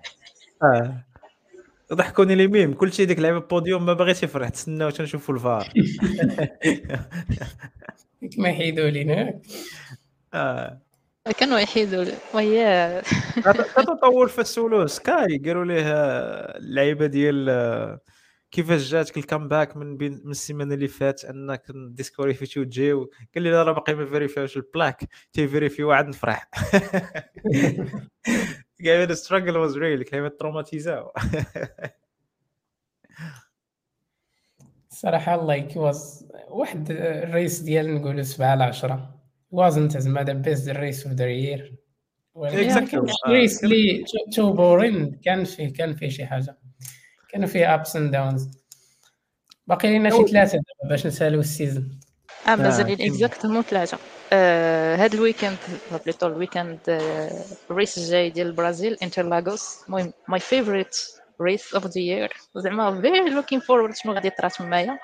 آه. 0.62 1.04
ضحكوني 1.92 2.34
لي 2.34 2.46
ميم. 2.46 2.74
كلشي 2.74 3.04
ديك 3.06 3.18
لعبه 3.18 3.38
بوديوم 3.38 3.86
ما 3.86 3.92
باغيش 3.92 4.22
يفرح. 4.22 4.48
تسناو 4.48 4.90
تنشوفوا 4.90 5.34
الفار. 5.34 5.68
ما 8.38 8.48
يحيدوا 8.48 8.90
لينا. 8.90 9.40
آه. 10.34 10.78
كانوا 11.32 11.58
يحيدوا 11.58 12.04
وهي 12.34 13.02
تطور 13.76 14.28
في 14.34 14.40
السولو. 14.40 14.86
سكاي 14.86 15.38
قالوا 15.38 15.64
ليه 15.64 15.82
اللعيبة 16.56 17.06
ديال 17.06 17.98
كيفاش 18.50 18.90
جاتك 18.90 19.16
ال 19.16 19.23
comeback 19.23 19.76
من 19.76 19.96
بين 19.96 20.20
من 20.24 20.30
السيمانة 20.30 20.74
اللي 20.74 20.88
فات 20.88 21.24
أنك 21.24 21.62
ديسكاليفيتي 21.70 22.60
وتجيو. 22.60 23.10
قال 23.34 23.44
لي 23.44 23.50
لا 23.50 23.62
راه 23.62 23.72
باقي 23.72 23.94
ما 23.94 24.06
فيريفيوش 24.06 24.56
ال 24.56 24.63
plank. 24.63 25.04
تيفيريفي 25.32 25.84
واحد 25.84 26.08
نفرح. 26.08 26.50
قال 28.86 29.08
لي 29.08 29.14
struggle 29.14 29.56
was 29.56 29.78
real 29.78 30.02
كلمه 30.02 30.28
تروماتيزاو. 30.28 31.12
الصراحه 34.90 35.46
like 35.46 35.76
was 35.76 36.28
واحد 36.48 36.90
الريس 36.90 37.60
ديال 37.60 37.94
نقولوا 37.94 38.22
7 38.22 38.48
على 38.48 38.64
10 39.52 39.58
wasn't 39.58 39.98
زعما 39.98 40.22
ذا 40.24 40.32
بيست 40.32 40.68
race 40.68 41.06
اوف 41.06 41.14
ذا 41.14 41.26
يير 41.26 41.74
ولكن 42.34 42.70
Exactly. 42.70 42.90
كان 42.90 43.00
آه. 43.26 43.30
race 43.30 43.64
اللي 43.64 44.04
too 44.36 44.52
boring 44.52 45.20
كان 45.24 45.44
فيه 45.44 45.72
كان 45.72 45.94
فيه 45.94 46.08
شي 46.08 46.26
حاجة 46.26 46.58
كانوا 47.28 47.48
فيه 47.48 47.74
ups 47.74 47.96
and 47.96 48.10
downs 48.12 48.48
باقي 49.66 49.98
لنا 49.98 50.10
شي 50.10 50.16
ثلاثة 50.26 50.52
دابا 50.52 50.90
باش 50.90 51.06
نسالو 51.06 51.40
ال 51.40 51.49
season 51.49 52.00
آه 52.48 52.54
مازالين 52.56 52.96
كاين. 52.96 53.10
exactement 53.12 53.62
ثلاثة 53.62 53.98
آه، 54.32 54.96
هاد 54.96 55.14
ال 55.14 55.19
weekend 55.19 55.56
plutôt 56.04 56.26
ال 56.26 56.33
weekend 56.33 56.78
آه، 56.88 57.30
ال 57.70 57.76
race 57.76 57.98
الجاي 57.98 58.30
ديال 58.30 58.46
البرازيل 58.46 58.96
انترلاغوس 59.02 59.76
المهم 59.86 60.12
my 60.28 60.40
favorite 60.40 60.96
race 61.40 61.74
of 61.74 61.86
the 61.86 62.00
year 62.00 62.32
زعما 62.56 63.00
very 63.00 63.30
looking 63.30 63.60
forward 63.60 63.94
شنو 63.96 64.12
غادي 64.12 64.28
يطرا 64.28 64.48
تمايا 64.48 64.92
آه، 64.92 64.98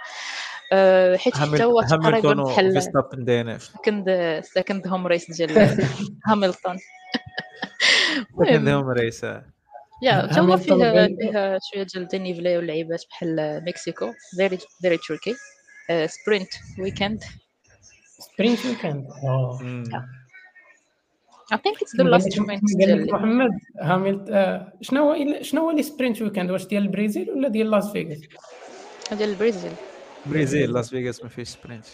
حيت 1.17 1.37
حتى 1.37 1.65
هو 1.65 1.83
تقريبا 1.83 2.43
بحال 2.43 2.83
second 2.83 4.41
second 4.45 4.87
home 4.89 5.07
race 5.07 5.31
ديال 5.31 5.51
هاميلتون 6.29 6.79
لكن 8.41 8.69
هم 8.69 8.89
رئيس 8.89 9.25
يا 10.03 10.27
تا 10.27 10.41
هو 10.41 10.57
فيه 10.57 10.75
فيه 11.07 11.59
شوية 11.73 11.83
ديال 11.95 12.09
dénivelé 12.09 12.59
ولعيبات 12.59 13.05
بحال 13.11 13.63
مكسيكو 13.67 14.13
very 14.37 14.59
very 14.81 14.99
tricky 15.09 15.35
sprint 16.07 16.49
weekend 16.79 17.25
sprint 18.19 18.67
weekend 18.67 19.07
I 21.55 21.57
think 21.57 21.81
it's 21.81 21.93
the 21.93 22.05
last 22.05 22.39
محمد 23.13 23.51
هاملت 23.81 24.31
آه، 24.31 24.73
شنو 24.81 25.13
هو 25.13 25.43
شنو 25.43 25.61
هو 25.61 25.71
اللي 25.71 25.83
sprint 25.83 26.23
weekend 26.23 26.51
واش 26.51 26.67
ديال 26.67 26.83
البرازيل 26.83 27.31
ولا 27.31 27.49
ديال 27.49 27.71
لاس 27.71 27.93
فيغاس 27.93 28.19
ديال 29.13 29.29
البرازيل 29.29 29.73
بريزيل 30.31 30.73
لاس 30.73 30.91
فيغاس 30.91 31.23
ما 31.23 31.29
فيش 31.29 31.49
sprint 31.49 31.87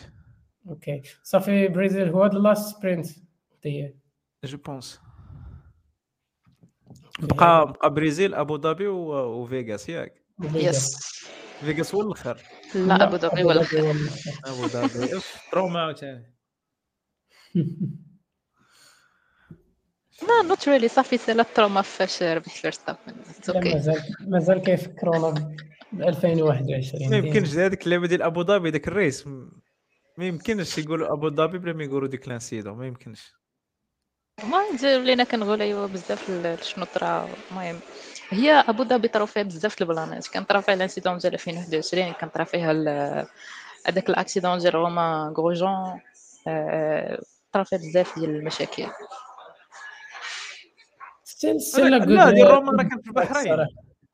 okay 0.69 1.03
صافي 1.23 1.69
برازيل 1.69 2.09
هو 2.09 2.27
the 2.27 2.39
last 2.39 2.77
sprint 2.77 3.07
ديال 3.63 3.95
je 4.45 4.59
pense 4.59 5.01
بقى 7.21 7.73
بقى 7.73 7.95
بريزيل 7.95 8.35
ابو 8.35 8.57
ظبي 8.59 8.87
وفيغاس 8.87 9.89
ياك 9.89 10.23
yes 10.55 10.97
فيغاس 11.61 11.95
هو 11.95 12.01
الآخر 12.01 12.43
لا 12.75 13.05
ابو 13.05 13.17
ظبي 13.17 13.45
ولا 13.45 13.63
خير 13.63 13.91
ابو 14.45 14.67
ظبي 14.67 15.15
أوف، 15.15 15.37
trauma 15.53 15.81
عاوتاني 15.81 16.33
لا 20.23 20.43
not 20.49 20.69
really 20.69 20.89
صافي 20.89 21.17
سالا 21.19 21.43
ال 21.43 21.48
trauma 21.48 21.83
فاش 21.83 22.23
ربح 22.23 22.55
فيرستابن 22.55 22.99
مازال 23.49 24.03
مازال 24.21 24.59
كيفكرونا 24.63 25.57
2021 25.95 27.11
ما 27.11 27.17
يمكنش 27.17 27.55
هذيك 27.55 27.87
اللعبة 27.87 28.07
ديال 28.07 28.23
أبو 28.23 28.43
ظبي 28.43 28.71
ذاك 28.71 28.89
الريس. 28.89 29.27
ما 30.19 30.25
يمكنش 30.27 30.79
يقولوا 30.79 31.13
أبو 31.15 31.29
ظبي 31.31 31.59
بلا 31.59 31.73
ما 31.73 31.85
يقولوا 31.85 32.09
ديك 32.09 32.29
لانسيدون 32.29 32.77
ما 32.79 32.87
يمكنش. 32.87 33.33
ما 34.45 34.59
ولينا 34.83 35.25
كنغوليو 35.25 35.89
بزاف 35.89 36.31
ل- 36.31 36.65
شنو 36.65 36.85
طرا. 36.85 37.29
المهم 37.51 37.81
هي 38.31 38.53
أبو 38.53 38.85
ظبي 38.85 39.09
طرا 39.09 39.27
فيها 39.27 39.43
بزاف 39.43 39.83
البلانات 39.83 40.29
كان 40.29 40.45
طرا 40.45 40.61
فيها 40.61 40.75
الانسيدون 40.75 41.19
ديال 41.19 41.35
2021 41.35 42.13
كان 42.13 42.29
طرا 42.29 42.45
فيها 42.45 42.73
هذاك 43.87 44.09
الأكسيدون 44.11 44.59
ديال 44.59 44.75
رومان 44.75 45.33
غروجون 45.33 46.01
آه، 46.49 47.23
طرا 47.53 47.63
فيها 47.63 47.79
بزاف 47.79 48.19
ديال 48.19 48.31
المشاكل. 48.31 48.87
still 51.25 51.61
still 51.61 52.15
لا 52.15 52.31
ديال 52.31 52.49
روما 52.51 52.73
راه 52.83 52.89
كان 52.89 53.01
في 53.03 53.09
البحرين. 53.09 53.67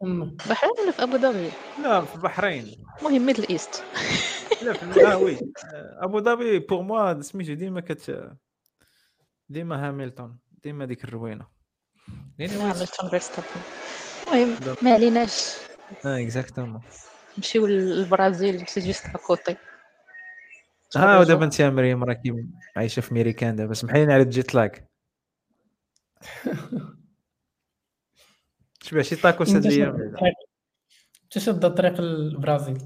بحرين 0.02 0.72
ولا 0.82 0.92
في 0.92 1.02
أبو 1.02 1.16
ظبي؟ 1.16 1.50
لا 1.82 2.00
في 2.04 2.14
البحرين. 2.16 2.84
المهم 2.98 3.26
Middle 3.26 3.46
East. 3.50 3.84
لا 4.62 4.72
في 4.72 5.06
آه 5.06 5.18
oui. 5.18 5.34
آه، 5.74 5.98
أبو 6.04 6.20
ظبي 6.20 6.58
pour 6.58 6.82
moi 6.82 7.20
سميتو 7.22 7.54
ديما 7.54 7.80
كت 7.80 8.30
ديما 9.48 9.76
هاميلتون 9.90 10.30
ديما 10.64 10.84
ديك 10.84 11.04
الروينة. 11.04 11.46
هاميلتون 12.40 13.10
فيرستابن 13.10 13.46
المهم. 14.32 14.56
ما 14.82 14.92
عليناش. 14.94 15.56
آه 16.06 16.20
exactement 16.20 16.80
نمشيو 17.36 17.66
للبرازيل 17.66 18.66
c'est 18.68 18.80
juste 18.80 19.06
à 19.06 19.16
côté 19.16 19.56
ها 20.96 21.18
ودابا 21.18 21.44
انت 21.44 21.60
يا 21.60 21.70
مريم 21.70 22.04
راكي 22.04 22.46
عايشة 22.76 23.00
في 23.00 23.14
ميريكان 23.14 23.56
دابا. 23.56 23.74
سمحي 23.74 24.02
على 24.02 24.22
ال 24.22 24.54
jet 24.54 24.88
lag 28.88 29.02
شبعتي 29.02 29.16
تاكوس 29.16 29.50
هاد 29.50 29.66
الأيام 29.66 30.14
تشد 31.30 31.64
الطريق 31.64 32.00
للبرازيل 32.00 32.78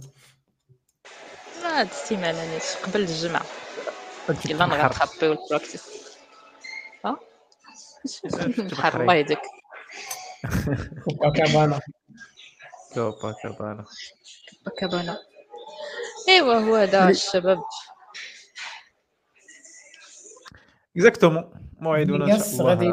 هاد 1.64 1.86
السيمانة 1.86 2.52
نيت 2.52 2.62
قبل 2.62 3.00
الجمعة. 3.00 3.46
يلا 4.48 4.66
نغاطرابيو 4.66 5.32
ال 5.32 5.38
practice 5.38 5.82
ها؟ 7.04 7.20
البحر 8.58 9.00
الله 9.00 9.14
يهديك 9.14 9.38
كوباكابانا 11.04 11.80
كوباكابانا 12.94 13.84
كوباكابانا 14.64 15.18
إيوا 16.28 16.54
هو 16.54 16.74
هذا 16.74 17.08
الشباب. 17.08 17.62
exactement 20.96 21.70
موعدنا 21.80 22.34
إن 22.34 22.38
شاء 22.38 22.48
الله. 22.48 22.64
غادي 22.64 22.92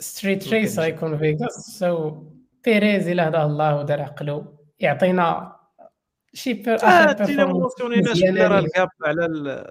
street 0.00 0.48
race 0.48 0.78
غيكون 0.78 1.18
فيغاس 1.18 1.52
so 1.52 2.22
بيريز 2.64 3.08
الا 3.08 3.28
هداه 3.28 3.46
الله 3.46 3.76
ودار 3.76 4.00
عقلو 4.00 4.58
يعطينا 4.78 5.56
شي 6.34 6.52
بير 6.52 6.76
آخر 6.76 7.24
performance 7.24 8.22
راه 8.22 8.58
ال 8.58 8.65
gap 8.65 8.88
على 9.02 9.70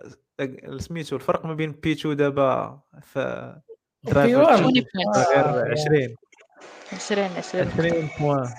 سميتو 0.77 1.15
الفرق 1.15 1.45
ما 1.45 1.53
بين 1.53 1.71
بيتو 1.71 2.13
دابا 2.13 2.79
في 3.01 3.55
driver 4.03 4.55
غير 4.55 5.71
20 5.71 6.15
20 6.93 7.29
20 7.37 7.67
20 7.67 8.09
point 8.19 8.49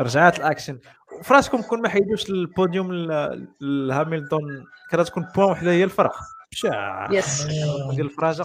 رجعات 0.00 0.38
الأكشن. 0.38 0.78
فراسكم 1.22 1.62
كون 1.62 1.82
ما 1.82 1.88
حيدوش 1.88 2.30
البوديوم 2.30 2.92
لهاميلتون 3.60 4.64
كانت 4.90 5.08
تكون 5.08 5.26
point 5.36 5.50
وحدة 5.50 5.70
هي 5.70 5.84
الفرق. 5.84 6.14
بشع 6.52 7.08
يس 7.12 7.42
ديال 7.42 8.00
الفراجة. 8.00 8.44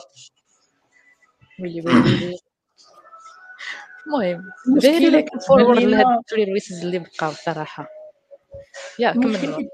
ويلي 1.60 1.82
ويلي. 1.82 2.38
المهم 4.08 4.44
very 4.80 5.10
look 5.10 5.30
forward 5.48 5.80
لهاد 5.80 6.18
ال 6.18 6.22
three 6.22 6.44
races 6.44 6.86
اللي 6.86 7.00
بقاو 7.00 7.32
الصراحه 7.32 7.88
يا 9.00 9.12
كمل 9.12 9.70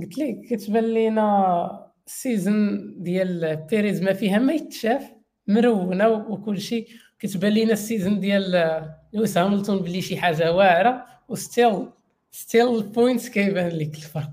قلت 0.00 0.18
لك 0.18 0.36
كتبان 0.50 0.84
لينا 0.84 1.90
ال 2.06 2.19
saison 2.19 2.94
ديال 3.02 3.56
بيريز 3.70 4.02
ما 4.02 4.12
فيها 4.12 4.38
ما 4.38 4.52
يتشاف 4.52 5.12
مرونه 5.46 6.08
وكل 6.08 6.60
شيء 6.60 6.88
كتبان 7.18 7.52
لينا 7.52 7.72
ال 7.72 7.79
saison 7.79 8.20
ديال 8.20 8.82
لويس 9.12 9.38
هاملتون 9.38 9.78
بلي 9.78 10.00
شي 10.00 10.16
حاجة 10.16 10.52
واعرة 10.52 11.06
و 11.28 11.38
still 11.38 11.86
still 12.30 12.76
ال 12.76 12.83
points 12.83 13.28
كيبان 13.28 13.68
لك 13.68 13.94
الفرق. 13.94 14.32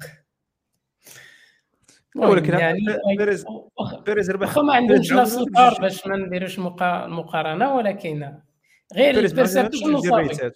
ولكن 2.16 2.54
يعني 2.54 2.80
بيريز 3.18 3.46
بيريز 4.06 4.32
ربح 4.32 4.48
واخا 4.48 4.62
ما 4.62 4.74
عندوش 4.74 5.14
نفس 5.14 5.38
ال 5.38 5.48
car 5.48 5.78
باش 5.82 6.08
ما 6.08 6.16
نديروش 6.18 6.60
مقارنة 6.60 7.76
ولكن 7.76 8.34
غير 8.96 9.20
ال 9.20 9.27
perception 9.27 9.96
وصافي 9.96 10.52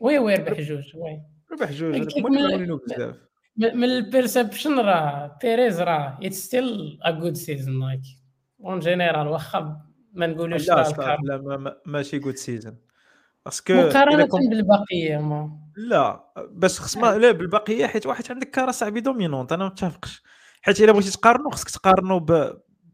oui 0.00 0.18
oui 0.18 0.34
ربح 0.34 0.60
جوج 0.60 0.96
oui. 0.96 1.22
ربح 1.52 1.72
جوج 1.72 2.16
من, 2.18 2.76
بزاف. 2.76 3.16
من 3.56 3.84
ال 3.84 3.93
perception 3.93 4.78
راه؟ 4.80 5.38
بيريز 5.42 5.80
راه. 5.80 6.18
it's 6.22 6.36
still 6.36 6.98
a 7.02 7.10
good 7.10 7.36
season 7.36 7.80
like 7.80 8.00
en 8.60 8.78
général 8.78 9.26
واخا 9.26 9.80
ما 10.12 10.26
نقولوش 10.26 10.68
لا 10.68 11.18
لا 11.22 11.80
ماشي 11.86 12.18
good 12.18 12.36
season 12.36 12.78
parce 13.44 13.62
que 13.62 13.72
مقارنة 13.72 14.28
بالبقية 14.48 15.16
ما. 15.18 15.60
لا 15.76 16.32
بس 16.52 16.78
خص 16.78 16.96
ما 16.96 17.18
لا 17.18 17.30
بالبقية 17.30 17.86
حيت 17.86 18.06
واحد 18.06 18.24
عندك 18.30 18.50
car 18.50 18.65
آ 18.65 18.70
صاحبي 18.70 19.00
dominante 19.00 19.52
أنا 19.52 19.64
ما 19.64 19.70
متفقش 19.70 20.22
حيت 20.62 20.80
إلا 20.80 20.92
بغيتي 20.92 21.10
تقارنو 21.10 21.50
خصك 21.50 21.70
تقارنو 21.70 22.18
ب 22.20 22.32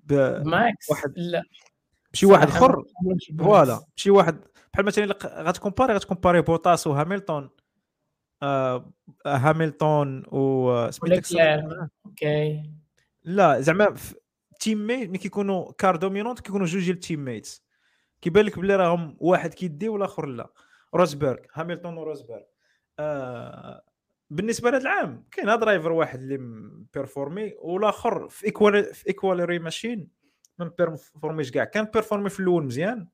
ب 0.05 0.43
ماكس 0.47 0.91
واحد 0.91 1.13
لا. 1.17 1.43
بشي 2.17 2.27
واحد 2.27 2.49
اخر 2.49 2.85
voilà. 3.39 3.81
بشي 3.97 4.11
واحد. 4.11 4.41
بحال 4.73 4.85
مثلا 4.87 5.17
غتكومباري 5.25 5.95
غتكومباري 5.95 6.43
بوتاس 6.43 6.87
وهاميلتون 6.87 7.51
آه 8.43 8.93
هاميلتون 9.27 10.23
و 10.27 10.91
سميتك 10.91 11.25
OK. 12.07 12.63
لا 13.25 13.61
زعما 13.61 13.95
teammate 14.61 15.09
ملي 15.09 15.19
كيكونوا 15.19 15.73
car 15.73 15.97
dominante 15.97 16.41
كيكونوا 16.41 16.67
جوج 16.67 16.85
ديال 16.85 16.95
ال 16.95 17.25
teammates 17.25 17.65
كيبان 18.23 18.45
لك 18.45 18.59
بلي 18.59 18.77
راهم 18.77 19.17
واحد 19.21 19.55
كيدي 19.55 19.89
والاخر 19.89 20.27
لا. 20.27 20.53
روزبرغ 20.95 21.37
هاميلتون 21.55 21.97
وروزبرغ 21.97 22.43
آه 22.99 23.83
بالنسبة 24.31 24.71
لهذا 24.71 24.83
العام 24.83 25.25
كاين 25.31 25.59
driver 25.59 25.93
واحد 25.93 26.19
اللي 26.19 26.39
بيرفورمي 26.95 27.55
والاخر 27.59 28.29
في 28.29 28.47
equal 28.47 28.95
في 28.95 29.09
equal 29.09 29.59
machinery 29.59 30.16
ما 30.59 30.71
بيرفورميش 30.79 31.51
كاع. 31.51 31.65
كان 31.65 31.85
بيرفورمي 31.85 32.31
في 32.31 32.41
الأول 32.41 32.65
مزيان. 32.65 33.09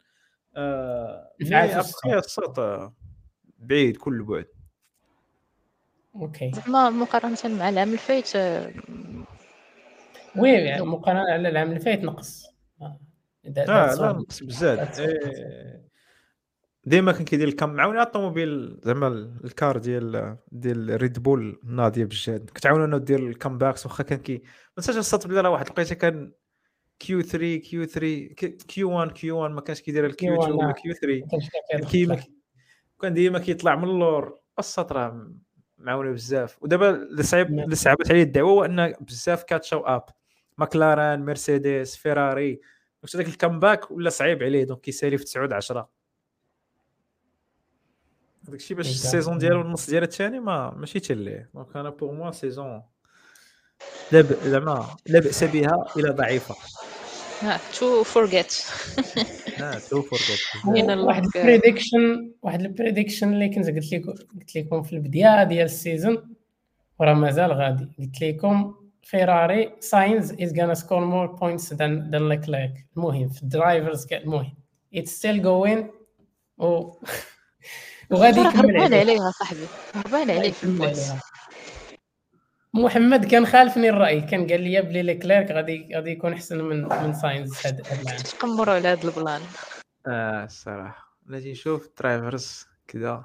آه 0.56 1.32
mais 1.40 2.18
الصوت 2.18 2.60
بعيد 3.58 3.96
كل 3.96 4.22
بعد. 4.22 4.46
أوكي. 6.14 6.52
زعما 6.54 6.90
مقارنة 6.90 7.38
مع 7.44 7.68
العام 7.68 7.92
الفايت 7.92 8.36
آه، 8.36 8.72
وي 10.36 10.50
يعني 10.50 10.82
مقارنة 10.82 11.32
على 11.32 11.48
العام 11.48 11.68
اللي 11.68 11.80
فات 11.80 11.98
نقص. 11.98 12.46
آه 12.82 13.00
لا 13.44 14.12
نقص 14.12 14.42
بزاف. 14.42 15.00
إيه. 15.00 15.82
ديما 16.84 17.12
كان 17.12 17.24
كيدير 17.24 17.48
الكام 17.48 17.74
معاوني 17.74 18.02
الطوموبيل 18.02 18.80
زعما 18.82 19.08
الكار 19.44 19.78
ديال 19.78 20.36
ديال 20.52 21.02
ريد 21.02 21.22
بول 21.22 21.60
ناضية 21.64 22.04
بالجهد 22.04 22.50
كتعاونوا 22.54 22.98
دير 22.98 23.18
الكامباكس 23.18 23.86
واخا 23.86 24.04
كان 24.04 24.18
كي 24.18 24.32
ما 24.36 24.78
نساش 24.78 24.96
السطر 24.96 25.28
بلي 25.28 25.40
راه 25.40 25.50
واحد 25.50 25.68
لقيته 25.68 25.94
كان 25.94 26.32
كيو 26.98 27.22
3 27.22 27.56
كيو 27.56 27.84
3 27.84 28.26
كيو 28.68 28.90
1 28.90 29.12
كيو 29.12 29.38
1 29.38 29.54
ما 29.54 29.60
كانش 29.60 29.80
كيدير 29.80 30.06
الكيو 30.06 30.42
2 30.42 30.54
ولا 30.54 30.72
كيو 30.72 30.94
3 30.94 31.88
كيما 31.90 32.22
كان 33.02 33.14
ديما 33.14 33.38
كيطلع 33.38 33.76
من 33.76 33.84
اللور. 33.84 34.38
السطر 34.58 35.26
معاونه 35.78 36.10
بزاف. 36.10 36.62
ودابا 36.62 36.90
اللي 36.90 37.22
صعيب 37.22 37.46
اللي 37.46 37.74
صعبت 37.74 38.10
عليه 38.10 38.22
الدعوة 38.22 38.50
هو 38.50 38.64
إن 38.64 38.94
بزاف 39.00 39.42
catch 39.42 39.80
او 39.80 39.86
up. 39.86 40.04
ماكلارين 40.58 41.26
مرسيدس 41.26 41.96
فيراري. 41.96 42.60
واش 43.02 43.16
داك 43.16 43.26
ال 43.26 43.33
comeback 43.33 43.90
ولا 43.90 44.10
صعيب 44.10 44.42
عليه. 44.42 44.64
donc 44.64 44.80
كيسالي 44.80 45.18
في 45.18 45.24
9 45.24 45.56
10 45.56 45.88
داك 48.42 48.54
الشيء 48.54 48.76
باش 48.76 48.90
ال 48.90 48.97
saison 48.97 49.38
ديالو 49.38 49.60
النص 49.60 49.90
ديال 49.90 50.02
الثاني 50.02 50.40
ما 50.40 50.74
ماشي 50.74 51.00
تليه 51.00 51.50
donc 51.54 51.76
أنا 51.76 51.90
pour 51.90 52.12
moi 52.12 52.30
saison 52.30 52.82
لا 54.12 54.24
زعما 54.44 54.86
لا 55.06 55.20
بأس 55.20 55.44
بها 55.44 55.84
إلى 55.96 56.10
ضعيفة. 56.10 56.56
to 57.78 58.02
forget 58.04 58.52
to 59.90 60.02
forget 60.02 60.98
واحد 60.98 61.24
ال 61.36 61.45
prediction 61.45 62.30
واحد 62.42 62.60
ال 62.60 62.67
prediction 62.67 63.32
اللي 63.32 63.48
كنت 63.48 63.66
قلت 63.66 63.92
لكم 63.92 64.12
قلت 64.38 64.56
لكم 64.56 64.82
في 64.82 64.92
البداية 64.92 65.44
ديال 65.44 65.64
ال 65.64 65.74
saison 65.74 66.34
وراه 67.00 67.14
مازال 67.14 67.52
غادي. 67.52 67.88
قلت 67.98 68.20
لكم 68.22 68.74
فيراري 69.02 69.72
ساينز 69.80 70.32
is 70.32 70.58
gonna 70.60 70.74
score 70.74 71.04
more 71.04 71.26
points 71.26 71.72
than 71.72 72.10
than 72.10 72.28
ليكليرك 72.28 72.86
المهم 72.96 73.28
في 73.28 73.42
ال 73.42 73.50
drivers 73.50 74.06
المهم. 74.12 74.54
it's 74.94 75.10
still 75.10 75.42
going 75.42 75.90
و 76.58 76.64
وغادي 78.10 78.40
يكمل 78.40 78.76
هربان 78.76 78.94
عليها 78.94 79.30
صاحبي. 79.30 79.66
هربان 79.94 80.30
عليك 80.30 80.54
في 80.54 80.64
ال 80.64 80.71
points 80.71 81.10
محمد 82.74 83.24
كان 83.24 83.46
خالفني 83.46 83.88
الرأي 83.88 84.20
كان 84.20 84.46
قال 84.46 84.60
لي 84.60 84.82
بلي 84.82 85.02
ليكليرك 85.02 85.50
غادي 85.50 85.88
غادي 85.94 86.10
يكون 86.10 86.32
أحسن 86.32 86.64
من 86.64 86.82
من 86.82 87.12
ساينز 87.12 87.66
هذا 87.66 87.82
العام. 88.02 88.16
تقمروا 88.16 88.74
على 88.74 88.88
هذا 88.88 89.08
البلان؟ 89.08 89.40
آه 90.06 90.44
الصراحة. 90.44 91.18
نجي 91.26 91.52
نشوف 91.52 91.88
drivers 91.98 92.66
كذا 92.88 93.24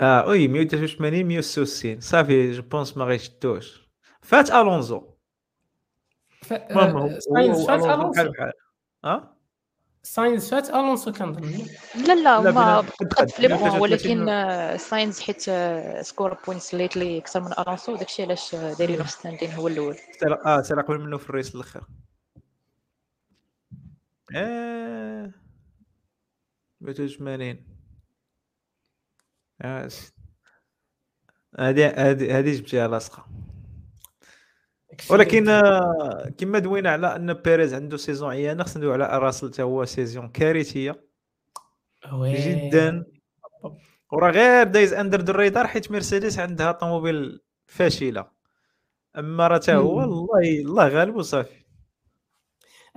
آه 0.00 0.26
oui 0.26 0.48
183 0.48 1.24
166 1.24 2.00
صافي 2.00 2.52
je 2.52 2.62
pense 2.62 2.96
ما 2.96 3.04
غيشدوش. 3.04 3.88
فات 4.22 4.50
ألونزو. 4.50 5.14
المهم 6.52 6.96
هو 6.96 7.08
فات 7.66 7.82
ألونزو 7.82 8.32
آه 9.04 9.37
ساينز 10.08 10.50
فات 10.50 10.70
ألونسو 10.70 11.12
كنظن 11.12 11.66
لا 12.06 12.14
لا 12.14 12.50
ما 12.50 12.78
قد 13.18 13.30
في 13.30 13.48
لي 13.48 13.54
ولكن 13.54 14.26
ساينز 14.78 15.20
حيت 15.20 15.42
score 16.06 16.34
points 16.46 16.74
lately 16.74 17.18
أكثر 17.18 17.40
من 17.40 17.52
ألونسو 17.58 17.96
داكشي 17.96 18.22
علاش 18.22 18.54
دايرين 18.54 19.02
في 19.02 19.10
standing 19.10 19.52
هو 19.52 19.68
الأول. 19.68 19.96
آه 20.46 20.62
سير 20.62 20.80
قبل 20.80 20.98
منه 20.98 21.18
في 21.18 21.30
ال 21.30 21.35
race 21.35 21.54
الآخر 21.54 21.84
آه 24.36 25.32
180 26.80 27.64
هذه 31.58 31.88
هذه 31.88 32.38
هذه 32.38 32.52
جبتيها 32.56 32.88
لاصقة. 32.88 33.26
ولكن 35.10 35.48
آه، 35.48 36.32
كما 36.38 36.58
دوينا 36.58 36.90
على 36.90 37.16
أن 37.16 37.32
بيريز 37.32 37.74
عنده 37.74 37.96
saison 37.96 38.30
عيانه 38.30 38.64
خصنا 38.64 38.82
ندوي 38.82 38.92
على 38.92 39.18
راسل 39.18 39.52
حتى 39.52 39.62
هو 39.62 39.84
saison 39.84 40.28
كارثية. 40.28 41.04
جدا. 42.12 43.04
وراه 44.12 44.30
غير 44.30 44.66
دايز 44.66 44.92
under 44.92 45.20
the 45.20 45.30
radar 45.30 45.66
حيت 45.66 45.92
مرسيدس 45.92 46.38
عندها 46.38 46.72
طوموبيل 46.72 47.40
فاشلة. 47.66 48.26
أما 49.18 49.46
راه 49.46 49.58
تا 49.58 49.74
هو. 49.74 50.02
الله 50.02 50.60
الله 50.60 50.88
غالب 50.88 51.16
وصافي. 51.16 51.64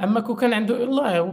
أما 0.04 0.20
كون 0.20 0.36
كان 0.36 0.54
عنده 0.54 0.84
الله 0.84 1.32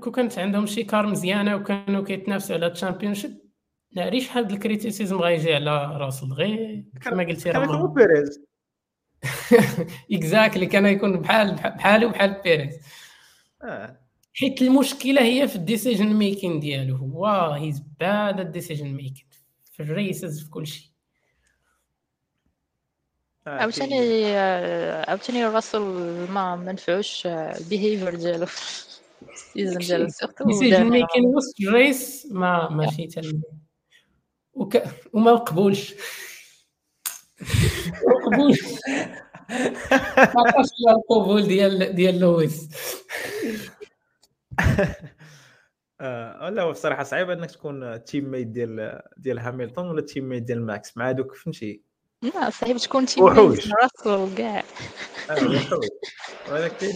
كون 0.00 0.12
كانت 0.12 0.38
عندهم 0.38 0.66
شي 0.66 0.84
car 0.84 1.06
مزيانة 1.06 1.56
وكانوا 1.56 2.04
كيتنافسوا 2.04 2.56
على 2.56 2.66
ال 2.66 2.72
championship 2.72 3.40
ناري 3.92 4.20
شحال 4.20 4.52
ال 4.52 4.58
criticism 4.58 5.16
غيجي 5.16 5.54
على 5.54 5.96
راسل 5.96 6.32
غير 6.32 6.84
كما 7.00 7.24
قلتي 7.24 7.50
راه 7.50 7.86
بيريز. 7.86 8.44
exactly 10.12 10.66
كان 10.66 10.86
يكون 10.86 11.20
بحال 11.20 11.54
بحالي 11.54 12.06
وبحال 12.06 12.40
بيريز. 12.44 12.78
آه. 13.62 14.00
حيت 14.34 14.62
المشكلة 14.62 15.22
هي 15.22 15.48
في 15.48 15.56
ال 15.56 15.62
decision 15.62 16.06
making 16.06 16.60
ديالو. 16.60 16.96
هو 16.96 17.26
he's 17.50 17.82
bad 18.00 18.40
ال 18.40 18.45
decision 18.45 18.86
making 18.86 19.26
في 19.72 19.82
ال 19.82 19.92
races 19.92 20.42
في 20.42 20.50
كل 20.50 20.66
شيء 20.66 20.86
آه، 23.46 23.50
عاوتاني 23.50 24.26
آه، 24.26 25.10
عاوتاني 25.10 25.46
راسل 25.46 25.80
ما 26.30 26.56
منفعوش 26.56 27.26
ال 27.26 27.36
behavior 27.36 28.14
ديالو. 28.14 28.46
ال 29.32 29.39
season 29.39 29.78
ديالو 29.78 30.08
surtout 30.08 30.44
decision 30.44 30.84
making 30.84 31.24
وسط 31.24 31.60
ال 31.60 31.73
race 31.73 32.26
ما 32.30 32.68
ماشي 32.70 33.06
تم 33.06 33.40
وك... 34.54 34.82
وما 35.12 35.34
قبولش 35.34 35.94
ما 40.34 40.42
له 40.86 40.92
القبول 40.96 41.42
ديال 41.48 41.94
ديال 41.94 42.20
لويس. 42.20 42.68
آه 46.00 46.48
لا 46.50 46.62
هو 46.62 46.70
بصراحة 46.72 47.02
صعيب 47.04 47.30
إنك 47.30 47.50
تكون 47.50 48.04
تيم 48.04 48.30
ميت 48.30 48.46
ديال 48.46 49.00
ديال 49.16 49.40
هامilton 49.40 49.78
ولا 49.78 50.00
تيم 50.00 50.28
ميت 50.28 50.42
ديال 50.42 50.66
ماكس. 50.66 50.96
مع 50.96 51.08
هذوك 51.10 51.34
فهمتي. 51.34 51.82
لا 52.22 52.50
صعيب 52.50 52.76
تكون 52.76 53.06
team 53.06 53.24
وحوش. 53.24 53.72
راسل 53.72 54.34
كاع. 54.34 54.62
آه 55.30 55.34
وحوش. 55.34 55.86
ولكن 56.52 56.92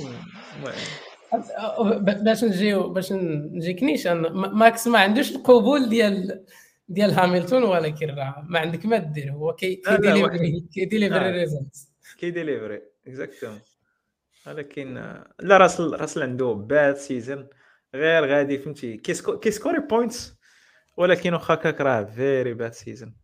باش 2.24 2.45
نجيو 2.45 2.88
باش 2.88 3.12
نجيك 3.12 3.82
نيشان 3.82 4.16
ما- 4.20 4.49
ماكس 4.49 4.86
ما 4.86 4.99
عندوش 4.99 5.30
القبول 5.30 5.88
ديال 5.88 6.45
ديال 6.91 7.14
هاميلتون 7.14 7.53
ولكن 7.53 8.07
راه 8.07 8.45
ما 8.49 8.59
عندك 8.59 8.86
ما 8.86 8.99
دير 8.99 9.32
هو 9.32 9.53
كي 9.53 9.74
كيديليفري 9.74 10.68
كيديليفري. 10.74 11.30
ريزلت 11.30 11.76
كي 12.18 12.33
deliver 12.33 12.83
ي 13.07 13.11
exactement 13.11 13.61
ولكن 14.47 14.97
آه، 14.97 15.34
لا 15.41 15.57
راسل 15.57 16.01
راسل 16.01 16.22
عنده 16.22 16.53
bad 16.53 16.97
season 16.97 17.49
غير 17.95 18.24
غادي 18.26 18.59
فهمتي 18.59 18.97
كيسكو 18.97 19.38
كي 19.39 19.51
score 19.51 19.81
ي 19.81 19.88
points 19.88 20.35
ولكن 20.97 21.32
واخا 21.34 21.55
هكاك 21.55 21.80
راه 21.80 22.05
very 22.05 22.55
bad 22.55 22.73
season 22.73 23.14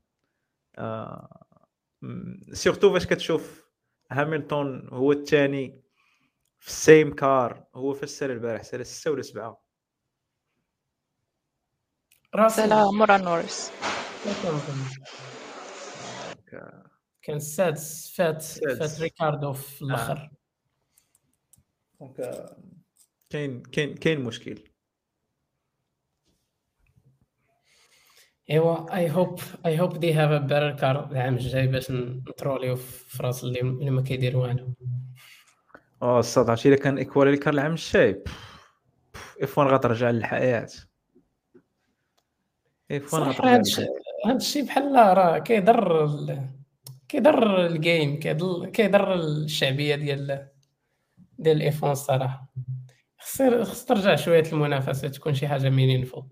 surtout 2.53 2.93
فاش 2.93 3.07
كتشوف 3.07 3.67
هاميلتون 4.13 4.93
هو 4.93 5.13
الثاني 5.13 5.83
في 6.59 6.69
ال 6.69 6.78
same 6.78 7.15
car 7.15 7.67
هو 7.75 7.93
فاش 7.95 8.09
سال 8.09 8.31
البارح 8.31 8.63
سال 8.63 8.87
6 8.87 9.11
ولا 9.11 9.23
7 9.23 9.66
راسل 12.37 12.69
مورا 12.99 13.17
نوريس. 13.17 13.73
كان 17.23 17.37
السادس 17.37 18.15
فات. 18.17 18.43
فات 18.43 19.01
ريكاردو 19.01 19.53
في 19.53 19.83
الأخر. 19.83 20.31
donc 22.01 22.21
آه، 22.21 22.57
كاين 23.31 23.63
كاين 23.63 23.95
كاين 23.95 24.21
مشكل. 24.21 24.65
إيوا 28.51 28.97
I 28.97 29.11
hope 29.11 29.41
I 29.67 29.81
hope 29.81 30.01
they 30.01 30.13
have 30.13 30.31
a 30.31 30.39
better 30.39 30.77
car 30.77 31.11
العام 31.11 31.35
الجاي 31.35 31.67
باش 31.67 31.91
ن 31.91 32.01
troll 32.02 32.55
يو 32.55 32.77
في 32.77 33.23
راسل 33.23 33.45
اللي 33.45 33.61
اللي 33.61 33.91
ما 33.91 34.03
كيدير 34.03 34.37
والو. 34.37 34.75
آه 36.03 36.19
الصاد 36.19 36.51
عرفتي 36.51 36.69
الا 36.69 36.77
كان 36.77 36.99
equality 36.99 37.31
اللي 37.31 37.41
كان 37.43 37.55
العام 37.55 37.73
الجاي 37.73 38.25
F1 39.43 39.71
غترجع 39.71 40.11
للحياة 40.11 40.65
اف 40.65 40.73
1 40.73 40.85
صراحة 40.85 40.85
غترجع 40.85 40.87
هذا 42.91 43.61
الشيء. 43.61 43.89
هذا 44.27 44.37
الشيء 44.37 44.65
بحال 44.65 44.93
راه 44.95 45.39
كيضر 45.39 46.05
ال- 46.05 46.51
كيضر 47.09 47.67
ال 47.67 47.78
game 47.78 48.21
كيضر 48.73 49.15
الشعبية 49.15 49.95
ديال 49.97 50.49
ديال 51.39 51.57
ال 51.57 51.83
F1 51.83 51.93
الصراحه 51.93 52.53
خص 53.19 53.43
خص 53.43 53.85
ترجع 53.85 54.17
شوية 54.17 54.53
المنافسة 54.53 55.09
تكون 55.09 55.35
شي 55.35 55.49
حاجة 55.49 55.69
meaningful 55.71 56.25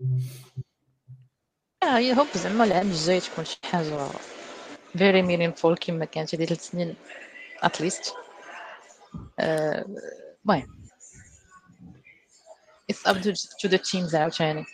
آه، 1.82 1.98
I 1.98 2.12
hope 2.18 2.26
زعما 2.34 2.64
العام 2.64 2.86
الجاي 2.90 3.20
تكون 3.20 3.44
شي 3.44 3.58
حاجة 3.64 4.08
very 4.98 5.22
meaningful 5.22 5.76
كما 5.76 6.04
كانت 6.04 6.34
هذه 6.34 6.44
ثلاث 6.44 6.70
سنين 6.70 6.94
at 7.62 7.77
least 7.77 8.14
المهم. 9.40 10.84
It's 12.92 13.10
up 13.10 13.16
to, 13.16 13.32
to 13.32 13.68
the 13.68 13.78
teams 13.78 14.14
عاوتاني 14.14 14.64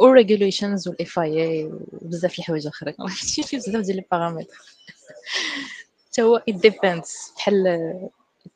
و 0.00 0.22
regulations 0.22 0.86
وال 0.86 1.06
FIA 1.06 1.74
وبزاف 1.92 2.32
د 2.32 2.38
الحوايج 2.38 2.66
اخرين 2.66 2.94
عرفتي 2.98 3.42
فيه 3.42 3.58
بزاف 3.58 3.82
ديال 3.84 3.96
les 3.96 4.04
paramètres 4.12 4.56
حتى 6.18 6.22
هو 6.22 6.42
it 6.50 6.54
depends 6.54 7.34
بحال 7.36 7.66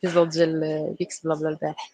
ال 0.02 0.05
episode 0.05 0.28
ديال 0.28 0.94
بيكس 0.98 1.26
بلا 1.26 1.34
بلا 1.34 1.48
البارح. 1.48 1.92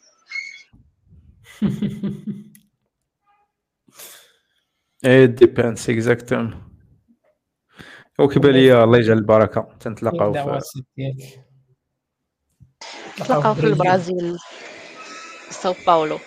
إيه 5.04 5.24
depends 5.24 5.90
exactement 5.90 6.68
وكيبان 8.18 8.52
لي 8.52 8.84
الله 8.84 8.98
يجعل 8.98 9.18
البركة. 9.18 9.76
تنتلاقاو 9.80 10.32
في 10.32 10.62
تلقاو 13.16 13.54
في 13.54 13.66
البرازيل 13.66 14.38
ساو 15.50 15.74
باولو. 15.86 16.18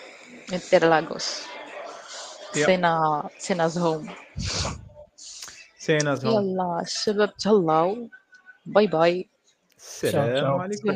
انترلاغوس 0.54 1.51
yeah. 2.56 2.66
سينا 2.66 3.30
Senna's 3.40 3.78
home. 3.78 4.10
Senna's 5.80 6.16
home 6.16 6.44
يلا 6.44 6.82
الشباب 6.82 7.38
تهلاو. 7.38 8.10
bye 8.66 8.88
bye. 8.88 9.30
السلام 9.78 10.62
عليكم 10.62 10.90